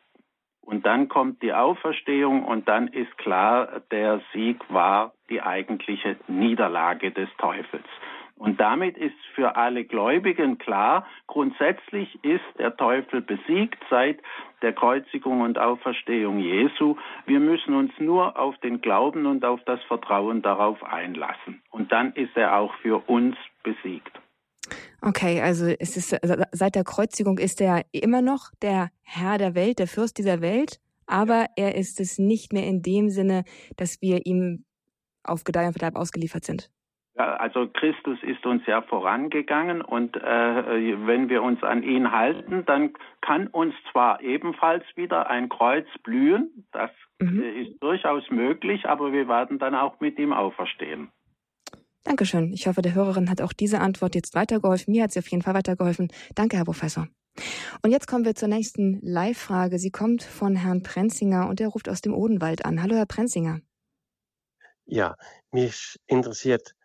Und 0.61 0.87
dann 0.87 1.07
kommt 1.07 1.43
die 1.43 1.53
Auferstehung 1.53 2.43
und 2.43 2.67
dann 2.67 2.87
ist 2.87 3.15
klar, 3.19 3.81
der 3.91 4.21
Sieg 4.33 4.59
war 4.69 5.13
die 5.29 5.41
eigentliche 5.41 6.17
Niederlage 6.27 7.11
des 7.11 7.29
Teufels. 7.37 7.85
Und 8.37 8.59
damit 8.59 8.97
ist 8.97 9.15
für 9.33 9.55
alle 9.55 9.85
Gläubigen 9.85 10.57
klar, 10.57 11.07
grundsätzlich 11.25 12.19
ist 12.23 12.43
der 12.59 12.75
Teufel 12.75 13.21
besiegt 13.21 13.81
seit 13.89 14.19
der 14.61 14.73
Kreuzigung 14.73 15.41
und 15.41 15.57
Auferstehung 15.57 16.39
Jesu. 16.39 16.97
Wir 17.25 17.39
müssen 17.39 17.73
uns 17.75 17.91
nur 17.97 18.37
auf 18.37 18.57
den 18.57 18.81
Glauben 18.81 19.25
und 19.25 19.45
auf 19.45 19.61
das 19.65 19.81
Vertrauen 19.83 20.41
darauf 20.41 20.83
einlassen. 20.83 21.61
Und 21.71 21.91
dann 21.93 22.11
ist 22.13 22.35
er 22.35 22.57
auch 22.57 22.73
für 22.81 23.07
uns 23.07 23.37
besiegt. 23.63 24.19
Okay, 25.01 25.41
also 25.41 25.67
es 25.67 25.95
ist 25.95 26.13
also 26.21 26.43
seit 26.51 26.75
der 26.75 26.83
Kreuzigung 26.83 27.37
ist 27.37 27.61
er 27.61 27.83
immer 27.91 28.21
noch 28.21 28.51
der 28.61 28.89
Herr 29.03 29.37
der 29.37 29.55
Welt, 29.55 29.79
der 29.79 29.87
Fürst 29.87 30.17
dieser 30.17 30.41
Welt, 30.41 30.79
aber 31.05 31.45
er 31.55 31.75
ist 31.75 31.99
es 31.99 32.17
nicht 32.17 32.51
mehr 32.51 32.65
in 32.65 32.81
dem 32.81 33.09
Sinne, 33.09 33.43
dass 33.77 34.01
wir 34.01 34.25
ihm 34.25 34.65
auf 35.23 35.43
Gedeih 35.43 35.67
und 35.67 35.73
Verderb 35.73 35.95
ausgeliefert 35.95 36.43
sind. 36.43 36.71
Ja, 37.17 37.37
also 37.37 37.67
Christus 37.67 38.19
ist 38.23 38.45
uns 38.45 38.65
ja 38.65 38.81
vorangegangen 38.81 39.81
und 39.81 40.17
äh, 40.17 40.21
wenn 41.07 41.29
wir 41.29 41.43
uns 41.43 41.63
an 41.63 41.81
ihn 41.81 42.11
halten, 42.11 42.65
dann 42.65 42.93
kann 43.21 43.47
uns 43.47 43.73
zwar 43.91 44.21
ebenfalls 44.21 44.83
wieder 44.95 45.29
ein 45.29 45.47
Kreuz 45.47 45.87
blühen, 46.03 46.65
das 46.73 46.91
mhm. 47.21 47.41
ist 47.41 47.81
durchaus 47.81 48.29
möglich, 48.29 48.85
aber 48.85 49.13
wir 49.13 49.29
werden 49.29 49.59
dann 49.59 49.75
auch 49.75 50.01
mit 50.01 50.19
ihm 50.19 50.33
auferstehen. 50.33 51.09
Dankeschön. 52.03 52.51
Ich 52.53 52.67
hoffe, 52.67 52.81
der 52.81 52.93
Hörerin 52.93 53.29
hat 53.29 53.41
auch 53.41 53.53
diese 53.53 53.79
Antwort 53.79 54.13
jetzt 54.13 54.35
weitergeholfen. 54.35 54.91
Mir 54.91 55.03
hat 55.03 55.11
sie 55.11 55.19
auf 55.19 55.27
jeden 55.29 55.41
Fall 55.41 55.55
weitergeholfen. 55.55 56.09
Danke, 56.35 56.57
Herr 56.57 56.65
Professor. 56.65 57.07
Und 57.81 57.91
jetzt 57.91 58.07
kommen 58.07 58.25
wir 58.25 58.35
zur 58.35 58.49
nächsten 58.49 58.99
Live-Frage. 59.01 59.79
Sie 59.79 59.89
kommt 59.89 60.21
von 60.21 60.55
Herrn 60.55 60.83
Prenzinger 60.83 61.47
und 61.47 61.61
er 61.61 61.69
ruft 61.69 61.89
aus 61.89 62.01
dem 62.01 62.13
Odenwald 62.13 62.65
an. 62.65 62.83
Hallo, 62.83 62.95
Herr 62.95 63.05
Prenzinger. 63.05 63.61
Ja, 64.85 65.15
mich 65.51 65.97
interessiert, 66.07 66.75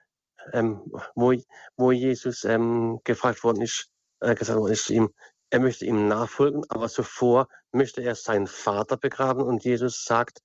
ähm, 0.52 0.82
wo, 1.14 1.34
wo 1.76 1.92
Jesus 1.92 2.44
ähm, 2.44 3.00
gefragt 3.04 3.42
worden 3.44 3.62
ist, 3.62 3.88
äh, 4.20 4.34
gesagt 4.34 4.58
worden 4.58 4.72
ist 4.72 4.90
ihm, 4.90 5.10
er 5.50 5.60
möchte 5.60 5.84
ihm 5.84 6.06
nachfolgen, 6.08 6.64
aber 6.68 6.88
zuvor 6.88 7.48
möchte 7.72 8.02
er 8.02 8.14
seinen 8.14 8.46
Vater 8.46 8.96
begraben 8.96 9.42
und 9.42 9.64
Jesus 9.64 10.04
sagt, 10.04 10.40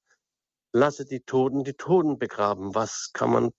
lasse 0.73 1.05
die 1.05 1.21
Toten 1.21 1.63
die 1.63 1.73
Toten 1.73 2.17
begraben. 2.17 2.73
Was 2.73 3.11
kann 3.13 3.31
man 3.31 3.51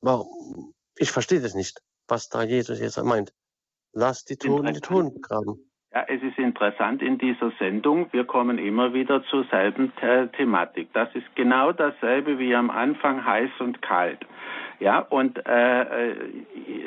Warum? 0.00 0.74
Ich 0.96 1.10
verstehe 1.10 1.40
das 1.40 1.54
nicht, 1.54 1.80
was 2.08 2.28
da 2.28 2.42
Jesus 2.42 2.80
jetzt 2.80 3.02
meint. 3.02 3.32
Lass 3.92 4.24
die 4.24 4.36
Toten 4.36 4.72
die 4.72 4.80
Toten 4.80 5.14
begraben. 5.14 5.70
Ja, 5.92 6.04
es 6.08 6.22
ist 6.22 6.38
interessant 6.38 7.02
in 7.02 7.16
dieser 7.16 7.52
Sendung, 7.58 8.12
wir 8.12 8.24
kommen 8.24 8.58
immer 8.58 8.92
wieder 8.92 9.24
zur 9.24 9.44
selben 9.50 9.92
The 10.00 10.28
Thematik. 10.36 10.92
Das 10.92 11.08
ist 11.14 11.24
genau 11.34 11.72
dasselbe 11.72 12.38
wie 12.38 12.54
am 12.54 12.70
Anfang 12.70 13.24
heiß 13.24 13.50
und 13.60 13.80
kalt. 13.80 14.20
Ja, 14.78 14.98
und 14.98 15.38
äh, 15.46 15.82
äh 15.82 16.14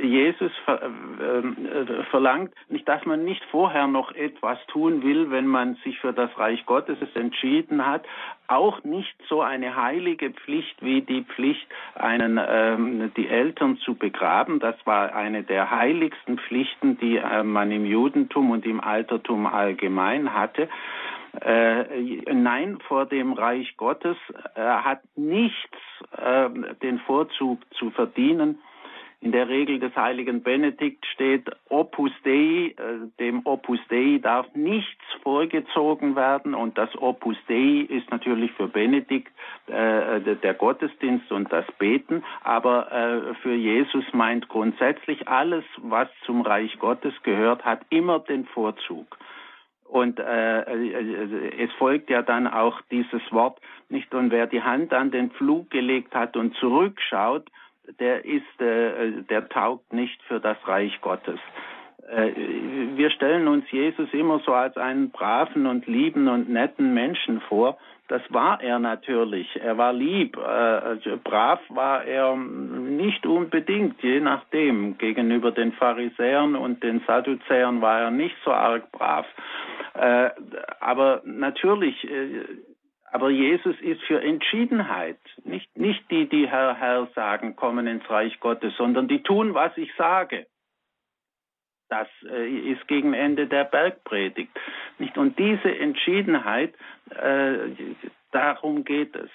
Jesus 0.03 0.51
ver, 0.65 0.81
äh, 0.81 2.03
verlangt 2.09 2.53
nicht, 2.69 2.87
dass 2.87 3.05
man 3.05 3.25
nicht 3.25 3.43
vorher 3.51 3.87
noch 3.87 4.13
etwas 4.13 4.57
tun 4.67 5.03
will, 5.03 5.29
wenn 5.31 5.47
man 5.47 5.75
sich 5.83 5.99
für 5.99 6.13
das 6.13 6.29
Reich 6.37 6.65
Gottes 6.65 6.97
entschieden 7.15 7.85
hat. 7.85 8.05
Auch 8.47 8.83
nicht 8.83 9.13
so 9.27 9.41
eine 9.41 9.75
heilige 9.75 10.31
Pflicht 10.31 10.81
wie 10.81 11.01
die 11.01 11.23
Pflicht, 11.23 11.67
einen, 11.95 12.39
ähm, 12.41 13.11
die 13.15 13.27
Eltern 13.27 13.77
zu 13.77 13.95
begraben. 13.95 14.59
Das 14.59 14.75
war 14.85 15.15
eine 15.15 15.43
der 15.43 15.69
heiligsten 15.69 16.39
Pflichten, 16.39 16.97
die 16.97 17.17
äh, 17.17 17.43
man 17.43 17.71
im 17.71 17.85
Judentum 17.85 18.51
und 18.51 18.65
im 18.65 18.81
Altertum 18.81 19.45
allgemein 19.45 20.33
hatte. 20.33 20.69
Äh, 21.41 22.34
nein, 22.34 22.80
vor 22.88 23.05
dem 23.05 23.34
Reich 23.34 23.77
Gottes 23.77 24.17
äh, 24.55 24.61
hat 24.61 25.01
nichts 25.15 25.77
äh, 26.17 26.49
den 26.82 26.99
Vorzug 26.99 27.59
zu 27.75 27.91
verdienen. 27.91 28.59
In 29.21 29.34
der 29.34 29.49
Regel 29.49 29.80
des 29.80 29.93
heiligen 29.97 30.43
Benedikt 30.43 31.05
steht 31.05 31.49
Opus 31.67 32.11
Dei, 32.23 32.30
äh, 32.32 32.73
dem 33.19 33.45
Opus 33.45 33.80
Dei 33.89 34.17
darf 34.21 34.47
nichts 34.55 35.03
vorgezogen 35.23 36.15
werden 36.15 36.53
und 36.53 36.77
das 36.77 36.89
Opus 36.95 37.36
Dei 37.49 37.86
ist 37.89 38.09
natürlich 38.11 38.53
für 38.53 38.69
Benedikt 38.69 39.34
äh, 39.67 40.21
der 40.21 40.53
Gottesdienst 40.53 41.34
und 41.34 41.51
das 41.51 41.65
Beten, 41.80 42.23
aber 42.43 42.91
äh, 42.93 43.34
für 43.41 43.53
Jesus 43.53 44.05
meint 44.13 44.47
grundsätzlich 44.47 45.27
alles, 45.27 45.65
was 45.77 46.07
zum 46.25 46.41
Reich 46.41 46.80
Gottes 46.80 47.13
gehört, 47.23 47.65
hat 47.65 47.82
immer 47.89 48.19
den 48.19 48.45
Vorzug. 48.45 49.17
Und 49.89 50.19
äh, 50.19 50.61
äh, 50.61 51.63
es 51.63 51.71
folgt 51.79 52.11
ja 52.11 52.21
dann 52.21 52.45
auch 52.45 52.79
dieses 52.91 53.21
Wort 53.31 53.59
nicht. 53.89 54.13
Und 54.13 54.29
wer 54.29 54.45
die 54.45 54.61
Hand 54.61 54.93
an 54.93 55.09
den 55.09 55.31
Flug 55.31 55.71
gelegt 55.71 56.13
hat 56.13 56.37
und 56.37 56.55
zurückschaut, 56.57 57.49
der 57.99 58.23
ist, 58.23 58.61
äh, 58.61 59.23
der 59.23 59.49
taugt 59.49 59.91
nicht 59.91 60.21
für 60.23 60.39
das 60.39 60.57
Reich 60.67 61.01
Gottes. 61.01 61.39
Äh, 62.07 62.31
wir 62.97 63.09
stellen 63.09 63.47
uns 63.47 63.69
Jesus 63.71 64.13
immer 64.13 64.39
so 64.45 64.53
als 64.53 64.77
einen 64.77 65.09
braven 65.09 65.65
und 65.65 65.87
lieben 65.87 66.27
und 66.27 66.49
netten 66.49 66.93
Menschen 66.93 67.41
vor. 67.41 67.79
Das 68.10 68.24
war 68.30 68.60
er 68.60 68.80
natürlich. 68.80 69.47
Er 69.55 69.78
war 69.78 69.93
lieb. 69.93 70.36
Äh, 70.36 71.18
brav 71.24 71.60
war 71.70 72.03
er 72.03 72.36
nicht 72.36 73.24
unbedingt, 73.28 74.01
je 74.01 74.20
nachdem. 74.20 74.97
Gegenüber 74.97 75.51
den 75.51 75.74
Pharisäern 75.74 76.55
und 76.55 76.84
den 76.84 77.01
Sadduzäern 77.05 77.82
war 77.82 78.01
er 78.01 78.12
nicht 78.12 78.36
so 78.43 78.51
arg 78.51 78.91
brav. 78.91 79.28
Äh, 79.93 80.32
aber 80.80 81.22
natürlich, 81.24 82.03
äh, 82.03 82.45
aber 83.12 83.30
Jesus 83.30 83.80
ist 83.80 84.01
für 84.03 84.22
Entschiedenheit. 84.22 85.20
Nicht, 85.43 85.78
nicht 85.78 86.10
die, 86.10 86.28
die 86.28 86.47
Herr, 86.47 86.74
Herr 86.74 87.07
sagen, 87.14 87.55
kommen 87.55 87.86
ins 87.86 88.10
Reich 88.10 88.39
Gottes, 88.39 88.74
sondern 88.76 89.07
die 89.07 89.22
tun, 89.22 89.53
was 89.53 89.78
ich 89.78 89.93
sage. 89.95 90.47
Das 91.89 92.07
äh, 92.23 92.71
ist 92.71 92.87
gegen 92.87 93.13
Ende 93.13 93.47
der 93.47 93.65
Bergpredigt. 93.65 94.51
Nicht? 94.99 95.17
Und 95.17 95.37
diese 95.39 95.75
Entschiedenheit, 95.75 96.73
äh, 97.09 97.75
darum 98.31 98.83
geht 98.83 99.15
es. 99.15 99.29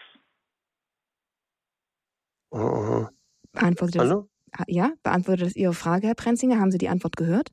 Beantwortet 3.52 4.00
das, 4.00 4.24
Ja, 4.68 4.92
beantwortet 5.02 5.46
das 5.46 5.56
Ihre 5.56 5.72
Frage, 5.72 6.06
Herr 6.06 6.14
Prenzinger? 6.14 6.60
Haben 6.60 6.70
Sie 6.70 6.78
die 6.78 6.88
Antwort 6.88 7.16
gehört? 7.16 7.50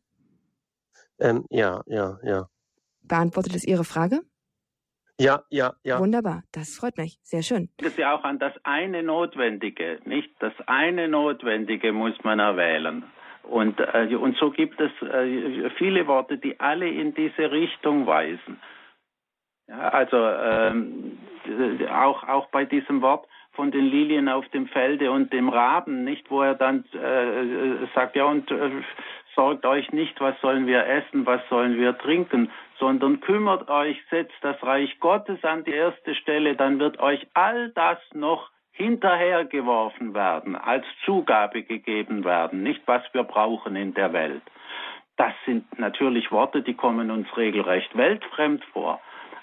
Ähm, 1.20 1.46
ja, 1.50 1.82
ja, 1.88 2.20
ja. 2.24 2.48
Beantwortet 3.02 3.56
es 3.56 3.66
Ihre 3.66 3.84
Frage? 3.84 4.22
Ja, 5.20 5.44
ja, 5.50 5.74
ja. 5.84 6.00
Wunderbar, 6.00 6.44
das 6.52 6.76
freut 6.76 6.98
mich. 6.98 7.20
Sehr 7.22 7.44
schön. 7.44 7.70
Das 7.78 7.90
ist 7.90 7.98
ja 7.98 8.16
auch 8.16 8.24
an 8.24 8.40
das 8.40 8.54
eine 8.64 9.04
Notwendige, 9.04 10.00
nicht? 10.06 10.30
Das 10.40 10.54
eine 10.66 11.08
Notwendige 11.08 11.92
muss 11.92 12.16
man 12.24 12.40
erwählen. 12.40 13.04
Und, 13.44 13.80
äh, 13.80 14.16
und 14.16 14.38
so 14.38 14.52
gibt 14.52 14.80
es 14.80 14.92
äh, 15.02 15.70
viele 15.78 16.08
Worte, 16.08 16.38
die 16.38 16.60
alle 16.60 16.88
in 16.88 17.14
diese 17.14 17.52
Richtung 17.52 18.06
weisen. 18.06 18.62
Ja, 19.68 19.90
also 19.90 20.18
ähm, 20.18 21.18
auch, 21.90 22.28
auch 22.28 22.48
bei 22.48 22.66
diesem 22.66 23.02
Wort 23.02 23.26
von 23.54 23.72
den 23.72 23.86
Lilien 23.86 24.30
auf 24.30 24.48
dem 24.50 24.68
Felde 24.68 25.12
und 25.12 25.34
dem 25.34 25.50
Raben, 25.50 26.04
nicht, 26.04 26.30
wo 26.32 26.42
er 26.42 26.56
dann 26.56 26.86
äh, 26.94 27.88
sagt, 27.94 28.16
ja, 28.16 28.26
und 28.26 28.50
äh, 28.52 28.70
sorgt 29.36 29.66
euch 29.66 29.92
nicht, 29.92 30.20
was 30.22 30.40
sollen 30.42 30.68
wir 30.68 30.86
essen, 30.86 31.26
was 31.26 31.42
sollen 31.50 31.78
wir 31.78 31.98
trinken, 31.98 32.52
sondern 32.80 33.20
kümmert 33.22 33.70
euch, 33.70 33.98
setzt 34.10 34.36
das 34.42 34.62
Reich 34.64 35.00
Gottes 35.00 35.44
an 35.44 35.64
die 35.64 35.72
erste 35.72 36.16
Stelle, 36.16 36.56
dann 36.56 36.80
wird 36.80 37.00
euch 37.00 37.28
all 37.34 37.70
das 37.70 38.00
noch 38.14 38.51
hinterhergeworfen 38.72 40.14
werden, 40.14 40.56
als 40.56 40.86
Zugabe 41.06 41.64
gegeben 41.64 42.24
werden, 42.24 42.64
nicht 42.64 42.82
was 42.86 43.04
wir 43.14 43.24
brauchen 43.24 43.76
in 43.76 43.94
der 43.94 44.14
Welt. 44.14 44.44
Das 45.18 45.34
sind 45.46 45.78
natürlich 45.78 46.32
Worte, 46.32 46.64
die 46.64 46.74
kommen 46.74 47.12
uns 47.12 47.28
regelrecht 47.38 47.96
weltfremd 47.96 48.64
vor. 48.74 49.00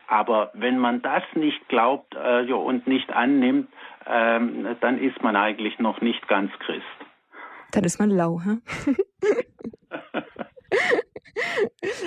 Aber 0.09 0.51
wenn 0.55 0.79
man 0.79 1.03
das 1.03 1.23
nicht 1.35 1.69
glaubt 1.69 2.15
äh, 2.15 2.51
und 2.51 2.87
nicht 2.87 3.11
annimmt, 3.11 3.69
ähm, 4.07 4.77
dann 4.81 4.99
ist 4.99 5.23
man 5.23 5.37
eigentlich 5.37 5.79
noch 5.79 6.01
nicht 6.01 6.27
ganz 6.29 6.51
Christ. 6.61 6.87
Dann 7.73 7.85
ist 7.85 7.99
man 7.99 8.11
lau, 8.11 8.41
hä? 8.41 8.57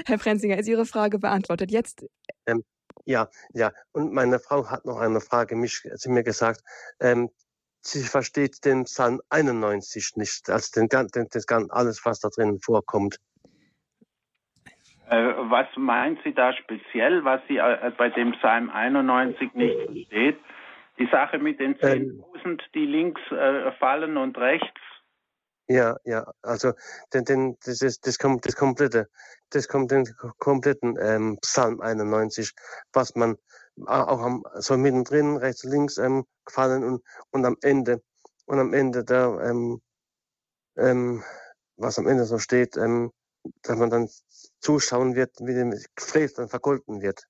Herr 0.08 0.18
Frenzinger, 0.18 0.58
ist 0.58 0.68
Ihre 0.68 0.86
Frage 0.86 1.20
beantwortet? 1.20 1.72
Jetzt. 1.72 2.06
Ähm, 2.48 2.64
ja, 3.06 3.28
ja. 3.54 3.72
Und 3.92 4.14
meine 4.14 4.40
Frau 4.40 4.70
hat 4.70 4.86
noch 4.86 5.00
eine 5.00 5.22
Frage 5.22 5.56
mich, 5.56 5.82
sie 5.94 6.10
mir 6.10 6.24
gesagt. 6.24 6.62
Ähm, 7.00 7.30
sie 7.82 8.04
versteht 8.04 8.64
den 8.66 8.84
Psalm 8.86 9.22
91 9.30 10.16
nicht, 10.16 10.50
also 10.50 10.80
den, 10.80 10.88
den, 10.90 11.28
das, 11.32 11.46
alles, 11.70 12.06
was 12.06 12.20
da 12.20 12.30
drin 12.30 12.60
vorkommt. 12.60 13.18
Äh, 15.10 15.34
was 15.50 15.68
meint 15.76 16.20
sie 16.24 16.34
da 16.34 16.54
speziell, 16.54 17.26
was 17.26 17.42
sie 17.48 17.58
äh, 17.58 17.92
bei 17.98 18.10
dem 18.10 18.32
Psalm 18.34 18.70
91 18.70 19.54
nicht 19.54 19.76
versteht? 19.86 20.40
Die 21.00 21.08
Sache 21.08 21.40
mit 21.40 21.60
den 21.60 21.76
10.000, 21.76 22.46
ähm, 22.46 22.58
die 22.76 22.86
links 22.86 23.22
äh, 23.32 23.72
fallen 23.74 24.18
und 24.18 24.38
rechts 24.38 24.80
ja, 25.72 25.98
ja, 26.04 26.32
also 26.42 26.74
den, 27.14 27.26
den, 27.26 27.58
das 27.66 27.82
ist 27.82 28.06
das, 28.06 28.18
kommt 28.18 28.46
das 28.46 28.56
komplette, 28.56 29.10
das 29.50 29.68
kommt 29.68 29.92
den 29.92 30.06
kompletten 30.38 30.98
ähm, 31.00 31.38
Psalm 31.42 31.82
91, 31.82 32.54
was 32.94 33.16
man 33.16 33.38
auch 33.86 34.22
am, 34.22 34.44
so 34.56 34.78
mittendrin, 34.78 35.38
rechts 35.38 35.64
links 35.64 35.98
ähm, 35.98 36.26
gefallen 36.46 36.84
und, 36.84 37.04
und 37.32 37.46
am 37.46 37.58
Ende 37.62 38.02
und 38.46 38.60
am 38.60 38.74
Ende 38.74 39.04
da, 39.04 39.40
ähm, 39.42 39.82
ähm, 40.78 41.24
was 41.78 41.98
am 41.98 42.08
Ende 42.08 42.26
so 42.26 42.38
steht, 42.38 42.76
ähm, 42.78 43.12
dass 43.62 43.78
man 43.78 43.90
dann 43.90 44.10
zuschauen 44.60 45.16
wird, 45.16 45.36
wie 45.40 45.54
dem 45.54 45.74
Gefräß 45.96 46.34
dann 46.34 46.50
vergolten 46.50 47.02
wird. 47.02 47.28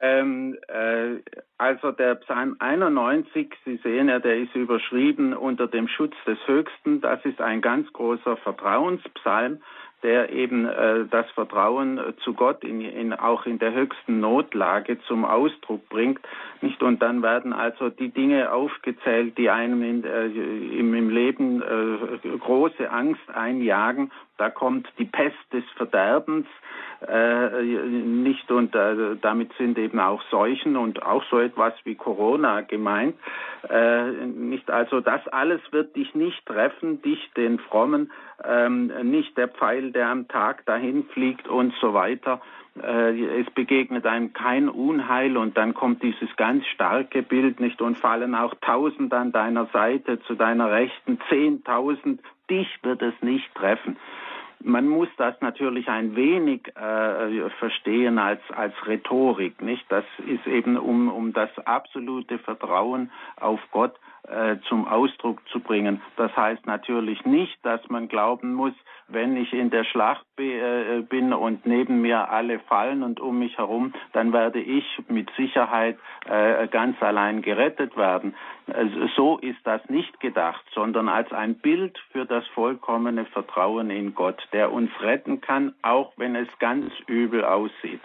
Ähm, 0.00 0.56
äh, 0.68 1.16
also 1.58 1.92
der 1.92 2.14
Psalm 2.16 2.56
91, 2.58 3.54
Sie 3.64 3.76
sehen 3.78 4.08
ja, 4.08 4.18
der 4.18 4.38
ist 4.38 4.54
überschrieben 4.54 5.34
unter 5.34 5.66
dem 5.66 5.88
Schutz 5.88 6.14
des 6.26 6.38
Höchsten. 6.46 7.02
Das 7.02 7.22
ist 7.24 7.40
ein 7.40 7.60
ganz 7.60 7.92
großer 7.92 8.38
Vertrauenspsalm 8.38 9.60
der 10.02 10.32
eben 10.32 10.66
äh, 10.66 11.04
das 11.10 11.30
Vertrauen 11.32 11.98
äh, 11.98 12.16
zu 12.24 12.34
Gott 12.34 12.64
in, 12.64 12.80
in, 12.80 13.12
auch 13.12 13.46
in 13.46 13.58
der 13.58 13.72
höchsten 13.72 14.20
Notlage 14.20 14.98
zum 15.06 15.24
Ausdruck 15.24 15.88
bringt. 15.88 16.20
Nicht? 16.60 16.82
Und 16.82 17.02
dann 17.02 17.22
werden 17.22 17.52
also 17.52 17.90
die 17.90 18.10
Dinge 18.10 18.52
aufgezählt, 18.52 19.36
die 19.36 19.50
einem 19.50 19.82
in, 19.82 20.04
äh, 20.04 20.26
im, 20.26 20.94
im, 20.94 21.10
Leben 21.10 21.62
äh, 21.62 22.28
große 22.38 22.90
Angst 22.90 23.28
einjagen. 23.32 24.10
Da 24.38 24.48
kommt 24.48 24.88
die 24.98 25.04
Pest 25.04 25.36
des 25.52 25.64
Verderbens 25.76 26.46
äh, 27.06 27.62
nicht 27.62 28.50
und 28.50 28.74
äh, 28.74 29.16
damit 29.20 29.52
sind 29.58 29.78
eben 29.78 29.98
auch 30.00 30.22
Seuchen 30.30 30.76
und 30.76 31.02
auch 31.02 31.24
so 31.30 31.38
etwas 31.38 31.72
wie 31.84 31.94
Corona 31.94 32.60
gemeint. 32.60 33.16
Äh, 33.68 34.10
nicht 34.26 34.70
also 34.70 35.00
das 35.00 35.26
alles 35.28 35.60
wird 35.70 35.96
dich 35.96 36.14
nicht 36.14 36.44
treffen, 36.46 37.00
dich 37.02 37.30
den 37.36 37.58
Frommen, 37.58 38.10
ähm, 38.44 38.92
nicht 39.10 39.36
der 39.36 39.48
Pfeil, 39.48 39.92
der 39.92 40.08
am 40.08 40.28
Tag 40.28 40.64
dahin 40.66 41.04
fliegt 41.04 41.48
und 41.48 41.74
so 41.80 41.94
weiter. 41.94 42.40
Äh, 42.80 43.40
es 43.40 43.50
begegnet 43.50 44.06
einem 44.06 44.32
kein 44.32 44.68
Unheil 44.68 45.36
und 45.36 45.56
dann 45.56 45.74
kommt 45.74 46.02
dieses 46.02 46.34
ganz 46.36 46.64
starke 46.66 47.22
Bild 47.22 47.60
nicht 47.60 47.82
und 47.82 47.98
fallen 47.98 48.34
auch 48.34 48.54
tausend 48.60 49.12
an 49.12 49.32
deiner 49.32 49.66
Seite 49.66 50.20
zu 50.22 50.34
deiner 50.34 50.70
Rechten, 50.70 51.18
zehntausend, 51.28 52.20
dich 52.48 52.68
wird 52.82 53.02
es 53.02 53.14
nicht 53.22 53.54
treffen. 53.54 53.96
Man 54.62 54.88
muss 54.88 55.08
das 55.16 55.40
natürlich 55.40 55.88
ein 55.88 56.16
wenig 56.16 56.68
äh, 56.76 57.48
verstehen 57.58 58.18
als, 58.18 58.42
als 58.54 58.74
Rhetorik, 58.86 59.62
nicht? 59.62 59.84
Das 59.88 60.04
ist 60.26 60.46
eben 60.46 60.76
um, 60.76 61.08
um 61.08 61.32
das 61.32 61.48
absolute 61.64 62.38
Vertrauen 62.38 63.10
auf 63.36 63.60
Gott 63.72 63.94
zum 64.68 64.86
Ausdruck 64.86 65.40
zu 65.48 65.60
bringen. 65.60 66.00
Das 66.16 66.36
heißt 66.36 66.66
natürlich 66.66 67.24
nicht, 67.24 67.58
dass 67.64 67.80
man 67.88 68.08
glauben 68.08 68.54
muss, 68.54 68.74
wenn 69.12 69.36
ich 69.36 69.52
in 69.52 69.70
der 69.70 69.84
Schlacht 69.84 70.24
äh, 70.38 71.00
bin 71.02 71.32
und 71.32 71.66
neben 71.66 72.00
mir 72.00 72.30
alle 72.30 72.60
fallen 72.60 73.02
und 73.02 73.20
um 73.20 73.38
mich 73.38 73.58
herum, 73.58 73.92
dann 74.12 74.32
werde 74.32 74.60
ich 74.60 74.84
mit 75.08 75.30
Sicherheit 75.36 75.98
äh, 76.26 76.68
ganz 76.68 77.02
allein 77.02 77.42
gerettet 77.42 77.96
werden. 77.96 78.34
Also 78.72 79.08
so 79.16 79.38
ist 79.38 79.58
das 79.64 79.86
nicht 79.88 80.20
gedacht, 80.20 80.64
sondern 80.74 81.08
als 81.08 81.32
ein 81.32 81.56
Bild 81.56 81.98
für 82.12 82.24
das 82.24 82.46
vollkommene 82.48 83.24
Vertrauen 83.26 83.90
in 83.90 84.14
Gott, 84.14 84.40
der 84.52 84.72
uns 84.72 84.90
retten 85.00 85.40
kann, 85.40 85.74
auch 85.82 86.12
wenn 86.16 86.36
es 86.36 86.48
ganz 86.58 86.92
übel 87.06 87.44
aussieht. 87.44 88.00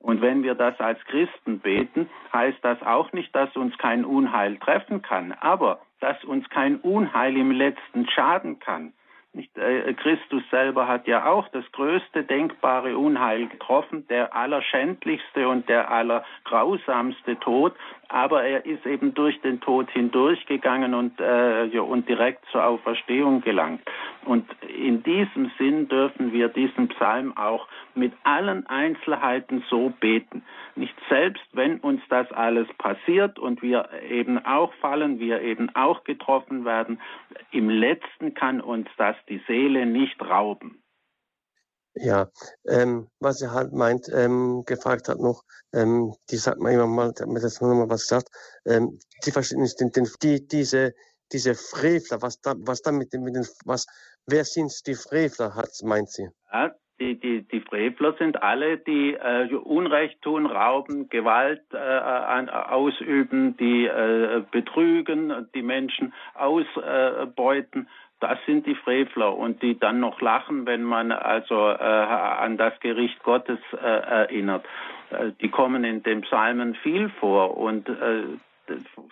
Und 0.00 0.22
wenn 0.22 0.42
wir 0.42 0.54
das 0.54 0.80
als 0.80 0.98
Christen 1.04 1.60
beten, 1.60 2.08
heißt 2.32 2.58
das 2.62 2.82
auch 2.82 3.12
nicht, 3.12 3.34
dass 3.36 3.54
uns 3.54 3.76
kein 3.78 4.04
Unheil 4.04 4.56
treffen 4.56 5.02
kann, 5.02 5.32
aber 5.32 5.80
dass 6.00 6.22
uns 6.24 6.48
kein 6.48 6.76
Unheil 6.76 7.36
im 7.36 7.50
letzten 7.50 8.08
schaden 8.08 8.58
kann. 8.58 8.94
Nicht, 9.32 9.56
äh, 9.56 9.92
Christus 9.94 10.42
selber 10.50 10.88
hat 10.88 11.06
ja 11.06 11.26
auch 11.26 11.46
das 11.48 11.64
größte 11.70 12.24
denkbare 12.24 12.98
Unheil 12.98 13.46
getroffen, 13.46 14.04
der 14.08 14.34
allerschändlichste 14.34 15.48
und 15.48 15.68
der 15.68 15.90
allergrausamste 15.90 17.38
Tod, 17.38 17.74
aber 18.10 18.42
er 18.42 18.66
ist 18.66 18.84
eben 18.86 19.14
durch 19.14 19.40
den 19.40 19.60
Tod 19.60 19.88
hindurchgegangen 19.90 20.94
und, 20.94 21.20
äh, 21.20 21.66
ja, 21.66 21.80
und 21.80 22.08
direkt 22.08 22.44
zur 22.50 22.64
Auferstehung 22.64 23.40
gelangt. 23.40 23.82
Und 24.24 24.44
in 24.66 25.04
diesem 25.04 25.52
Sinn 25.58 25.88
dürfen 25.88 26.32
wir 26.32 26.48
diesen 26.48 26.88
Psalm 26.88 27.36
auch 27.36 27.68
mit 27.94 28.12
allen 28.24 28.66
Einzelheiten 28.66 29.62
so 29.70 29.92
beten. 30.00 30.42
Nicht 30.74 30.94
selbst, 31.08 31.44
wenn 31.52 31.78
uns 31.78 32.02
das 32.08 32.30
alles 32.32 32.66
passiert 32.78 33.38
und 33.38 33.62
wir 33.62 33.88
eben 34.08 34.44
auch 34.44 34.72
fallen, 34.74 35.20
wir 35.20 35.40
eben 35.40 35.74
auch 35.76 36.02
getroffen 36.02 36.64
werden, 36.64 37.00
im 37.52 37.70
letzten 37.70 38.34
kann 38.34 38.60
uns 38.60 38.88
das 38.96 39.14
die 39.28 39.40
Seele 39.46 39.86
nicht 39.86 40.20
rauben. 40.20 40.79
Ja, 41.94 42.28
ähm, 42.68 43.08
was 43.18 43.42
er 43.42 43.52
halt 43.52 43.72
meint, 43.72 44.08
ähm, 44.12 44.62
gefragt 44.64 45.08
hat 45.08 45.18
noch, 45.18 45.42
ähm, 45.72 46.14
die 46.30 46.36
sagt 46.36 46.60
man 46.60 46.72
immer 46.72 46.86
mal, 46.86 47.12
damit 47.16 47.42
das 47.42 47.60
noch 47.60 47.74
mal 47.74 47.90
was 47.90 48.06
sagt, 48.06 48.28
ähm, 48.64 48.98
die 49.24 49.32
verstehen 49.32 49.62
nicht, 49.62 49.80
den, 49.80 49.90
den, 49.90 50.08
die, 50.22 50.46
diese, 50.46 50.94
diese 51.32 51.54
Frevler, 51.54 52.22
was 52.22 52.40
da, 52.40 52.54
was 52.58 52.82
da 52.82 52.92
mit 52.92 53.12
den, 53.12 53.22
mit 53.24 53.34
den, 53.34 53.46
was, 53.64 53.86
wer 54.26 54.44
sind 54.44 54.72
die 54.86 54.94
Frevler, 54.94 55.56
hat, 55.56 55.70
meint 55.82 56.10
sie? 56.10 56.28
Ja, 56.52 56.72
die, 57.00 57.18
die, 57.18 57.42
die 57.48 57.60
Frevler 57.60 58.14
sind 58.18 58.42
alle, 58.42 58.76
die 58.78 59.14
äh, 59.14 59.52
Unrecht 59.54 60.20
tun, 60.22 60.46
rauben, 60.46 61.08
Gewalt 61.08 61.62
äh, 61.72 61.78
an, 61.78 62.50
ausüben, 62.50 63.56
die 63.56 63.86
äh, 63.86 64.44
betrügen, 64.52 65.48
die 65.54 65.62
Menschen 65.62 66.12
ausbeuten. 66.34 67.88
Das 68.20 68.38
sind 68.46 68.66
die 68.66 68.74
Frevler 68.74 69.36
und 69.36 69.62
die 69.62 69.78
dann 69.78 69.98
noch 69.98 70.20
lachen, 70.20 70.66
wenn 70.66 70.82
man 70.82 71.10
also 71.10 71.54
äh, 71.54 71.82
an 71.82 72.58
das 72.58 72.78
Gericht 72.80 73.22
Gottes 73.22 73.58
äh, 73.72 73.86
erinnert. 73.86 74.64
Äh, 75.10 75.32
die 75.40 75.48
kommen 75.48 75.84
in 75.84 76.02
den 76.02 76.20
Psalmen 76.20 76.74
viel 76.74 77.08
vor 77.08 77.56
und 77.56 77.88
äh, 77.88 78.24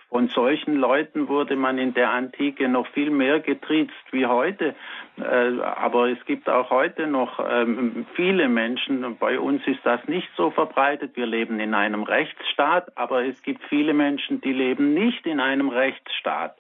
von 0.08 0.28
solchen 0.28 0.76
Leuten 0.76 1.28
wurde 1.28 1.56
man 1.56 1.78
in 1.78 1.94
der 1.94 2.10
Antike 2.10 2.68
noch 2.68 2.86
viel 2.88 3.10
mehr 3.10 3.40
getriezt 3.40 3.94
wie 4.10 4.26
heute. 4.26 4.74
Äh, 5.16 5.60
aber 5.60 6.10
es 6.10 6.24
gibt 6.26 6.48
auch 6.48 6.70
heute 6.70 7.06
noch 7.06 7.40
ähm, 7.48 8.06
viele 8.14 8.48
Menschen, 8.48 9.16
bei 9.18 9.38
uns 9.38 9.66
ist 9.66 9.80
das 9.84 10.06
nicht 10.06 10.28
so 10.36 10.50
verbreitet. 10.50 11.16
Wir 11.16 11.26
leben 11.26 11.60
in 11.60 11.74
einem 11.74 12.02
Rechtsstaat, 12.02 12.96
aber 12.96 13.24
es 13.24 13.42
gibt 13.42 13.62
viele 13.64 13.94
Menschen, 13.94 14.40
die 14.40 14.52
leben 14.52 14.94
nicht 14.94 15.26
in 15.26 15.40
einem 15.40 15.68
Rechtsstaat. 15.68 16.56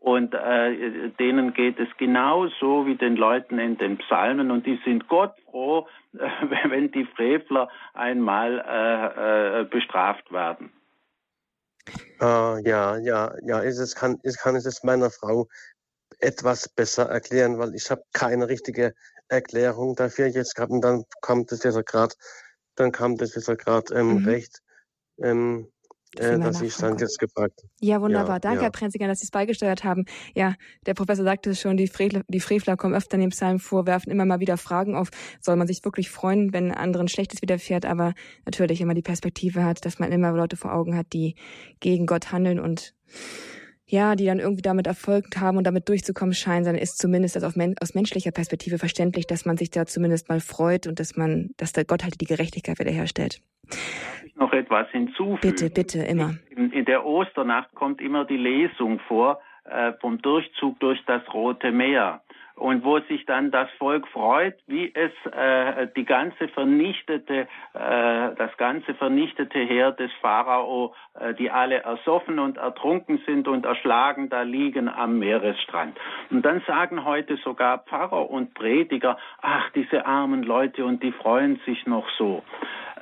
Und 0.00 0.32
äh, 0.32 1.10
denen 1.18 1.52
geht 1.52 1.78
es 1.78 1.88
genauso 1.98 2.86
wie 2.86 2.96
den 2.96 3.16
Leuten 3.16 3.58
in 3.58 3.76
den 3.76 3.98
Psalmen 3.98 4.50
und 4.50 4.64
die 4.64 4.80
sind 4.82 5.08
Gott 5.08 5.34
froh, 5.44 5.86
äh, 6.14 6.18
wenn 6.70 6.90
die 6.90 7.04
Frevler 7.04 7.68
einmal 7.92 8.64
äh, 8.66 9.60
äh, 9.60 9.64
bestraft 9.64 10.32
werden. 10.32 10.72
Äh, 12.18 12.68
ja, 12.68 12.96
ja, 12.96 13.34
ja, 13.42 13.62
es 13.62 13.94
kann, 13.94 14.18
ist, 14.22 14.38
kann 14.38 14.56
es 14.56 14.82
meiner 14.82 15.10
Frau 15.10 15.48
etwas 16.18 16.68
besser 16.68 17.10
erklären, 17.10 17.58
weil 17.58 17.74
ich 17.74 17.90
habe 17.90 18.02
keine 18.14 18.48
richtige 18.48 18.94
Erklärung 19.28 19.96
dafür 19.96 20.26
jetzt 20.26 20.54
gehabt 20.54 20.72
und 20.72 20.82
dann 20.82 21.04
kommt 21.20 21.52
es 21.52 21.62
jetzt 21.62 21.84
gerade, 21.86 22.14
dann 22.74 22.90
kam 22.90 23.16
das 23.16 23.34
jetzt 23.34 23.46
gerade 23.58 23.94
ähm, 23.94 24.20
mhm. 24.20 24.24
recht. 24.26 24.60
Ähm, 25.22 25.70
äh, 26.16 26.38
dass 26.38 26.60
ich 26.60 26.76
dann 26.76 26.98
jetzt 26.98 27.18
gefragt. 27.18 27.62
Ja, 27.80 28.00
wunderbar. 28.00 28.36
Ja, 28.36 28.38
Danke, 28.40 28.58
ja. 28.58 28.62
Herr 28.64 28.70
Prenziger, 28.70 29.06
dass 29.06 29.20
Sie 29.20 29.24
es 29.24 29.30
beigesteuert 29.30 29.84
haben. 29.84 30.04
Ja, 30.34 30.54
der 30.86 30.94
Professor 30.94 31.24
sagte 31.24 31.50
es 31.50 31.60
schon, 31.60 31.76
die 31.76 31.86
Frevler, 31.86 32.22
die 32.28 32.40
Frevler 32.40 32.76
kommen 32.76 32.94
öfter 32.94 33.14
in 33.14 33.20
den 33.20 33.30
Psalm 33.30 33.60
vor, 33.60 33.86
werfen 33.86 34.10
immer 34.10 34.24
mal 34.24 34.40
wieder 34.40 34.56
Fragen 34.56 34.96
auf. 34.96 35.10
Soll 35.40 35.56
man 35.56 35.66
sich 35.66 35.84
wirklich 35.84 36.10
freuen, 36.10 36.52
wenn 36.52 36.72
anderen 36.72 37.08
Schlechtes 37.08 37.42
widerfährt, 37.42 37.86
aber 37.86 38.14
natürlich 38.44 38.80
immer 38.80 38.94
die 38.94 39.02
Perspektive 39.02 39.64
hat, 39.64 39.84
dass 39.84 39.98
man 39.98 40.12
immer 40.12 40.32
Leute 40.32 40.56
vor 40.56 40.72
Augen 40.72 40.96
hat, 40.96 41.12
die 41.12 41.36
gegen 41.80 42.06
Gott 42.06 42.32
handeln 42.32 42.58
und 42.58 42.94
ja, 43.90 44.14
die 44.14 44.26
dann 44.26 44.38
irgendwie 44.38 44.62
damit 44.62 44.86
Erfolg 44.86 45.24
haben 45.38 45.58
und 45.58 45.66
damit 45.66 45.88
durchzukommen 45.88 46.34
scheinen, 46.34 46.64
dann 46.64 46.76
ist 46.76 46.98
zumindest 46.98 47.36
das 47.36 47.56
men 47.56 47.74
aus 47.80 47.94
menschlicher 47.94 48.30
Perspektive 48.30 48.78
verständlich, 48.78 49.26
dass 49.26 49.44
man 49.44 49.56
sich 49.56 49.70
da 49.70 49.86
zumindest 49.86 50.28
mal 50.28 50.40
freut 50.40 50.86
und 50.86 51.00
dass 51.00 51.16
man, 51.16 51.50
dass 51.56 51.72
der 51.72 51.84
Gott 51.84 52.04
halt 52.04 52.20
die 52.20 52.26
Gerechtigkeit 52.26 52.78
wiederherstellt. 52.78 53.40
Darf 53.68 54.22
ich 54.24 54.36
noch 54.36 54.52
etwas 54.52 54.88
hinzufügen? 54.90 55.38
Bitte, 55.40 55.70
bitte, 55.70 56.02
immer. 56.02 56.34
In, 56.50 56.72
in 56.72 56.84
der 56.84 57.04
Osternacht 57.04 57.74
kommt 57.74 58.00
immer 58.00 58.24
die 58.24 58.36
Lesung 58.36 59.00
vor 59.08 59.40
äh, 59.64 59.92
vom 60.00 60.22
Durchzug 60.22 60.78
durch 60.80 61.00
das 61.06 61.22
Rote 61.34 61.72
Meer 61.72 62.22
und 62.60 62.84
wo 62.84 62.98
sich 63.00 63.24
dann 63.24 63.50
das 63.50 63.70
Volk 63.78 64.06
freut, 64.08 64.54
wie 64.66 64.92
es 64.94 65.12
äh, 65.32 65.88
die 65.96 66.04
ganze 66.04 66.46
vernichtete, 66.48 67.48
äh, 67.72 68.34
das 68.36 68.54
ganze 68.58 68.94
vernichtete 68.94 69.58
Heer 69.58 69.92
des 69.92 70.10
Pharao, 70.20 70.94
äh, 71.18 71.32
die 71.34 71.50
alle 71.50 71.82
ersoffen 71.82 72.38
und 72.38 72.58
ertrunken 72.58 73.22
sind 73.24 73.48
und 73.48 73.64
erschlagen 73.64 74.28
da 74.28 74.42
liegen 74.42 74.90
am 74.90 75.18
Meeresstrand. 75.18 75.98
Und 76.30 76.44
dann 76.44 76.60
sagen 76.66 77.04
heute 77.06 77.38
sogar 77.38 77.78
Pfarrer 77.78 78.30
und 78.30 78.52
Prediger, 78.52 79.16
ach, 79.40 79.70
diese 79.74 80.04
armen 80.04 80.42
Leute 80.42 80.84
und 80.84 81.02
die 81.02 81.12
freuen 81.12 81.60
sich 81.64 81.86
noch 81.86 82.08
so. 82.18 82.42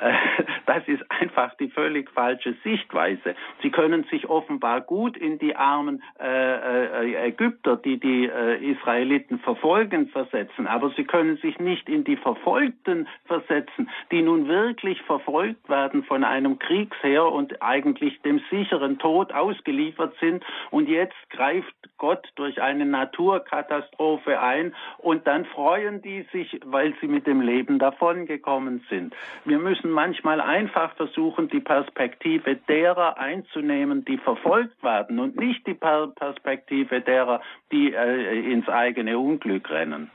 Äh, 0.00 0.12
das 0.66 0.86
ist 0.86 1.02
einfach 1.10 1.54
die 1.56 1.68
völlig 1.68 2.10
falsche 2.10 2.54
Sichtweise. 2.64 3.34
Sie 3.62 3.70
können 3.70 4.04
sich 4.10 4.28
offenbar 4.28 4.80
gut 4.80 5.16
in 5.16 5.38
die 5.38 5.56
armen 5.56 6.02
äh, 6.20 7.04
äh, 7.04 7.28
Ägypter, 7.28 7.76
die 7.76 7.98
die 7.98 8.26
äh, 8.26 8.72
Israeliten 8.72 9.38
verfolgen, 9.40 10.08
versetzen, 10.08 10.66
aber 10.66 10.90
sie 10.96 11.04
können 11.04 11.36
sich 11.38 11.58
nicht 11.58 11.88
in 11.88 12.04
die 12.04 12.16
Verfolgten 12.16 13.08
versetzen, 13.26 13.90
die 14.10 14.22
nun 14.22 14.48
wirklich 14.48 15.02
verfolgt 15.02 15.68
werden 15.68 16.04
von 16.04 16.24
einem 16.24 16.58
Kriegsheer 16.58 17.26
und 17.26 17.62
eigentlich 17.62 18.20
dem 18.22 18.40
sicheren 18.50 18.98
Tod 18.98 19.32
ausgeliefert 19.32 20.14
sind 20.20 20.44
und 20.70 20.88
jetzt 20.88 21.16
greift 21.30 21.74
Gott 21.98 22.28
durch 22.36 22.62
eine 22.62 22.86
Naturkatastrophe 22.86 24.40
ein 24.40 24.74
und 24.98 25.26
dann 25.26 25.44
freuen 25.46 26.00
die 26.02 26.26
sich, 26.32 26.60
weil 26.64 26.94
sie 27.00 27.08
mit 27.08 27.26
dem 27.26 27.40
Leben 27.40 27.78
davongekommen 27.78 28.84
sind. 28.88 29.14
Wir 29.44 29.58
müssen 29.58 29.87
müssen 29.88 29.92
manchmal 29.92 30.40
einfach 30.40 30.94
versuchen, 30.96 31.48
die 31.48 31.60
Perspektive 31.60 32.56
derer 32.68 33.18
einzunehmen, 33.18 34.04
die 34.04 34.18
verfolgt 34.18 34.82
werden 34.82 35.18
und 35.18 35.36
nicht 35.36 35.66
die 35.66 35.74
Perspektive 35.74 37.00
derer, 37.00 37.40
die 37.72 37.92
äh, 37.92 38.52
ins 38.52 38.68
eigene 38.68 39.18
Unglück 39.18 39.70
rennen 39.70 40.10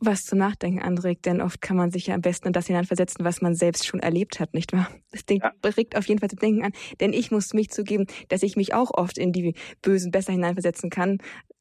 was 0.00 0.24
zum 0.24 0.38
Nachdenken 0.40 0.82
anregt, 0.82 1.24
denn 1.24 1.40
oft 1.40 1.62
kann 1.62 1.76
man 1.76 1.92
sich 1.92 2.08
ja 2.08 2.14
am 2.16 2.20
besten 2.20 2.48
in 2.48 2.52
das 2.52 2.66
hineinversetzen, 2.66 3.24
was 3.24 3.40
man 3.40 3.54
selbst 3.54 3.86
schon 3.86 4.00
erlebt 4.00 4.40
hat, 4.40 4.52
nicht 4.52 4.72
wahr? 4.72 4.88
Das 5.12 5.24
Ding 5.24 5.40
ja. 5.40 5.52
regt 5.64 5.96
auf 5.96 6.06
jeden 6.06 6.18
Fall 6.18 6.28
zu 6.28 6.34
denken 6.34 6.64
an, 6.64 6.72
denn 7.00 7.12
ich 7.12 7.30
muss 7.30 7.54
mich 7.54 7.70
zugeben, 7.70 8.06
dass 8.28 8.42
ich 8.42 8.56
mich 8.56 8.74
auch 8.74 8.90
oft 8.92 9.16
in 9.16 9.32
die 9.32 9.54
Bösen 9.80 10.10
besser 10.10 10.32
hineinversetzen 10.32 10.90
kann, 10.90 11.18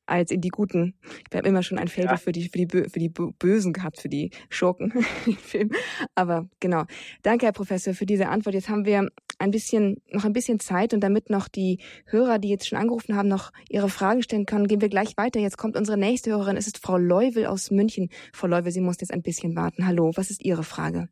als 0.07 0.31
in 0.31 0.41
die 0.41 0.49
Guten. 0.49 0.95
Ich 1.29 1.37
habe 1.37 1.47
immer 1.47 1.63
schon 1.63 1.77
ein 1.77 1.87
Faible 1.87 2.11
ja. 2.11 2.17
für 2.17 2.31
die 2.31 2.49
für 2.49 2.57
die 2.57 2.67
für 2.67 2.99
die 2.99 3.09
Bösen 3.09 3.73
gehabt, 3.73 3.99
für 3.99 4.09
die 4.09 4.31
Schurken 4.49 4.93
im 5.25 5.37
Film. 5.37 5.71
Aber 6.15 6.47
genau. 6.59 6.83
Danke, 7.23 7.45
Herr 7.45 7.53
Professor, 7.53 7.93
für 7.93 8.05
diese 8.05 8.29
Antwort. 8.29 8.55
Jetzt 8.55 8.69
haben 8.69 8.85
wir 8.85 9.09
ein 9.39 9.51
bisschen 9.51 10.01
noch 10.11 10.25
ein 10.25 10.33
bisschen 10.33 10.59
Zeit 10.59 10.93
und 10.93 11.01
damit 11.01 11.29
noch 11.29 11.47
die 11.47 11.79
Hörer, 12.05 12.39
die 12.39 12.49
jetzt 12.49 12.67
schon 12.67 12.79
angerufen 12.79 13.15
haben, 13.15 13.27
noch 13.27 13.51
ihre 13.69 13.89
Fragen 13.89 14.23
stellen 14.23 14.45
können, 14.45 14.67
gehen 14.67 14.81
wir 14.81 14.89
gleich 14.89 15.17
weiter. 15.17 15.39
Jetzt 15.39 15.57
kommt 15.57 15.77
unsere 15.77 15.97
nächste 15.97 16.31
Hörerin. 16.31 16.57
Es 16.57 16.67
ist 16.67 16.83
Frau 16.83 16.97
Leuwel 16.97 17.45
aus 17.45 17.71
München. 17.71 18.09
Frau 18.33 18.47
Leuwel, 18.47 18.71
Sie 18.71 18.81
muss 18.81 18.99
jetzt 19.01 19.13
ein 19.13 19.21
bisschen 19.21 19.55
warten. 19.55 19.85
Hallo, 19.87 20.11
was 20.15 20.31
ist 20.31 20.43
Ihre 20.43 20.63
Frage? 20.63 21.09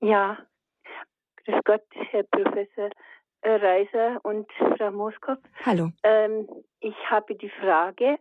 Ja, 0.00 0.38
grüß 1.44 1.60
Gott, 1.64 1.82
Herr 2.10 2.24
Professor. 2.24 2.90
Reiser 3.42 4.20
und 4.22 4.50
Frau 4.76 4.90
Moskop. 4.90 5.38
Hallo. 5.64 5.90
Ähm, 6.02 6.48
ich 6.80 6.96
habe 7.08 7.34
die 7.34 7.50
Frage, 7.50 8.18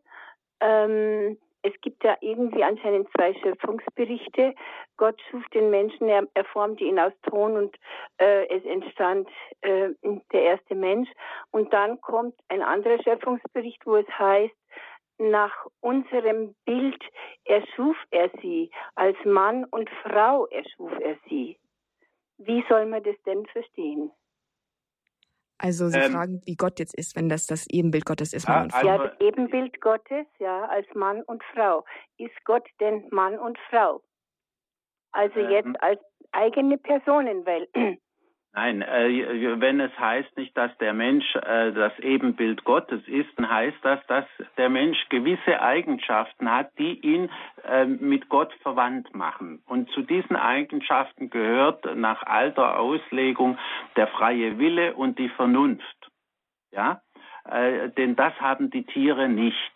ähm, 0.60 1.38
es 1.64 1.74
gibt 1.82 2.04
ja 2.04 2.16
irgendwie 2.22 2.64
anscheinend 2.64 3.10
zwei 3.16 3.34
Schöpfungsberichte. 3.34 4.54
Gott 4.96 5.20
schuf 5.30 5.44
den 5.50 5.70
Menschen, 5.70 6.08
er, 6.08 6.26
er 6.34 6.46
formte 6.46 6.84
ihn 6.84 7.00
aus 7.00 7.14
Ton 7.30 7.58
und 7.58 7.76
äh, 8.18 8.48
es 8.48 8.64
entstand 8.66 9.28
äh, 9.62 9.90
der 10.32 10.42
erste 10.42 10.76
Mensch. 10.76 11.10
Und 11.52 11.74
dann 11.74 12.00
kommt 12.02 12.36
ein 12.48 12.62
anderer 12.62 13.02
Schöpfungsbericht, 13.04 13.86
wo 13.86 13.98
es 13.98 14.08
heißt, 14.08 14.56
nach 15.20 15.66
unserem 15.82 16.56
Bild 16.66 17.04
erschuf 17.46 17.98
er 18.12 18.30
sie, 18.42 18.70
als 18.96 19.18
Mann 19.26 19.66
und 19.66 19.90
Frau 20.04 20.46
erschuf 20.48 20.92
er 21.02 21.18
sie. 21.28 21.58
Wie 22.38 22.64
soll 22.70 22.86
man 22.86 23.04
das 23.04 23.16
denn 23.26 23.46
verstehen? 23.48 24.12
Also 25.60 25.90
Sie 25.90 25.98
ähm, 25.98 26.12
fragen, 26.12 26.42
wie 26.46 26.56
Gott 26.56 26.80
jetzt 26.80 26.96
ist, 26.96 27.16
wenn 27.16 27.30
das 27.30 27.48
das 27.48 27.68
Ebenbild 27.70 28.06
Gottes 28.06 28.34
ist, 28.34 28.48
Mann 28.48 28.64
und 28.64 28.74
Frau. 28.74 28.86
Ja, 28.86 28.98
das 28.98 29.20
Ebenbild 29.20 29.82
Gottes, 29.82 30.28
ja, 30.40 30.66
als 30.66 30.88
Mann 30.94 31.24
und 31.24 31.44
Frau. 31.54 31.84
Ist 32.18 32.36
Gott 32.46 32.68
denn 32.80 33.08
Mann 33.10 33.40
und 33.40 33.58
Frau? 33.70 34.02
Also 35.12 35.40
ähm, 35.40 35.50
jetzt 35.50 35.84
als 35.84 36.00
eigene 36.32 36.78
Personen, 36.78 37.46
weil 37.46 37.68
Nein, 38.58 38.82
äh, 38.82 39.62
wenn 39.62 39.80
es 39.80 39.92
heißt 40.00 40.36
nicht, 40.36 40.58
dass 40.58 40.76
der 40.80 40.92
Mensch 40.92 41.36
äh, 41.36 41.72
das 41.74 41.94
Ebenbild 42.00 42.64
Gottes 42.64 43.08
ist, 43.08 43.30
dann 43.36 43.48
heißt 43.48 43.78
das, 43.84 44.00
dass 44.08 44.26
der 44.58 44.70
Mensch 44.70 44.98
gewisse 45.10 45.62
Eigenschaften 45.62 46.52
hat, 46.52 46.72
die 46.80 47.00
ihn 47.02 47.30
äh, 47.70 47.86
mit 47.86 48.30
Gott 48.30 48.52
verwandt 48.64 49.14
machen. 49.14 49.62
Und 49.68 49.92
zu 49.92 50.02
diesen 50.02 50.36
Eigenschaften 50.36 51.30
gehört 51.30 51.86
nach 51.96 52.24
alter 52.24 52.80
Auslegung 52.80 53.60
der 53.96 54.08
freie 54.08 54.58
Wille 54.58 54.96
und 54.96 55.20
die 55.20 55.30
Vernunft. 55.30 56.10
Ja, 56.72 57.04
äh, 57.48 57.90
denn 57.90 58.16
das 58.16 58.34
haben 58.42 58.72
die 58.72 58.86
Tiere 58.86 59.30
nicht. 59.30 59.76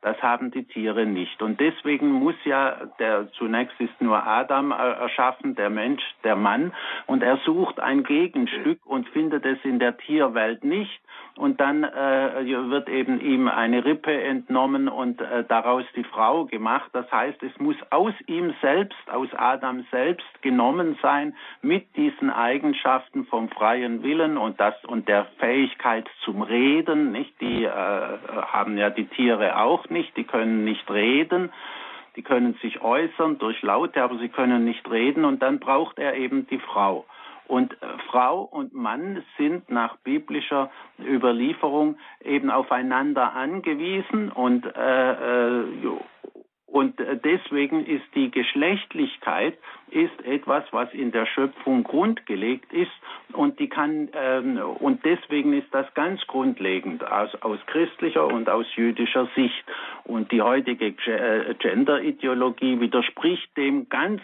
Das 0.00 0.20
haben 0.22 0.50
die 0.50 0.64
Tiere 0.64 1.06
nicht. 1.06 1.42
Und 1.42 1.60
deswegen 1.60 2.10
muss 2.10 2.34
ja 2.44 2.76
der, 2.98 3.30
zunächst 3.32 3.80
ist 3.80 4.00
nur 4.00 4.26
Adam 4.26 4.70
erschaffen, 4.70 5.54
der 5.54 5.70
Mensch, 5.70 6.02
der 6.24 6.36
Mann, 6.36 6.72
und 7.06 7.22
er 7.22 7.38
sucht 7.44 7.80
ein 7.80 8.04
Gegenstück 8.04 8.80
und 8.84 9.08
findet 9.10 9.44
es 9.44 9.58
in 9.64 9.78
der 9.78 9.96
Tierwelt 9.96 10.64
nicht 10.64 11.00
und 11.38 11.60
dann 11.60 11.84
äh, 11.84 12.44
wird 12.70 12.88
eben 12.88 13.20
ihm 13.20 13.48
eine 13.48 13.84
Rippe 13.84 14.12
entnommen 14.12 14.88
und 14.88 15.20
äh, 15.20 15.44
daraus 15.44 15.84
die 15.94 16.04
Frau 16.04 16.46
gemacht. 16.46 16.90
Das 16.92 17.10
heißt, 17.12 17.42
es 17.42 17.56
muss 17.58 17.76
aus 17.90 18.12
ihm 18.26 18.54
selbst, 18.60 18.98
aus 19.10 19.28
Adam 19.36 19.86
selbst 19.90 20.26
genommen 20.42 20.98
sein 21.00 21.36
mit 21.62 21.96
diesen 21.96 22.30
Eigenschaften 22.30 23.24
vom 23.26 23.48
freien 23.50 24.02
Willen 24.02 24.36
und 24.36 24.58
das 24.58 24.74
und 24.84 25.08
der 25.08 25.26
Fähigkeit 25.38 26.08
zum 26.24 26.42
Reden. 26.42 27.12
Nicht 27.12 27.40
die 27.40 27.64
äh, 27.64 27.70
haben 27.70 28.76
ja 28.76 28.90
die 28.90 29.06
Tiere 29.06 29.60
auch 29.60 29.67
nicht, 29.88 30.16
die 30.16 30.24
können 30.24 30.64
nicht 30.64 30.90
reden. 30.90 31.52
Die 32.16 32.22
können 32.22 32.54
sich 32.62 32.80
äußern 32.82 33.38
durch 33.38 33.62
Laute, 33.62 34.02
aber 34.02 34.18
sie 34.18 34.28
können 34.28 34.64
nicht 34.64 34.90
reden 34.90 35.24
und 35.24 35.40
dann 35.40 35.60
braucht 35.60 35.98
er 35.98 36.14
eben 36.14 36.48
die 36.48 36.58
Frau. 36.58 37.06
Und 37.46 37.72
äh, 37.74 37.86
Frau 38.10 38.42
und 38.42 38.74
Mann 38.74 39.22
sind 39.38 39.70
nach 39.70 39.96
biblischer 39.98 40.70
Überlieferung 41.00 41.96
eben 42.22 42.50
aufeinander 42.50 43.34
angewiesen 43.34 44.30
und 44.30 44.66
äh, 44.66 45.12
äh, 45.12 45.64
und 46.70 46.98
deswegen 47.24 47.86
ist 47.86 48.04
die 48.14 48.30
Geschlechtlichkeit 48.30 49.56
ist 49.90 50.22
etwas, 50.24 50.64
was 50.70 50.92
in 50.92 51.12
der 51.12 51.24
Schöpfung 51.24 51.82
grundgelegt 51.82 52.72
ist 52.72 52.92
und 53.32 53.58
die 53.58 53.68
kann 53.68 54.10
ähm, 54.12 54.58
und 54.58 55.02
deswegen 55.04 55.54
ist 55.54 55.68
das 55.72 55.86
ganz 55.94 56.20
grundlegend 56.26 57.02
aus, 57.04 57.34
aus 57.40 57.58
christlicher 57.66 58.26
und 58.26 58.50
aus 58.50 58.66
jüdischer 58.76 59.28
Sicht 59.34 59.64
und 60.04 60.30
die 60.30 60.42
heutige 60.42 60.88
äh, 61.06 61.54
Gender-Ideologie 61.54 62.80
widerspricht 62.80 63.56
dem 63.56 63.88
ganz 63.88 64.20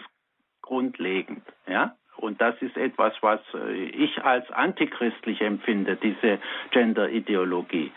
grundlegend, 0.61 1.43
ja. 1.67 1.95
Und 2.17 2.39
das 2.39 2.55
ist 2.61 2.77
etwas, 2.77 3.13
was 3.21 3.41
äh, 3.53 3.73
ich 3.73 4.23
als 4.23 4.49
antichristlich 4.51 5.41
empfinde, 5.41 5.97
diese 5.97 6.39
Gender-Ideologie. 6.71 7.91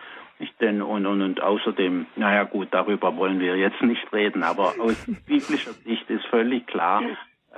Denn, 0.60 0.82
und, 0.82 1.06
und, 1.06 1.22
und 1.22 1.40
außerdem, 1.40 2.06
naja 2.16 2.44
gut, 2.44 2.68
darüber 2.72 3.16
wollen 3.16 3.38
wir 3.38 3.56
jetzt 3.56 3.80
nicht 3.82 4.12
reden, 4.12 4.42
aber 4.42 4.74
aus 4.80 5.06
biblischer 5.26 5.72
Sicht 5.72 6.08
ist 6.10 6.26
völlig 6.26 6.66
klar, 6.66 7.02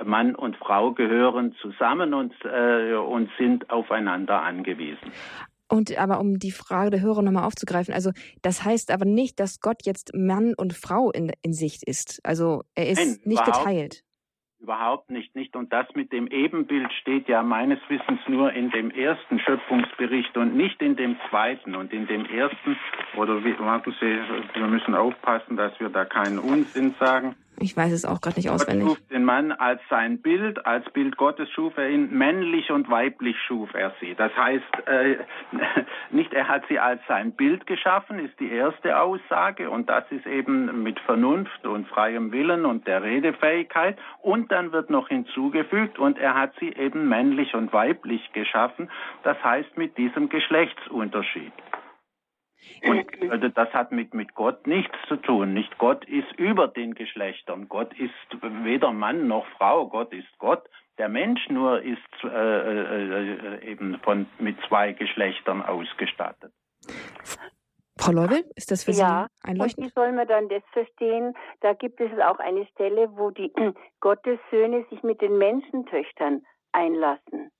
Mann 0.03 0.35
und 0.35 0.55
Frau 0.57 0.91
gehören 0.91 1.55
zusammen 1.61 2.13
und, 2.13 2.33
äh, 2.45 2.93
und 2.93 3.29
sind 3.37 3.69
aufeinander 3.69 4.41
angewiesen. 4.41 5.11
Und 5.67 5.97
aber 5.97 6.19
um 6.19 6.37
die 6.37 6.51
Frage 6.51 6.89
der 6.89 7.01
Hörer 7.01 7.21
nochmal 7.21 7.45
aufzugreifen, 7.45 7.93
also 7.93 8.11
das 8.41 8.65
heißt 8.65 8.91
aber 8.91 9.05
nicht, 9.05 9.39
dass 9.39 9.61
Gott 9.61 9.85
jetzt 9.85 10.11
Mann 10.13 10.53
und 10.55 10.73
Frau 10.73 11.11
in, 11.11 11.31
in 11.43 11.53
Sicht 11.53 11.83
ist. 11.83 12.19
Also 12.23 12.63
er 12.75 12.89
ist 12.89 12.99
Nein, 12.99 13.19
nicht 13.23 13.45
geteilt. 13.45 14.03
Überhaupt 14.61 15.09
nicht, 15.09 15.35
nicht. 15.35 15.55
Und 15.55 15.73
das 15.73 15.87
mit 15.95 16.13
dem 16.13 16.27
Ebenbild 16.27 16.93
steht 17.01 17.27
ja 17.27 17.41
meines 17.41 17.79
Wissens 17.89 18.19
nur 18.27 18.53
in 18.53 18.69
dem 18.69 18.91
ersten 18.91 19.39
Schöpfungsbericht 19.39 20.37
und 20.37 20.55
nicht 20.55 20.81
in 20.83 20.95
dem 20.95 21.17
zweiten. 21.29 21.75
Und 21.75 21.91
in 21.91 22.05
dem 22.05 22.25
ersten, 22.27 22.77
oder 23.17 23.43
wie, 23.43 23.57
warten 23.57 23.91
Sie, 23.99 24.19
wir 24.53 24.67
müssen 24.67 24.93
aufpassen, 24.93 25.57
dass 25.57 25.79
wir 25.79 25.89
da 25.89 26.05
keinen 26.05 26.37
Unsinn 26.37 26.93
sagen. 26.99 27.35
Ich 27.61 27.77
weiß 27.77 27.91
es 27.91 28.05
auch 28.05 28.21
gerade 28.21 28.37
nicht 28.37 28.49
auswendig. 28.49 28.87
Gott 28.87 28.97
schuf 28.97 29.07
den 29.09 29.23
Mann 29.23 29.51
als 29.51 29.81
sein 29.89 30.19
Bild, 30.19 30.65
als 30.65 30.89
Bild 30.91 31.15
Gottes 31.15 31.49
schuf 31.51 31.77
er 31.77 31.89
ihn, 31.89 32.11
männlich 32.11 32.71
und 32.71 32.89
weiblich 32.89 33.37
schuf 33.47 33.73
er 33.75 33.93
sie. 34.01 34.15
Das 34.15 34.35
heißt, 34.35 34.87
äh, 34.87 35.17
nicht 36.11 36.33
er 36.33 36.47
hat 36.47 36.63
sie 36.67 36.79
als 36.79 37.01
sein 37.07 37.33
Bild 37.33 37.67
geschaffen, 37.67 38.19
ist 38.19 38.39
die 38.39 38.51
erste 38.51 38.99
Aussage 38.99 39.69
und 39.69 39.89
das 39.89 40.03
ist 40.09 40.25
eben 40.25 40.81
mit 40.81 40.99
Vernunft 41.01 41.65
und 41.67 41.87
freiem 41.87 42.31
Willen 42.31 42.65
und 42.65 42.87
der 42.87 43.03
Redefähigkeit 43.03 43.97
und 44.21 44.51
dann 44.51 44.71
wird 44.71 44.89
noch 44.89 45.09
hinzugefügt 45.09 45.99
und 45.99 46.17
er 46.17 46.33
hat 46.33 46.53
sie 46.59 46.73
eben 46.73 47.07
männlich 47.07 47.53
und 47.53 47.71
weiblich 47.73 48.31
geschaffen, 48.33 48.89
das 49.23 49.41
heißt 49.43 49.77
mit 49.77 49.97
diesem 49.97 50.29
Geschlechtsunterschied. 50.29 51.53
Und 52.83 53.31
also 53.31 53.49
das 53.49 53.69
hat 53.73 53.91
mit, 53.91 54.13
mit 54.13 54.33
Gott 54.33 54.65
nichts 54.67 54.95
zu 55.07 55.17
tun. 55.17 55.53
Nicht 55.53 55.77
Gott 55.77 56.05
ist 56.05 56.31
über 56.37 56.67
den 56.67 56.95
Geschlechtern. 56.95 57.67
Gott 57.69 57.93
ist 57.97 58.13
weder 58.41 58.91
Mann 58.91 59.27
noch 59.27 59.45
Frau. 59.57 59.87
Gott 59.87 60.13
ist 60.13 60.37
Gott. 60.39 60.67
Der 60.97 61.09
Mensch 61.09 61.49
nur 61.49 61.81
ist 61.81 61.99
äh, 62.23 62.27
äh, 62.27 63.57
äh 63.59 63.71
eben 63.71 63.99
von, 64.03 64.27
mit 64.39 64.57
zwei 64.67 64.93
Geschlechtern 64.93 65.61
ausgestattet. 65.61 66.53
Frau 67.97 68.11
Leubel, 68.13 68.43
ist 68.55 68.71
das 68.71 68.83
für 68.83 68.93
Sie 68.93 69.01
ja, 69.01 69.27
einleuchtend? 69.43 69.85
Und 69.85 69.91
wie 69.91 69.93
soll 69.93 70.11
man 70.11 70.27
dann 70.27 70.49
das 70.49 70.63
verstehen? 70.71 71.35
Da 71.59 71.73
gibt 71.73 72.01
es 72.01 72.11
auch 72.19 72.39
eine 72.39 72.65
Stelle, 72.67 73.09
wo 73.15 73.29
die 73.29 73.51
Gottessöhne 73.99 74.85
sich 74.89 75.03
mit 75.03 75.21
den 75.21 75.37
Menschentöchtern 75.37 76.43
einlassen. 76.71 77.51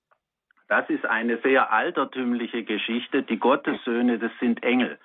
Das 0.72 0.88
ist 0.88 1.04
eine 1.04 1.36
sehr 1.42 1.70
altertümliche 1.70 2.62
Geschichte. 2.62 3.22
Die 3.24 3.38
Gottessöhne, 3.38 4.18
das 4.18 4.30
sind 4.40 4.62
Engel. 4.62 4.96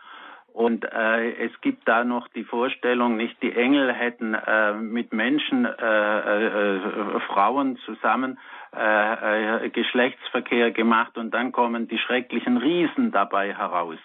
Und 0.53 0.85
äh, 0.85 1.45
es 1.45 1.51
gibt 1.59 1.85
da 1.89 2.05
noch 2.05 2.29
die 2.29 2.45
Vorstellung, 2.45 3.17
nicht 3.17 3.35
die 3.43 3.51
Engel 3.51 3.91
hätten 3.91 4.33
äh, 4.33 4.71
mit 4.75 5.11
Menschen, 5.11 5.65
äh, 5.65 5.69
äh, 5.69 6.75
äh 6.77 7.19
Frauen 7.27 7.75
zusammen 7.85 8.39
äh, 8.71 9.69
Geschlechtsverkehr 9.71 10.71
gemacht 10.71 11.17
und 11.17 11.33
dann 11.33 11.51
kommen 11.51 11.89
die 11.89 11.97
schrecklichen 11.97 12.55
Riesen 12.55 13.11
dabei 13.11 13.53
heraus. 13.53 13.99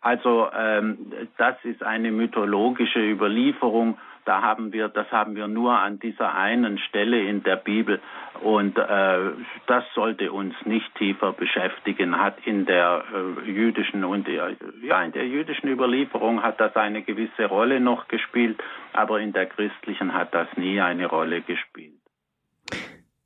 Also 0.00 0.48
ähm, 0.56 1.12
das 1.36 1.56
ist 1.64 1.82
eine 1.82 2.12
mythologische 2.12 3.00
Überlieferung. 3.00 3.98
Da 4.24 4.42
haben 4.42 4.72
wir, 4.72 4.88
das 4.88 5.10
haben 5.10 5.36
wir 5.36 5.48
nur 5.48 5.78
an 5.78 5.98
dieser 5.98 6.34
einen 6.34 6.78
Stelle 6.78 7.20
in 7.20 7.42
der 7.42 7.56
Bibel 7.56 8.00
und 8.42 8.78
äh, 8.78 9.18
das 9.66 9.84
sollte 9.94 10.32
uns 10.32 10.54
nicht 10.64 10.94
tiefer 10.96 11.32
beschäftigen. 11.32 12.18
Hat 12.18 12.36
in 12.44 12.66
der 12.66 13.04
äh, 13.12 13.50
jüdischen 13.50 14.04
und 14.04 14.26
der, 14.26 14.56
ja 14.82 15.02
in 15.02 15.12
der 15.12 15.26
jüdischen 15.26 15.68
Überlieferung 15.68 16.42
hat 16.42 16.60
das 16.60 16.74
eine 16.76 17.02
gewisse 17.02 17.46
Rolle 17.46 17.80
noch 17.80 18.08
gespielt, 18.08 18.62
aber 18.92 19.20
in 19.20 19.32
der 19.32 19.46
christlichen 19.46 20.14
hat 20.14 20.34
das 20.34 20.48
nie 20.56 20.80
eine 20.80 21.06
Rolle 21.06 21.42
gespielt. 21.42 22.00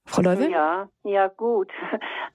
Frau 0.09 0.23
Leuwe? 0.23 0.51
Ja, 0.51 0.89
ja 1.05 1.29
gut. 1.29 1.71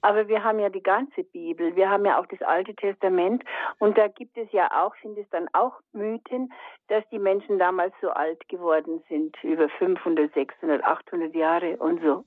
Aber 0.04 0.28
wir 0.28 0.44
haben 0.44 0.58
ja 0.58 0.68
die 0.68 0.82
ganze 0.82 1.24
Bibel. 1.24 1.74
Wir 1.76 1.88
haben 1.88 2.04
ja 2.04 2.20
auch 2.20 2.26
das 2.26 2.42
Alte 2.42 2.74
Testament. 2.74 3.42
Und 3.78 3.96
da 3.96 4.08
gibt 4.08 4.36
es 4.36 4.52
ja 4.52 4.70
auch, 4.84 4.94
sind 5.02 5.16
es 5.16 5.26
dann 5.30 5.48
auch 5.54 5.80
Mythen, 5.94 6.52
dass 6.88 7.08
die 7.10 7.18
Menschen 7.18 7.58
damals 7.58 7.94
so 8.02 8.10
alt 8.10 8.46
geworden 8.50 9.02
sind, 9.08 9.34
über 9.42 9.66
500, 9.70 10.30
600, 10.34 10.84
800 10.84 11.34
Jahre 11.34 11.78
und 11.78 12.02
so. 12.02 12.22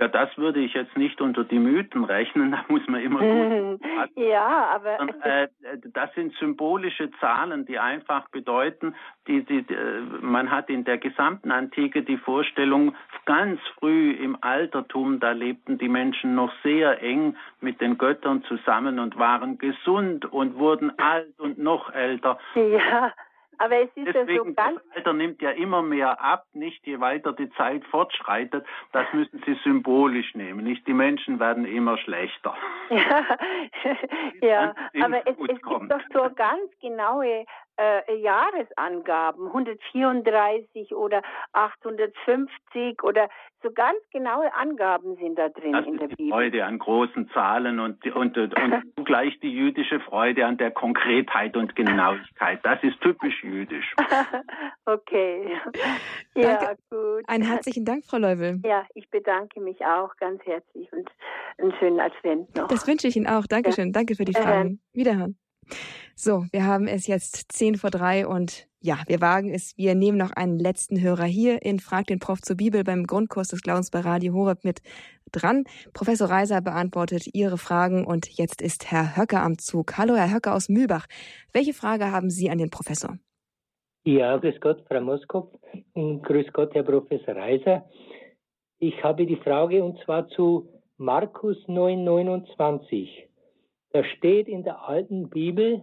Ja, 0.00 0.08
das 0.08 0.36
würde 0.38 0.60
ich 0.60 0.72
jetzt 0.72 0.96
nicht 0.96 1.20
unter 1.20 1.44
die 1.44 1.58
Mythen 1.58 2.04
rechnen, 2.04 2.50
da 2.52 2.64
muss 2.68 2.86
man 2.88 3.02
immer 3.02 3.20
gut. 3.20 3.80
ja, 4.16 4.70
aber. 4.74 4.98
Äh, 5.24 5.48
das 5.92 6.12
sind 6.14 6.34
symbolische 6.38 7.10
Zahlen, 7.20 7.66
die 7.66 7.78
einfach 7.78 8.28
bedeuten, 8.30 8.94
die, 9.26 9.44
die, 9.44 9.62
die, 9.62 9.76
man 10.22 10.50
hat 10.50 10.70
in 10.70 10.84
der 10.84 10.96
gesamten 10.96 11.50
Antike 11.52 12.02
die 12.02 12.16
Vorstellung, 12.16 12.94
ganz 13.26 13.60
früh 13.78 14.12
im 14.12 14.38
Altertum, 14.40 15.20
da 15.20 15.32
lebten 15.32 15.76
die 15.76 15.88
Menschen 15.88 16.34
noch 16.34 16.52
sehr 16.62 17.02
eng 17.02 17.36
mit 17.60 17.80
den 17.80 17.98
Göttern 17.98 18.42
zusammen 18.44 18.98
und 18.98 19.18
waren 19.18 19.58
gesund 19.58 20.24
und 20.24 20.56
wurden 20.56 20.98
alt 20.98 21.38
und 21.38 21.58
noch 21.58 21.92
älter. 21.92 22.38
Ja. 22.54 23.12
Aber 23.60 23.76
es 23.76 23.90
ist 23.94 24.06
Deswegen, 24.06 24.28
ja 24.30 24.36
so 24.38 24.54
ganz. 24.54 24.80
Das 24.88 24.96
Alter 24.96 25.12
nimmt 25.12 25.42
ja 25.42 25.50
immer 25.50 25.82
mehr 25.82 26.18
ab, 26.18 26.46
nicht 26.54 26.86
je 26.86 26.98
weiter 26.98 27.34
die 27.34 27.50
Zeit 27.50 27.84
fortschreitet. 27.84 28.64
Das 28.92 29.06
müssen 29.12 29.42
Sie 29.44 29.52
symbolisch 29.62 30.34
nehmen. 30.34 30.64
Nicht 30.64 30.86
die 30.86 30.94
Menschen 30.94 31.38
werden 31.38 31.66
immer 31.66 31.98
schlechter. 31.98 32.54
Ja, 34.40 34.74
ja 34.94 35.04
aber 35.04 35.26
es, 35.26 35.36
es 35.38 35.62
gibt 35.62 35.90
doch 35.90 36.00
so 36.12 36.34
ganz 36.34 36.70
genaue 36.80 37.44
äh, 37.80 38.16
Jahresangaben, 38.16 39.46
134 39.46 40.94
oder 40.94 41.22
850 41.52 43.02
oder 43.02 43.28
so 43.62 43.70
ganz 43.72 43.98
genaue 44.12 44.52
Angaben 44.54 45.16
sind 45.16 45.38
da 45.38 45.48
drin 45.48 45.72
das 45.72 45.86
in 45.86 45.98
der 45.98 46.10
ist 46.10 46.16
Bibel. 46.16 46.26
Die 46.26 46.30
Freude 46.30 46.64
an 46.64 46.78
großen 46.78 47.30
Zahlen 47.30 47.78
und, 47.78 48.04
und, 48.14 48.36
und, 48.36 48.54
und 48.58 48.82
zugleich 48.96 49.38
die 49.40 49.52
jüdische 49.52 50.00
Freude 50.00 50.46
an 50.46 50.56
der 50.56 50.70
Konkretheit 50.70 51.56
und 51.56 51.74
Genauigkeit. 51.76 52.60
Das 52.62 52.82
ist 52.82 53.00
typisch 53.00 53.42
jüdisch. 53.42 53.94
okay. 54.86 55.56
Ja, 56.36 56.56
Danke. 56.58 56.76
gut. 56.90 57.28
Einen 57.28 57.42
herzlichen 57.42 57.84
Dank, 57.84 58.04
Frau 58.06 58.16
Leuvel. 58.16 58.60
Ja, 58.64 58.86
ich 58.94 59.10
bedanke 59.10 59.60
mich 59.60 59.84
auch 59.84 60.14
ganz 60.16 60.40
herzlich 60.44 60.90
und 60.92 61.10
einen 61.58 61.74
schönen 61.78 61.98
Advent 61.98 62.54
noch. 62.56 62.68
Das 62.68 62.86
wünsche 62.86 63.08
ich 63.08 63.16
Ihnen 63.16 63.26
auch. 63.26 63.46
Dankeschön. 63.46 63.88
Ja. 63.88 63.92
Danke 63.92 64.14
für 64.14 64.24
die 64.24 64.32
Fragen. 64.32 64.80
Wiederhören. 64.92 65.36
So, 66.14 66.44
wir 66.52 66.66
haben 66.66 66.86
es 66.86 67.06
jetzt 67.06 67.52
zehn 67.52 67.76
vor 67.76 67.90
drei 67.90 68.26
und 68.26 68.68
ja, 68.82 68.98
wir 69.06 69.20
wagen 69.20 69.52
es. 69.52 69.76
Wir 69.76 69.94
nehmen 69.94 70.18
noch 70.18 70.32
einen 70.32 70.58
letzten 70.58 71.00
Hörer 71.00 71.24
hier 71.24 71.62
in 71.62 71.78
Frag 71.78 72.06
den 72.06 72.18
Prof 72.18 72.40
zur 72.40 72.56
Bibel 72.56 72.84
beim 72.84 73.06
Grundkurs 73.06 73.48
des 73.48 73.62
Glaubens 73.62 73.90
bei 73.90 74.00
Radio 74.00 74.34
Horeb 74.34 74.64
mit 74.64 74.80
dran. 75.32 75.64
Professor 75.92 76.28
Reiser 76.30 76.60
beantwortet 76.60 77.26
Ihre 77.32 77.58
Fragen 77.58 78.06
und 78.06 78.28
jetzt 78.28 78.62
ist 78.62 78.90
Herr 78.90 79.16
Höcker 79.16 79.42
am 79.42 79.58
Zug. 79.58 79.98
Hallo, 79.98 80.14
Herr 80.14 80.32
Höcker 80.32 80.54
aus 80.54 80.68
Mühlbach. 80.68 81.06
Welche 81.52 81.74
Frage 81.74 82.10
haben 82.10 82.30
Sie 82.30 82.50
an 82.50 82.58
den 82.58 82.70
Professor? 82.70 83.18
Ja, 84.04 84.36
grüß 84.38 84.60
Gott, 84.60 84.82
Frau 84.88 85.00
Moskow 85.00 85.48
und 85.92 86.22
grüß 86.22 86.52
Gott, 86.52 86.74
Herr 86.74 86.82
Professor 86.82 87.36
Reiser. 87.36 87.84
Ich 88.78 89.02
habe 89.04 89.26
die 89.26 89.36
Frage 89.36 89.84
und 89.84 90.02
zwar 90.04 90.26
zu 90.28 90.68
Markus 90.96 91.58
9,29. 91.66 93.29
Da 93.92 94.04
steht 94.04 94.48
in 94.48 94.62
der 94.62 94.88
alten 94.88 95.28
Bibel 95.28 95.82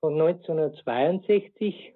von 0.00 0.20
1962, 0.20 1.94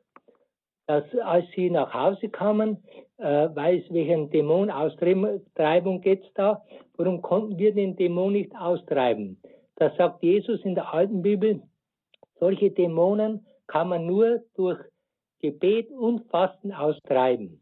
dass 0.86 1.04
als 1.18 1.46
sie 1.56 1.68
nach 1.68 1.92
Hause 1.92 2.28
kamen, 2.28 2.84
äh, 3.18 3.48
weiß 3.52 3.84
welchen 3.90 4.30
Dämonaustreibung 4.30 6.00
geht 6.00 6.24
es 6.24 6.32
da, 6.34 6.62
warum 6.96 7.22
konnten 7.22 7.58
wir 7.58 7.74
den 7.74 7.96
Dämon 7.96 8.34
nicht 8.34 8.54
austreiben? 8.54 9.40
Da 9.76 9.92
sagt 9.96 10.22
Jesus 10.22 10.64
in 10.64 10.76
der 10.76 10.94
alten 10.94 11.22
Bibel, 11.22 11.60
solche 12.38 12.70
Dämonen 12.70 13.44
kann 13.66 13.88
man 13.88 14.06
nur 14.06 14.44
durch 14.54 14.78
Gebet 15.40 15.90
und 15.90 16.30
Fasten 16.30 16.72
austreiben. 16.72 17.60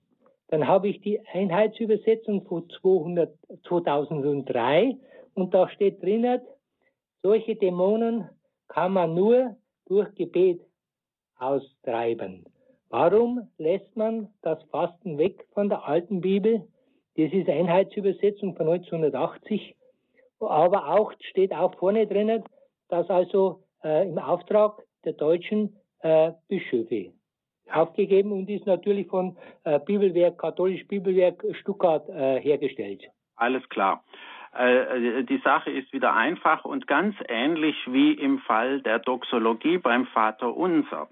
Dann 0.49 0.67
habe 0.69 0.89
ich 0.89 1.01
die 1.01 1.21
Einheitsübersetzung 1.33 2.45
von 2.45 2.69
200, 2.81 3.35
2003 3.67 4.97
und 5.33 5.55
da 5.55 5.69
steht 5.71 6.03
drinnen, 6.03 6.41
solche 7.25 7.57
Dämonen 7.57 8.29
kann 8.69 8.93
man 8.93 9.15
nur 9.15 9.57
durch 9.87 10.15
Gebet 10.15 10.61
austreiben. 11.39 12.45
Warum 12.91 13.49
lässt 13.59 13.97
man 13.97 14.29
das 14.43 14.63
Fasten 14.65 15.19
weg 15.19 15.47
von 15.55 15.69
der 15.69 15.85
alten 15.89 16.21
Bibel? 16.21 16.69
Das 17.17 17.33
ist 17.33 17.49
Einheitsübersetzung 17.49 18.55
von 18.57 18.69
1980. 18.69 19.75
Aber 20.39 20.89
auch 20.89 21.13
steht 21.31 21.55
auch 21.55 21.75
vorne 21.79 22.07
drinnen, 22.07 22.45
dass 22.89 23.09
also 23.09 23.63
äh, 23.83 24.07
im 24.07 24.19
Auftrag 24.19 24.83
der 25.05 25.15
deutschen 25.15 25.77
äh, 26.01 26.33
Bischöfe 26.49 27.13
aufgegeben 27.73 28.33
und 28.33 28.51
ist 28.51 28.67
natürlich 28.67 29.07
von 29.07 29.39
äh, 29.65 29.81
Bibelwerk, 29.81 30.37
katholisch 30.37 30.87
Bibelwerk 30.87 31.43
Stuttgart 31.61 32.07
äh, 32.11 32.41
hergestellt. 32.41 33.03
Alles 33.37 33.67
klar. 33.71 34.05
Äh, 34.57 35.25
die 35.25 35.39
Sache 35.39 35.71
ist 35.71 35.93
wieder 35.93 36.15
einfach 36.15 36.65
und 36.65 36.87
ganz 36.87 37.17
ähnlich 37.29 37.77
wie 37.87 38.13
im 38.13 38.39
Fall 38.41 38.81
der 38.81 38.99
Doxologie 38.99 39.79
beim 39.79 40.07
Vater 40.07 40.57
Unser. 40.57 41.09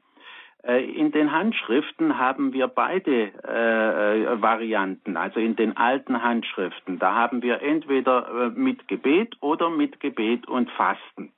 Äh, 0.65 0.85
in 0.85 1.11
den 1.11 1.33
Handschriften 1.33 2.19
haben 2.19 2.53
wir 2.53 2.69
beide 2.69 3.33
äh, 3.43 4.41
Varianten, 4.41 5.17
also 5.17 5.41
in 5.41 5.57
den 5.57 5.77
alten 5.77 6.23
Handschriften. 6.23 7.01
Da 7.01 7.15
haben 7.15 7.43
wir 7.43 7.63
entweder 7.63 8.29
äh, 8.29 8.51
mit 8.51 8.87
Gebet 8.87 9.37
oder 9.41 9.71
mit 9.71 9.99
Gebet 9.99 10.47
und 10.47 10.71
Fasten. 10.71 11.33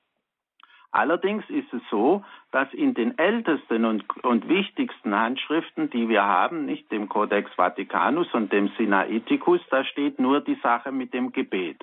Allerdings 0.93 1.43
ist 1.49 1.73
es 1.73 1.83
so, 1.91 2.23
dass 2.53 2.73
in 2.73 2.95
den 2.95 3.19
ältesten 3.19 3.85
und, 3.85 4.05
und, 4.23 4.49
wichtigsten 4.49 5.13
Handschriften, 5.13 5.91
die 5.91 6.09
wir 6.09 6.23
haben, 6.23 6.67
nicht 6.67 6.93
dem 6.93 7.09
Codex 7.09 7.51
Vaticanus 7.57 8.33
und 8.33 8.53
dem 8.53 8.71
Sinaiticus, 8.79 9.61
da 9.71 9.85
steht 9.85 10.21
nur 10.21 10.41
die 10.41 10.59
Sache 10.63 10.93
mit 10.93 11.13
dem 11.13 11.33
Gebet. 11.33 11.83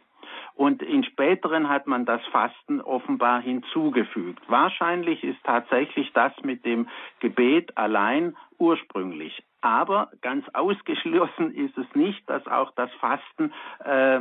Und 0.62 0.84
in 0.84 1.04
späteren 1.04 1.70
hat 1.70 1.88
man 1.88 2.06
das 2.06 2.22
Fasten 2.28 2.82
offenbar 2.82 3.42
hinzugefügt. 3.42 4.44
Wahrscheinlich 4.48 5.24
ist 5.24 5.44
tatsächlich 5.44 6.14
das 6.14 6.34
mit 6.44 6.66
dem 6.66 6.88
Gebet 7.20 7.76
allein 7.80 8.38
ursprünglich. 8.60 9.42
Aber 9.62 10.12
ganz 10.22 10.46
ausgeschlossen 10.54 11.56
ist 11.56 11.76
es 11.80 11.88
nicht, 11.96 12.30
dass 12.30 12.46
auch 12.46 12.70
das 12.76 12.92
Fasten, 13.00 13.52
äh, 13.84 14.20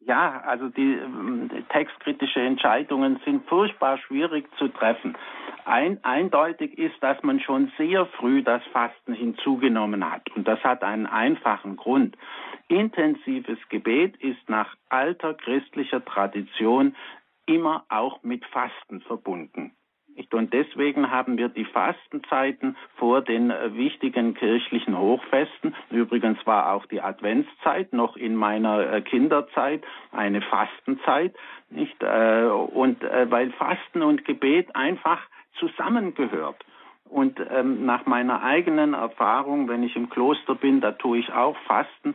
ja, 0.00 0.42
also 0.44 0.68
die 0.68 0.92
äh, 0.92 1.62
textkritische 1.70 2.40
Entscheidungen 2.40 3.18
sind 3.24 3.48
furchtbar 3.48 3.96
schwierig 3.96 4.46
zu 4.58 4.68
treffen. 4.68 5.16
Ein, 5.64 6.04
eindeutig 6.04 6.76
ist, 6.76 7.02
dass 7.02 7.22
man 7.22 7.40
schon 7.40 7.72
sehr 7.78 8.04
früh 8.18 8.42
das 8.42 8.62
Fasten 8.74 9.14
hinzugenommen 9.14 10.10
hat. 10.10 10.28
Und 10.36 10.46
das 10.46 10.62
hat 10.64 10.82
einen 10.82 11.06
einfachen 11.06 11.76
Grund. 11.76 12.14
Intensives 12.70 13.58
Gebet 13.68 14.16
ist 14.18 14.48
nach 14.48 14.76
alter 14.88 15.34
christlicher 15.34 16.04
Tradition 16.04 16.94
immer 17.46 17.84
auch 17.88 18.22
mit 18.22 18.44
Fasten 18.46 19.00
verbunden. 19.00 19.72
Und 20.32 20.52
deswegen 20.52 21.10
haben 21.10 21.38
wir 21.38 21.48
die 21.48 21.64
Fastenzeiten 21.64 22.76
vor 22.96 23.22
den 23.22 23.50
äh, 23.50 23.74
wichtigen 23.74 24.34
kirchlichen 24.34 24.96
Hochfesten. 24.96 25.74
Übrigens 25.90 26.38
war 26.46 26.72
auch 26.72 26.86
die 26.86 27.00
Adventszeit 27.00 27.92
noch 27.92 28.16
in 28.16 28.36
meiner 28.36 28.92
äh, 28.92 29.02
Kinderzeit 29.02 29.82
eine 30.12 30.42
Fastenzeit, 30.42 31.34
nicht? 31.70 32.00
Äh, 32.02 32.44
und 32.44 33.02
weil 33.02 33.50
Fasten 33.52 34.02
und 34.02 34.24
Gebet 34.24 34.76
einfach 34.76 35.20
zusammengehört. 35.58 36.64
Und 37.10 37.40
ähm, 37.50 37.84
nach 37.86 38.06
meiner 38.06 38.40
eigenen 38.40 38.94
Erfahrung, 38.94 39.68
wenn 39.68 39.82
ich 39.82 39.96
im 39.96 40.08
Kloster 40.10 40.54
bin, 40.54 40.80
da 40.80 40.92
tue 40.92 41.18
ich 41.18 41.32
auch 41.32 41.56
Fasten. 41.66 42.14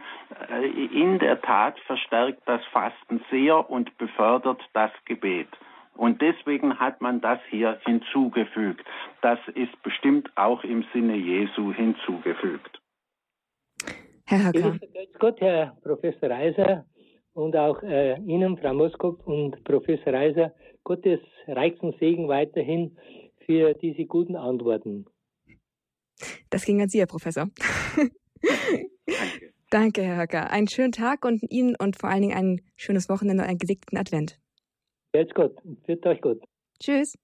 Äh, 0.50 0.68
in 0.68 1.20
der 1.20 1.42
Tat 1.42 1.78
verstärkt 1.82 2.42
das 2.46 2.62
Fasten 2.72 3.22
sehr 3.30 3.70
und 3.70 3.98
befördert 3.98 4.62
das 4.74 4.92
Gebet. 5.04 5.50
Und 5.98 6.22
deswegen 6.22 6.80
hat 6.80 7.02
man 7.02 7.20
das 7.20 7.40
hier 7.50 7.78
hinzugefügt. 7.86 8.86
Das 9.22 9.40
ist 9.54 9.82
bestimmt 9.84 10.30
auch 10.36 10.64
im 10.64 10.86
Sinne 10.94 11.16
Jesu 11.16 11.74
hinzugefügt. 11.74 12.80
Herr 14.28 14.48
Höcker. 14.48 14.80
Gott, 15.20 15.42
Herr 15.42 15.76
Professor 15.84 16.30
Reiser 16.30 16.86
und 17.34 17.56
auch 17.58 17.84
äh, 17.84 18.18
Ihnen, 18.22 18.58
Frau 18.58 18.74
Moskop 18.74 19.28
und 19.28 19.62
Professor 19.66 20.14
Reiser, 20.14 20.54
Gottes 20.86 21.20
reichsten 21.48 21.94
Segen 22.00 22.30
weiterhin 22.30 22.98
für 23.46 23.74
diese 23.74 24.06
guten 24.06 24.36
Antworten. 24.36 25.06
Das 26.50 26.66
ging 26.66 26.82
an 26.82 26.90
Sie, 26.90 27.00
Herr 27.00 27.08
Professor. 27.08 27.50
Danke. 27.96 28.16
Danke, 29.70 30.04
Herr 30.04 30.22
Höcker. 30.22 30.52
Einen 30.52 30.68
schönen 30.68 30.92
Tag 30.92 31.26
und 31.26 31.42
Ihnen 31.52 31.76
und 31.76 32.00
vor 32.00 32.10
allen 32.10 32.22
Dingen 32.22 32.38
ein 32.38 32.62
schönes 32.76 33.10
Wochenende 33.10 33.44
und 33.44 33.50
einen 33.50 33.58
gesegneten 33.58 33.98
Advent. 33.98 34.40
Jetzt 35.14 35.34
gut. 35.34 35.56
Wird 35.86 36.06
euch 36.06 36.22
gut. 36.22 36.42
Tschüss. 36.80 37.18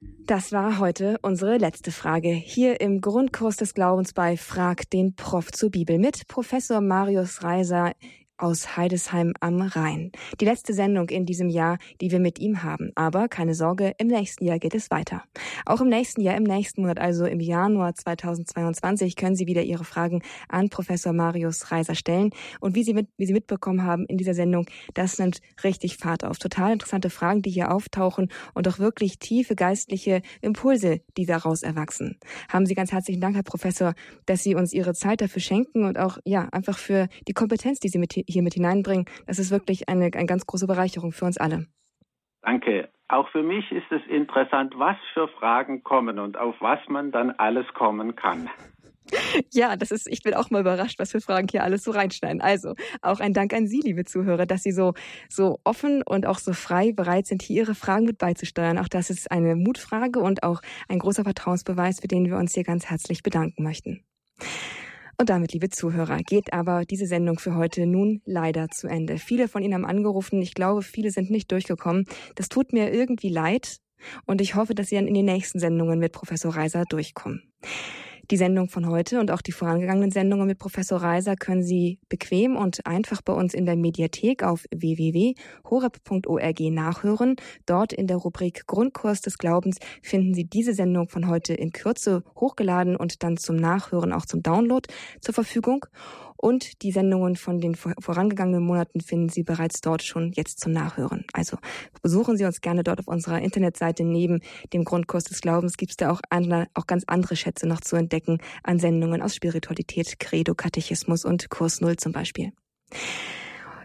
Das 0.00 0.52
war 0.52 0.78
heute 0.78 1.18
unsere 1.22 1.58
letzte 1.58 1.92
Frage 1.92 2.30
hier 2.30 2.80
im 2.80 3.00
Grundkurs 3.00 3.56
des 3.56 3.74
Glaubens 3.74 4.12
bei 4.12 4.36
Frag 4.36 4.88
den 4.90 5.14
Prof 5.14 5.52
zur 5.52 5.70
Bibel 5.70 5.98
mit 5.98 6.26
Professor 6.26 6.80
Marius 6.80 7.42
Reiser 7.42 7.92
aus 8.40 8.76
Heidesheim 8.76 9.32
am 9.40 9.60
Rhein. 9.60 10.12
Die 10.40 10.44
letzte 10.44 10.72
Sendung 10.72 11.08
in 11.08 11.26
diesem 11.26 11.48
Jahr, 11.48 11.78
die 12.00 12.10
wir 12.10 12.20
mit 12.20 12.38
ihm 12.38 12.62
haben. 12.62 12.90
Aber 12.94 13.28
keine 13.28 13.54
Sorge, 13.54 13.94
im 13.98 14.08
nächsten 14.08 14.44
Jahr 14.44 14.58
geht 14.58 14.74
es 14.74 14.90
weiter. 14.90 15.22
Auch 15.66 15.80
im 15.80 15.88
nächsten 15.88 16.20
Jahr, 16.20 16.36
im 16.36 16.44
nächsten 16.44 16.82
Monat, 16.82 16.98
also 16.98 17.26
im 17.26 17.40
Januar 17.40 17.94
2022, 17.94 19.16
können 19.16 19.36
Sie 19.36 19.46
wieder 19.46 19.62
Ihre 19.62 19.84
Fragen 19.84 20.22
an 20.48 20.68
Professor 20.70 21.12
Marius 21.12 21.70
Reiser 21.70 21.94
stellen. 21.94 22.30
Und 22.60 22.74
wie 22.74 22.84
Sie, 22.84 22.94
mit, 22.94 23.08
wie 23.16 23.26
Sie 23.26 23.32
mitbekommen 23.32 23.84
haben 23.84 24.06
in 24.06 24.16
dieser 24.16 24.34
Sendung, 24.34 24.66
das 24.94 25.18
nimmt 25.18 25.40
richtig 25.62 25.96
Fahrt 25.96 26.24
auf. 26.24 26.38
Total 26.38 26.72
interessante 26.72 27.10
Fragen, 27.10 27.42
die 27.42 27.50
hier 27.50 27.72
auftauchen 27.72 28.30
und 28.54 28.66
auch 28.68 28.78
wirklich 28.78 29.18
tiefe 29.18 29.54
geistliche 29.54 30.22
Impulse, 30.40 31.00
die 31.16 31.26
daraus 31.26 31.62
erwachsen. 31.62 32.18
Haben 32.48 32.66
Sie 32.66 32.74
ganz 32.74 32.92
herzlichen 32.92 33.20
Dank, 33.20 33.36
Herr 33.36 33.42
Professor, 33.42 33.94
dass 34.26 34.42
Sie 34.42 34.54
uns 34.54 34.72
Ihre 34.72 34.94
Zeit 34.94 35.20
dafür 35.20 35.42
schenken 35.42 35.84
und 35.84 35.98
auch, 35.98 36.18
ja, 36.24 36.48
einfach 36.50 36.78
für 36.78 37.08
die 37.28 37.32
Kompetenz, 37.32 37.80
die 37.80 37.88
Sie 37.88 37.98
mit 37.98 38.10
hier 38.30 38.42
mit 38.42 38.54
hineinbringen. 38.54 39.06
Das 39.26 39.38
ist 39.38 39.50
wirklich 39.50 39.88
eine, 39.88 40.10
eine 40.14 40.26
ganz 40.26 40.46
große 40.46 40.66
Bereicherung 40.66 41.12
für 41.12 41.24
uns 41.24 41.38
alle. 41.38 41.66
Danke. 42.42 42.88
Auch 43.08 43.28
für 43.30 43.42
mich 43.42 43.70
ist 43.72 43.90
es 43.90 44.02
interessant, 44.08 44.74
was 44.76 44.96
für 45.14 45.28
Fragen 45.28 45.82
kommen 45.82 46.18
und 46.18 46.38
auf 46.38 46.54
was 46.60 46.78
man 46.88 47.10
dann 47.10 47.32
alles 47.32 47.66
kommen 47.74 48.14
kann. 48.16 48.48
Ja, 49.50 49.76
das 49.76 49.90
ist, 49.90 50.06
ich 50.08 50.22
bin 50.22 50.34
auch 50.34 50.50
mal 50.50 50.60
überrascht, 50.60 50.98
was 50.98 51.10
für 51.10 51.20
Fragen 51.20 51.48
hier 51.50 51.64
alles 51.64 51.82
so 51.82 51.90
reinschneiden. 51.90 52.40
Also, 52.40 52.74
auch 53.02 53.18
ein 53.18 53.32
Dank 53.32 53.52
an 53.52 53.66
Sie, 53.66 53.80
liebe 53.80 54.04
Zuhörer, 54.04 54.46
dass 54.46 54.62
Sie 54.62 54.70
so, 54.70 54.94
so 55.28 55.58
offen 55.64 56.02
und 56.02 56.26
auch 56.26 56.38
so 56.38 56.52
frei 56.52 56.92
bereit 56.92 57.26
sind, 57.26 57.42
hier 57.42 57.62
Ihre 57.62 57.74
Fragen 57.74 58.04
mit 58.04 58.18
beizusteuern. 58.18 58.78
Auch 58.78 58.88
das 58.88 59.10
ist 59.10 59.32
eine 59.32 59.56
Mutfrage 59.56 60.20
und 60.20 60.42
auch 60.42 60.60
ein 60.88 60.98
großer 60.98 61.24
Vertrauensbeweis, 61.24 62.00
für 62.00 62.08
den 62.08 62.26
wir 62.26 62.36
uns 62.36 62.54
hier 62.54 62.64
ganz 62.64 62.86
herzlich 62.86 63.22
bedanken 63.22 63.64
möchten. 63.64 64.04
Und 65.20 65.28
damit, 65.28 65.52
liebe 65.52 65.68
Zuhörer, 65.68 66.16
geht 66.22 66.54
aber 66.54 66.86
diese 66.86 67.04
Sendung 67.04 67.38
für 67.38 67.54
heute 67.54 67.84
nun 67.84 68.22
leider 68.24 68.68
zu 68.70 68.88
Ende. 68.88 69.18
Viele 69.18 69.48
von 69.48 69.62
Ihnen 69.62 69.74
haben 69.74 69.84
angerufen. 69.84 70.40
Ich 70.40 70.54
glaube, 70.54 70.80
viele 70.80 71.10
sind 71.10 71.30
nicht 71.30 71.52
durchgekommen. 71.52 72.06
Das 72.36 72.48
tut 72.48 72.72
mir 72.72 72.90
irgendwie 72.90 73.28
leid. 73.28 73.80
Und 74.24 74.40
ich 74.40 74.54
hoffe, 74.54 74.74
dass 74.74 74.88
Sie 74.88 74.94
dann 74.94 75.06
in 75.06 75.12
den 75.12 75.26
nächsten 75.26 75.58
Sendungen 75.58 75.98
mit 75.98 76.12
Professor 76.12 76.56
Reiser 76.56 76.84
durchkommen. 76.88 77.42
Die 78.30 78.36
Sendung 78.36 78.68
von 78.68 78.88
heute 78.88 79.18
und 79.18 79.32
auch 79.32 79.40
die 79.40 79.50
vorangegangenen 79.50 80.12
Sendungen 80.12 80.46
mit 80.46 80.60
Professor 80.60 81.02
Reiser 81.02 81.34
können 81.34 81.64
Sie 81.64 81.98
bequem 82.08 82.54
und 82.54 82.86
einfach 82.86 83.22
bei 83.22 83.32
uns 83.32 83.54
in 83.54 83.66
der 83.66 83.74
Mediathek 83.74 84.44
auf 84.44 84.66
www.horeb.org 84.70 86.60
nachhören. 86.60 87.34
Dort 87.66 87.92
in 87.92 88.06
der 88.06 88.18
Rubrik 88.18 88.68
Grundkurs 88.68 89.20
des 89.20 89.36
Glaubens 89.36 89.78
finden 90.00 90.32
Sie 90.34 90.44
diese 90.44 90.74
Sendung 90.74 91.08
von 91.08 91.26
heute 91.26 91.54
in 91.54 91.72
Kürze 91.72 92.22
hochgeladen 92.36 92.94
und 92.94 93.24
dann 93.24 93.36
zum 93.36 93.56
Nachhören 93.56 94.12
auch 94.12 94.26
zum 94.26 94.44
Download 94.44 94.88
zur 95.20 95.34
Verfügung. 95.34 95.86
Und 96.42 96.80
die 96.82 96.90
Sendungen 96.90 97.36
von 97.36 97.60
den 97.60 97.74
vorangegangenen 97.74 98.62
Monaten 98.62 99.02
finden 99.02 99.28
Sie 99.28 99.42
bereits 99.42 99.82
dort 99.82 100.02
schon 100.02 100.32
jetzt 100.32 100.58
zum 100.58 100.72
Nachhören. 100.72 101.26
Also 101.34 101.58
besuchen 102.00 102.38
Sie 102.38 102.46
uns 102.46 102.62
gerne 102.62 102.82
dort 102.82 102.98
auf 102.98 103.08
unserer 103.08 103.42
Internetseite. 103.42 104.04
Neben 104.04 104.40
dem 104.72 104.84
Grundkurs 104.84 105.24
des 105.24 105.42
Glaubens 105.42 105.76
gibt 105.76 105.90
es 105.90 105.96
da 105.98 106.10
auch, 106.10 106.22
andere, 106.30 106.68
auch 106.72 106.86
ganz 106.86 107.04
andere 107.06 107.36
Schätze 107.36 107.66
noch 107.66 107.82
zu 107.82 107.96
entdecken 107.96 108.38
an 108.62 108.78
Sendungen 108.78 109.20
aus 109.20 109.34
Spiritualität, 109.34 110.18
Credo, 110.18 110.54
Katechismus 110.54 111.26
und 111.26 111.50
Kurs 111.50 111.82
Null 111.82 111.96
zum 111.96 112.12
Beispiel. 112.12 112.52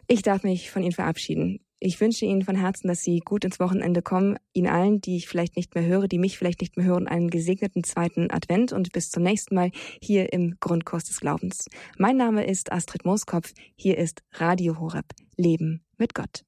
Ich 0.07 0.21
darf 0.21 0.43
mich 0.43 0.71
von 0.71 0.81
Ihnen 0.81 0.93
verabschieden. 0.93 1.59
Ich 1.79 1.99
wünsche 1.99 2.25
Ihnen 2.25 2.43
von 2.43 2.55
Herzen, 2.55 2.87
dass 2.87 3.03
Sie 3.03 3.19
gut 3.19 3.43
ins 3.43 3.59
Wochenende 3.59 4.01
kommen. 4.01 4.37
Ihnen 4.53 4.67
allen, 4.67 5.01
die 5.01 5.17
ich 5.17 5.27
vielleicht 5.27 5.57
nicht 5.57 5.75
mehr 5.75 5.85
höre, 5.85 6.07
die 6.07 6.19
mich 6.19 6.37
vielleicht 6.37 6.61
nicht 6.61 6.77
mehr 6.77 6.85
hören, 6.85 7.07
einen 7.07 7.29
gesegneten 7.29 7.83
zweiten 7.83 8.31
Advent 8.31 8.71
und 8.71 8.91
bis 8.93 9.09
zum 9.09 9.23
nächsten 9.23 9.55
Mal 9.55 9.71
hier 10.01 10.31
im 10.31 10.55
Grundkurs 10.59 11.03
des 11.03 11.19
Glaubens. 11.19 11.67
Mein 11.97 12.17
Name 12.17 12.45
ist 12.45 12.71
Astrid 12.71 13.05
Mooskopf. 13.05 13.53
Hier 13.75 13.97
ist 13.97 14.23
Radio 14.33 14.79
Horeb. 14.79 15.05
Leben 15.35 15.83
mit 15.97 16.15
Gott. 16.15 16.43